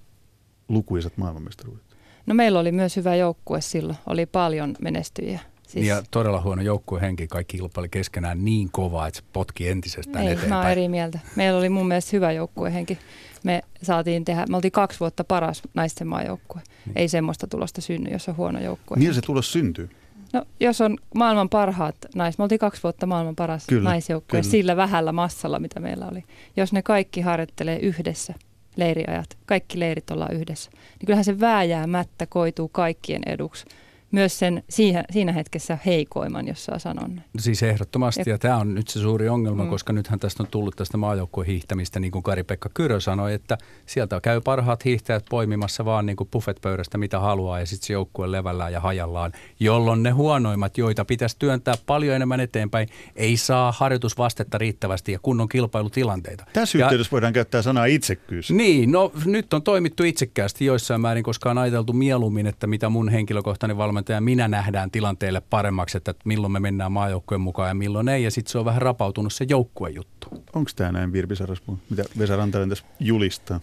lukuisat 0.68 1.16
maailmanmestaruudet? 1.16 1.82
no 2.26 2.34
meillä 2.34 2.58
oli 2.58 2.72
myös 2.72 2.96
hyvä 2.96 3.14
joukkue 3.14 3.60
silloin, 3.60 3.98
oli 4.06 4.26
paljon 4.26 4.74
menestyjiä. 4.80 5.40
Siis, 5.68 5.86
Ja 5.86 6.02
todella 6.10 6.40
huono 6.40 6.62
joukkuehenki, 6.62 7.26
kaikki 7.26 7.56
kilpaili 7.58 7.88
keskenään 7.88 8.44
niin 8.44 8.68
kovaa, 8.72 9.06
että 9.06 9.20
se 9.20 9.26
potki 9.32 9.68
entisestään 9.68 10.18
ei, 10.18 10.24
mä 10.24 10.30
oon 10.30 10.38
eteenpäin. 10.38 10.72
eri 10.72 10.88
mieltä. 10.88 11.18
Meillä 11.36 11.58
oli 11.58 11.68
mun 11.68 11.88
mielestä 11.88 12.10
hyvä 12.12 12.32
joukkuehenki. 12.32 12.98
Me 13.42 13.62
saatiin 13.82 14.24
tehdä, 14.24 14.46
me 14.48 14.56
oltiin 14.56 14.72
kaksi 14.72 15.00
vuotta 15.00 15.24
paras 15.24 15.62
naisten 15.74 16.06
maajoukkue. 16.06 16.62
Niin. 16.86 16.98
Ei 16.98 17.08
semmoista 17.08 17.46
tulosta 17.46 17.80
synny, 17.80 18.10
jos 18.10 18.28
on 18.28 18.36
huono 18.36 18.60
joukkue. 18.60 18.96
Millä 18.96 19.14
se 19.14 19.20
tulos 19.20 19.52
syntyy? 19.52 19.90
No, 20.32 20.44
jos 20.60 20.80
on 20.80 20.98
maailman 21.14 21.48
parhaat 21.48 21.96
nais, 22.14 22.38
me 22.38 22.42
oltiin 22.42 22.58
kaksi 22.58 22.82
vuotta 22.82 23.06
maailman 23.06 23.36
paras 23.36 23.66
Kyllä, 23.66 23.90
naisjoukkue 23.90 24.40
kyllä. 24.40 24.50
sillä 24.50 24.76
vähällä 24.76 25.12
massalla, 25.12 25.58
mitä 25.58 25.80
meillä 25.80 26.08
oli. 26.12 26.24
Jos 26.56 26.72
ne 26.72 26.82
kaikki 26.82 27.20
harjoittelee 27.20 27.78
yhdessä, 27.78 28.34
leiriajat, 28.76 29.38
kaikki 29.46 29.80
leirit 29.80 30.10
ollaan 30.10 30.32
yhdessä, 30.34 30.70
niin 30.72 31.06
kyllähän 31.06 31.24
se 31.24 31.40
vääjäämättä 31.40 32.26
koituu 32.26 32.68
kaikkien 32.68 33.22
eduksi. 33.26 33.64
Myös 34.10 34.38
sen 34.38 34.62
siinä, 34.68 35.04
siinä 35.10 35.32
hetkessä 35.32 35.78
heikoimman, 35.86 36.48
jos 36.48 36.64
saa 36.64 36.78
sanoa 36.78 37.08
näin. 37.08 37.22
Siis 37.38 37.62
ehdottomasti, 37.62 38.22
Ja- 38.26 38.34
ja 38.34 38.38
tämä 38.38 38.56
on 38.56 38.74
nyt 38.74 38.88
se 38.88 39.00
suuri 39.00 39.28
ongelma, 39.28 39.62
Mm. 39.62 39.66
mm. 39.66 39.70
koska 39.70 39.92
nythän 39.92 40.18
tästä 40.20 40.42
on 40.42 40.46
tullut 40.50 40.76
tästä 40.76 40.96
maajoukkueen 40.96 41.46
hiihtämistä, 41.46 42.00
niin 42.00 42.10
kuin 42.10 42.22
Kari-Pekka 42.22 42.68
Kyrö 42.74 43.00
sanoi, 43.00 43.34
että 43.34 43.58
sieltä 43.86 44.20
käy 44.20 44.40
parhaat 44.40 44.84
hiihtäjät 44.84 45.24
poimimassa 45.30 45.84
vaan 45.84 46.06
niin 46.06 46.16
kuin 46.16 46.28
buffetpöydästä 46.32 46.98
mitä 46.98 47.20
haluaa, 47.20 47.60
ja 47.60 47.66
sitten 47.66 47.86
se 47.86 47.92
joukkue 47.92 48.32
levällään 48.32 48.72
ja 48.72 48.80
hajallaan, 48.80 49.32
jolloin 49.60 50.02
ne 50.02 50.10
huonoimmat, 50.10 50.78
joita 50.78 51.04
pitäisi 51.04 51.36
työntää 51.38 51.74
paljon 51.86 52.16
enemmän 52.16 52.40
eteenpäin, 52.40 52.88
ei 53.16 53.36
saa 53.36 53.72
harjoitusvastetta 53.72 54.58
riittävästi 54.58 55.12
ja 55.12 55.18
kunnon 55.22 55.48
kilpailutilanteita. 55.48 56.44
Tässä 56.52 56.78
Ja- 56.78 56.86
yhteydessä 56.86 57.10
voidaan 57.10 57.32
käyttää 57.32 57.62
sanaa 57.62 57.84
itsekkyys. 57.84 58.50
Niin, 58.50 58.92
no 58.92 59.12
nyt 59.24 59.54
on 59.54 59.62
toimittu 59.62 60.02
itsekkäästi 60.02 60.64
joissain 60.64 61.00
määrin, 61.00 61.24
koska 61.24 61.50
on 61.50 61.58
ajateltu 61.58 61.92
mieluummin, 61.92 62.46
että 62.46 62.66
mitä 62.66 62.88
mun 62.88 63.08
henkilökohtainen 63.08 63.76
valmentaja 63.76 63.97
ja 64.08 64.20
minä 64.20 64.48
nähdään 64.48 64.90
tilanteelle 64.90 65.40
paremmaksi, 65.40 65.96
että 65.96 66.14
milloin 66.24 66.52
me 66.52 66.60
mennään 66.60 66.92
maajoukkueen 66.92 67.40
mukaan 67.40 67.68
ja 67.68 67.74
milloin 67.74 68.08
ei, 68.08 68.22
ja 68.22 68.30
sitten 68.30 68.52
se 68.52 68.58
on 68.58 68.64
vähän 68.64 68.82
rapautunut 68.82 69.32
se 69.32 69.46
joukkuejuttu. 69.48 70.28
Onko 70.54 70.70
tämä 70.76 70.92
näin 70.92 71.12
Virpi 71.12 71.36
Sarasvuo, 71.36 71.78
mitä 71.90 72.04
Vesa 72.18 72.36
Rantanen 72.36 72.68
tässä 72.68 72.84
julistaa? 73.00 73.60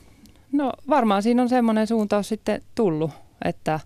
No 0.52 0.74
varmaan 0.90 1.24
siinä 1.24 1.42
on 1.42 1.50
semmoinen 1.50 1.88
suuntaus 1.88 2.30
sitten 2.30 2.62
tullut, 2.76 3.12
että, 3.46 3.80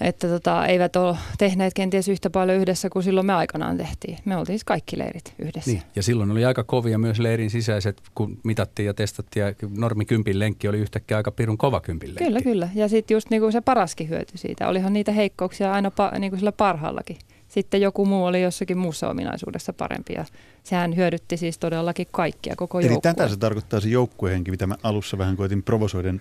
että 0.00 0.28
tota, 0.28 0.66
eivät 0.66 0.96
ole 0.96 1.16
tehneet 1.38 1.74
kenties 1.74 2.08
yhtä 2.08 2.30
paljon 2.30 2.58
yhdessä 2.58 2.90
kuin 2.90 3.02
silloin 3.02 3.26
me 3.26 3.32
aikanaan 3.32 3.76
tehtiin. 3.76 4.18
Me 4.24 4.36
oltiin 4.36 4.52
siis 4.54 4.64
kaikki 4.64 4.98
leirit 4.98 5.34
yhdessä. 5.38 5.70
Niin. 5.70 5.82
Ja 5.96 6.02
silloin 6.02 6.30
oli 6.30 6.44
aika 6.44 6.64
kovia 6.64 6.98
myös 6.98 7.18
leirin 7.18 7.50
sisäiset, 7.50 8.00
kun 8.14 8.38
mitattiin 8.44 8.86
ja 8.86 8.94
testattiin, 8.94 9.46
ja 9.46 9.54
normi 9.76 10.04
kympin 10.04 10.38
lenkki 10.38 10.68
oli 10.68 10.78
yhtäkkiä 10.78 11.16
aika 11.16 11.30
pirun 11.30 11.58
kova 11.58 11.80
kympin 11.80 12.08
lenkki. 12.08 12.24
Kyllä, 12.24 12.40
kyllä. 12.40 12.68
Ja 12.74 12.88
sitten 12.88 13.14
just 13.14 13.30
niinku 13.30 13.52
se 13.52 13.60
paraskin 13.60 14.08
hyöty 14.08 14.38
siitä. 14.38 14.68
Olihan 14.68 14.92
niitä 14.92 15.12
heikkouksia 15.12 15.72
aina 15.72 15.90
pa, 15.90 16.12
niinku 16.18 16.36
sillä 16.36 16.52
parhaallakin. 16.52 17.16
Sitten 17.48 17.80
joku 17.80 18.06
muu 18.06 18.24
oli 18.24 18.42
jossakin 18.42 18.78
muussa 18.78 19.08
ominaisuudessa 19.08 19.72
parempi 19.72 20.12
ja 20.12 20.24
sehän 20.62 20.96
hyödytti 20.96 21.36
siis 21.36 21.58
todellakin 21.58 22.06
kaikkia, 22.10 22.56
koko 22.56 22.80
Eli 22.80 22.86
joukkue. 22.86 23.12
tätä 23.14 23.28
se 23.28 23.36
tarkoittaa 23.36 23.80
se 23.80 23.88
joukkuehenki, 23.88 24.50
mitä 24.50 24.66
mä 24.66 24.76
alussa 24.82 25.18
vähän 25.18 25.36
koitin 25.36 25.62
provosoiden 25.62 26.20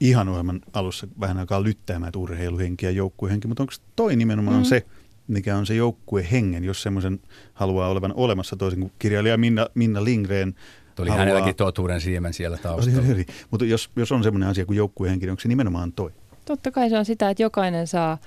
ihan 0.00 0.28
ohjelman 0.28 0.60
alussa 0.72 1.06
vähän 1.20 1.38
alkaa 1.38 1.62
lyttäämään, 1.62 2.08
että 2.08 2.18
urheiluhenki 2.18 2.86
ja 2.86 2.90
joukkuehenki, 2.92 3.48
mutta 3.48 3.62
onko 3.62 3.72
toi 3.96 4.16
nimenomaan 4.16 4.56
Mm. 4.56 4.64
se, 4.64 4.86
mikä 5.28 5.56
on 5.56 5.66
se 5.66 5.74
joukkuehengen, 5.74 6.64
jos 6.64 6.82
semmoisen 6.82 7.20
haluaa 7.54 7.88
olevan 7.88 8.12
olemassa 8.16 8.56
toisin 8.56 8.80
kuin 8.80 8.92
kirjailija 8.98 9.36
Minna, 9.36 9.66
Minna 9.74 10.04
Lindgren 10.04 10.54
Oli 10.98 11.08
haluaa- 11.08 11.18
hänelläkin 11.26 11.56
totuuden 11.56 12.00
siemen 12.00 12.32
siellä 12.34 12.54
Oli, 12.54 12.62
taustalla. 12.62 13.00
oli, 13.00 13.12
oli. 13.12 13.26
Mutta 13.50 13.64
jos, 13.66 13.90
jos 13.96 14.12
on 14.12 14.22
semmoinen 14.22 14.48
asia 14.48 14.66
kuin 14.66 14.76
joukkuehenki, 14.76 15.26
niin 15.26 15.30
onko 15.30 15.40
se 15.40 15.48
nimenomaan 15.48 15.92
toi? 15.92 16.10
Totta 16.44 16.70
kai 16.70 16.90
se 16.90 16.98
on 16.98 17.04
sitä, 17.04 17.30
että 17.30 17.42
jokainen 17.42 17.86
saa 17.86 18.18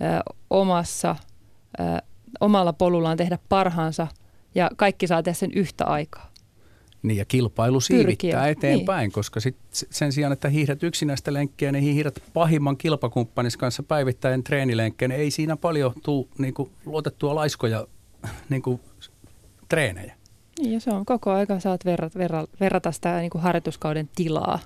ö, 0.00 0.32
omassa, 0.50 1.16
ö, 1.80 1.82
omalla 2.40 2.72
polullaan 2.72 3.16
tehdä 3.16 3.38
parhaansa 3.48 4.06
ja 4.54 4.70
kaikki 4.76 5.06
saa 5.06 5.22
tehdä 5.22 5.34
sen 5.38 5.50
yhtä 5.54 5.84
aikaa. 5.84 6.29
Niin 7.02 7.18
ja 7.18 7.24
kilpailu 7.24 7.80
siivittää 7.80 8.06
Pyrkiä, 8.06 8.46
eteenpäin, 8.46 9.04
niin. 9.04 9.12
koska 9.12 9.40
sit 9.40 9.56
sen 9.72 10.12
sijaan, 10.12 10.32
että 10.32 10.48
hiihdät 10.48 10.82
yksinäistä 10.82 11.32
lenkkiä, 11.32 11.72
niin 11.72 11.84
hiihdät 11.84 12.22
pahimman 12.32 12.76
kilpakumppanis 12.76 13.56
kanssa 13.56 13.82
päivittäin 13.82 14.44
treenilenkkejä, 14.44 15.08
niin 15.08 15.20
ei 15.20 15.30
siinä 15.30 15.56
paljon 15.56 15.92
tule 16.02 16.26
niin 16.38 16.54
kuin, 16.54 16.70
luotettua 16.86 17.34
laiskoja 17.34 17.86
niin 18.48 18.62
kuin, 18.62 18.80
treenejä. 19.68 20.14
Niin 20.58 20.72
ja 20.72 20.80
se 20.80 20.90
on 20.90 21.06
koko 21.06 21.30
aika 21.30 21.60
saat 21.60 21.84
verrata, 21.84 22.18
verrata, 22.18 22.56
verrata 22.60 22.92
sitä 22.92 23.18
niin 23.18 23.30
kuin 23.30 23.42
harjoituskauden 23.42 24.08
tilaa. 24.16 24.58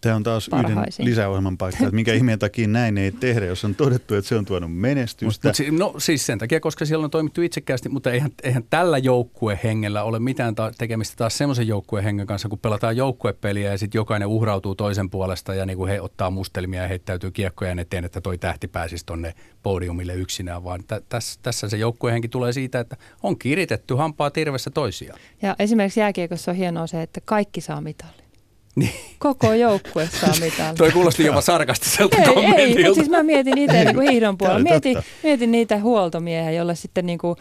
Tämä 0.00 0.16
on 0.16 0.22
taas 0.22 0.48
yhden 0.48 0.64
Parhaisiin. 0.64 1.08
lisäohjelman 1.08 1.58
paikka, 1.58 1.84
että 1.84 1.94
minkä 1.94 2.12
ihmeen 2.14 2.38
takia 2.38 2.68
näin 2.68 2.98
ei 2.98 3.12
tehdä, 3.12 3.46
jos 3.46 3.64
on 3.64 3.74
todettu, 3.74 4.14
että 4.14 4.28
se 4.28 4.34
on 4.36 4.44
tuonut 4.44 4.76
menestystä. 4.76 5.48
Mut, 5.48 5.56
si- 5.56 5.70
no 5.70 5.94
siis 5.98 6.26
sen 6.26 6.38
takia, 6.38 6.60
koska 6.60 6.84
siellä 6.84 7.04
on 7.04 7.10
toimittu 7.10 7.42
itsekkäästi, 7.42 7.88
mutta 7.88 8.12
eihän, 8.12 8.30
eihän 8.42 8.64
tällä 8.70 8.98
joukkuehengellä 8.98 10.02
ole 10.02 10.18
mitään 10.18 10.54
ta- 10.54 10.72
tekemistä 10.78 11.16
taas 11.16 11.38
semmoisen 11.38 11.68
joukkuehengen 11.68 12.26
kanssa, 12.26 12.48
kun 12.48 12.58
pelataan 12.58 12.96
joukkuepeliä 12.96 13.70
ja 13.70 13.78
sitten 13.78 13.98
jokainen 13.98 14.28
uhrautuu 14.28 14.74
toisen 14.74 15.10
puolesta 15.10 15.54
ja 15.54 15.66
niin 15.66 15.76
kuin 15.76 15.90
he 15.90 16.00
ottaa 16.00 16.30
mustelmia 16.30 16.82
ja 16.82 16.88
heittäytyy 16.88 17.30
kiekkojen 17.30 17.78
eteen, 17.78 18.04
että 18.04 18.20
toi 18.20 18.38
tähti 18.38 18.68
pääsisi 18.68 19.06
tonne 19.06 19.34
podiumille 19.62 20.14
yksinään, 20.14 20.64
vaan 20.64 20.84
tä- 20.86 21.00
tässä, 21.08 21.40
tässä 21.42 21.68
se 21.68 21.76
joukkuehenki 21.76 22.28
tulee 22.28 22.52
siitä, 22.52 22.80
että 22.80 22.96
on 23.22 23.38
kiritetty 23.38 23.94
hampaa 23.94 24.30
tirvessä 24.30 24.70
toisiaan. 24.70 25.20
Ja 25.42 25.56
esimerkiksi 25.58 26.00
jääkiekossa 26.00 26.50
on 26.50 26.56
hienoa 26.56 26.86
se, 26.86 27.02
että 27.02 27.20
kaikki 27.24 27.60
saa 27.60 27.80
mitalin. 27.80 28.29
Niin. 28.76 28.92
Koko 29.18 29.54
joukkue 29.54 30.08
saa 30.20 30.34
mitalin. 30.40 30.76
Toi 30.76 30.90
kuulosti 30.92 31.24
jopa 31.24 31.40
sarkastiselta 31.40 32.16
Ei, 32.16 32.22
ei, 32.22 32.34
kommentilta. 32.34 32.80
mutta 32.80 32.94
siis 32.94 33.08
mä 33.08 33.22
mietin 33.22 33.58
itse 33.58 33.84
niin 33.84 33.94
kuin 33.94 34.10
hiihdon 34.10 34.38
puolella. 34.38 34.60
Mietin, 34.60 34.98
mietin 35.22 35.50
niitä 35.52 35.78
huoltomiehiä, 35.78 36.50
jolle 36.50 36.74
sitten 36.74 37.06
niin 37.06 37.18
kuin 37.18 37.36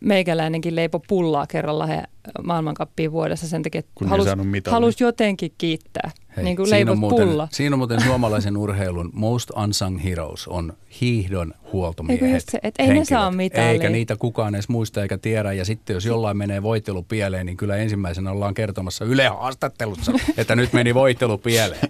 meikäläinenkin 0.00 0.76
leipo 0.76 1.00
pullaa 1.08 1.46
kerralla 1.46 1.86
he 1.86 2.02
maailmankappiin 2.42 3.12
vuodessa 3.12 3.48
sen 3.48 3.62
takia, 3.62 3.78
että 3.78 3.92
halus, 4.06 4.26
halus 4.70 5.00
jotenkin 5.00 5.52
kiittää. 5.58 6.10
Hei, 6.36 6.44
niin 6.44 6.56
kuin 6.56 6.68
siinä, 6.68 6.92
on 6.92 6.98
muuten, 6.98 7.28
pulla. 7.28 7.48
siinä 7.52 7.74
on 7.74 7.78
muuten 7.78 8.00
suomalaisen 8.02 8.56
urheilun 8.56 9.10
most 9.12 9.50
unsung 9.50 10.04
heroes 10.04 10.48
on 10.48 10.72
hiihdon 11.00 11.54
huoltomiehet. 11.72 12.44
Se, 12.50 12.58
että 12.62 12.82
ei 12.82 12.88
ne 12.88 12.94
henkilöt. 12.94 13.08
saa 13.08 13.30
mitalia. 13.30 13.70
Eikä 13.70 13.88
niitä 13.88 14.16
kukaan 14.16 14.54
edes 14.54 14.68
muista 14.68 15.02
eikä 15.02 15.18
tiedä. 15.18 15.52
Ja 15.52 15.64
sitten 15.64 15.94
jos 15.94 16.04
jollain 16.04 16.36
menee 16.36 16.62
voittelu 16.62 17.02
pieleen, 17.02 17.46
niin 17.46 17.56
kyllä 17.56 17.76
ensimmäisenä 17.76 18.30
ollaan 18.30 18.54
kertomassa 18.54 19.04
Yle 19.04 19.28
haastattelussa, 19.28 20.12
että 20.36 20.56
nyt 20.56 20.72
meni 20.72 20.94
voittelu 20.94 21.38
pieleen. 21.38 21.88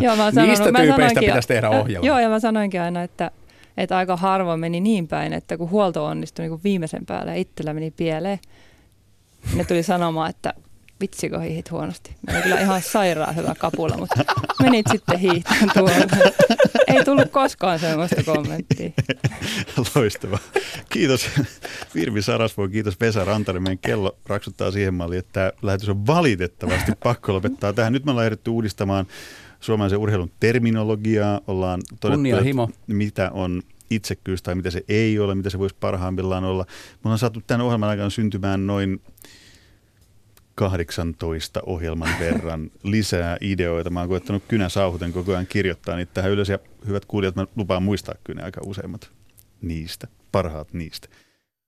Joo, 0.00 0.16
mä 0.16 0.24
oon 0.24 0.34
Niistä 0.34 0.56
sanonut, 0.56 0.72
mä 0.72 0.78
tyypeistä 0.78 1.08
sanoinkin- 1.08 1.20
pitäisi 1.20 1.48
tehdä 1.48 1.70
ohjelma. 1.70 2.06
Joo, 2.06 2.18
ja 2.18 2.28
mä 2.28 2.40
sanoinkin 2.40 2.80
aina, 2.80 3.02
että, 3.02 3.30
että 3.78 3.96
aika 3.96 4.16
harvoin 4.16 4.60
meni 4.60 4.80
niin 4.80 5.08
päin, 5.08 5.32
että 5.32 5.56
kun 5.56 5.70
huolto 5.70 6.04
onnistui 6.04 6.42
niin 6.42 6.50
kuin 6.50 6.60
viimeisen 6.64 7.06
päälle 7.06 7.30
ja 7.30 7.36
itsellä 7.36 7.74
meni 7.74 7.90
pieleen, 7.90 8.38
ne 9.54 9.64
tuli 9.64 9.82
sanomaan, 9.82 10.30
että 10.30 10.54
vitsikö 11.00 11.40
hiihit 11.40 11.70
huonosti. 11.70 12.16
Meillä 12.26 12.42
kyllä 12.42 12.60
ihan 12.60 12.82
sairaan 12.82 13.36
hyvä 13.36 13.54
kapula, 13.58 13.96
mutta 13.96 14.24
menit 14.62 14.86
sitten 14.92 15.18
hiihtämään 15.18 15.70
tuolla. 15.74 15.90
Ei 16.86 17.04
tullut 17.04 17.30
koskaan 17.30 17.78
sellaista 17.78 18.22
kommenttia. 18.22 18.90
Loistavaa. 19.94 20.38
Kiitos 20.88 21.30
Virvi 21.94 22.22
Sarasvuo, 22.22 22.68
kiitos 22.68 23.00
Vesa 23.00 23.24
Rantanen. 23.24 23.62
Meidän 23.62 23.78
kello 23.78 24.16
raksuttaa 24.26 24.70
siihen 24.70 24.94
malliin, 24.94 25.18
että 25.18 25.32
tämä 25.32 25.52
lähetys 25.62 25.88
on 25.88 26.06
valitettavasti 26.06 26.92
pakko 27.02 27.32
lopettaa 27.32 27.72
tähän. 27.72 27.92
Nyt 27.92 28.04
me 28.04 28.10
ollaan 28.10 28.36
uudistamaan 28.48 29.06
suomalaisen 29.60 29.98
urheilun 29.98 30.30
terminologiaa. 30.40 31.40
Ollaan 31.46 31.80
todettu, 32.00 32.22
mitä 32.86 33.30
on 33.30 33.62
itsekkyys 33.90 34.42
tai 34.42 34.54
mitä 34.54 34.70
se 34.70 34.84
ei 34.88 35.18
ole, 35.18 35.34
mitä 35.34 35.50
se 35.50 35.58
voisi 35.58 35.76
parhaimmillaan 35.80 36.44
olla. 36.44 36.66
Me 37.04 37.10
on 37.10 37.18
saatu 37.18 37.42
tämän 37.46 37.66
ohjelman 37.66 37.88
aikana 37.88 38.10
syntymään 38.10 38.66
noin 38.66 39.00
18 40.54 41.62
ohjelman 41.66 42.08
verran 42.20 42.70
lisää 42.82 43.36
ideoita. 43.40 43.90
Mä 43.90 44.00
oon 44.00 44.08
koettanut 44.08 44.42
kynä 44.48 44.68
sauhuten 44.68 45.12
koko 45.12 45.32
ajan 45.32 45.46
kirjoittaa 45.46 45.96
niitä 45.96 46.14
tähän 46.14 46.30
ylös 46.30 46.48
ja 46.48 46.58
hyvät 46.86 47.04
kuulijat, 47.04 47.36
mä 47.36 47.46
lupaan 47.56 47.82
muistaa 47.82 48.14
kynä 48.24 48.44
aika 48.44 48.60
useimmat 48.64 49.10
niistä, 49.62 50.08
parhaat 50.32 50.72
niistä. 50.72 51.08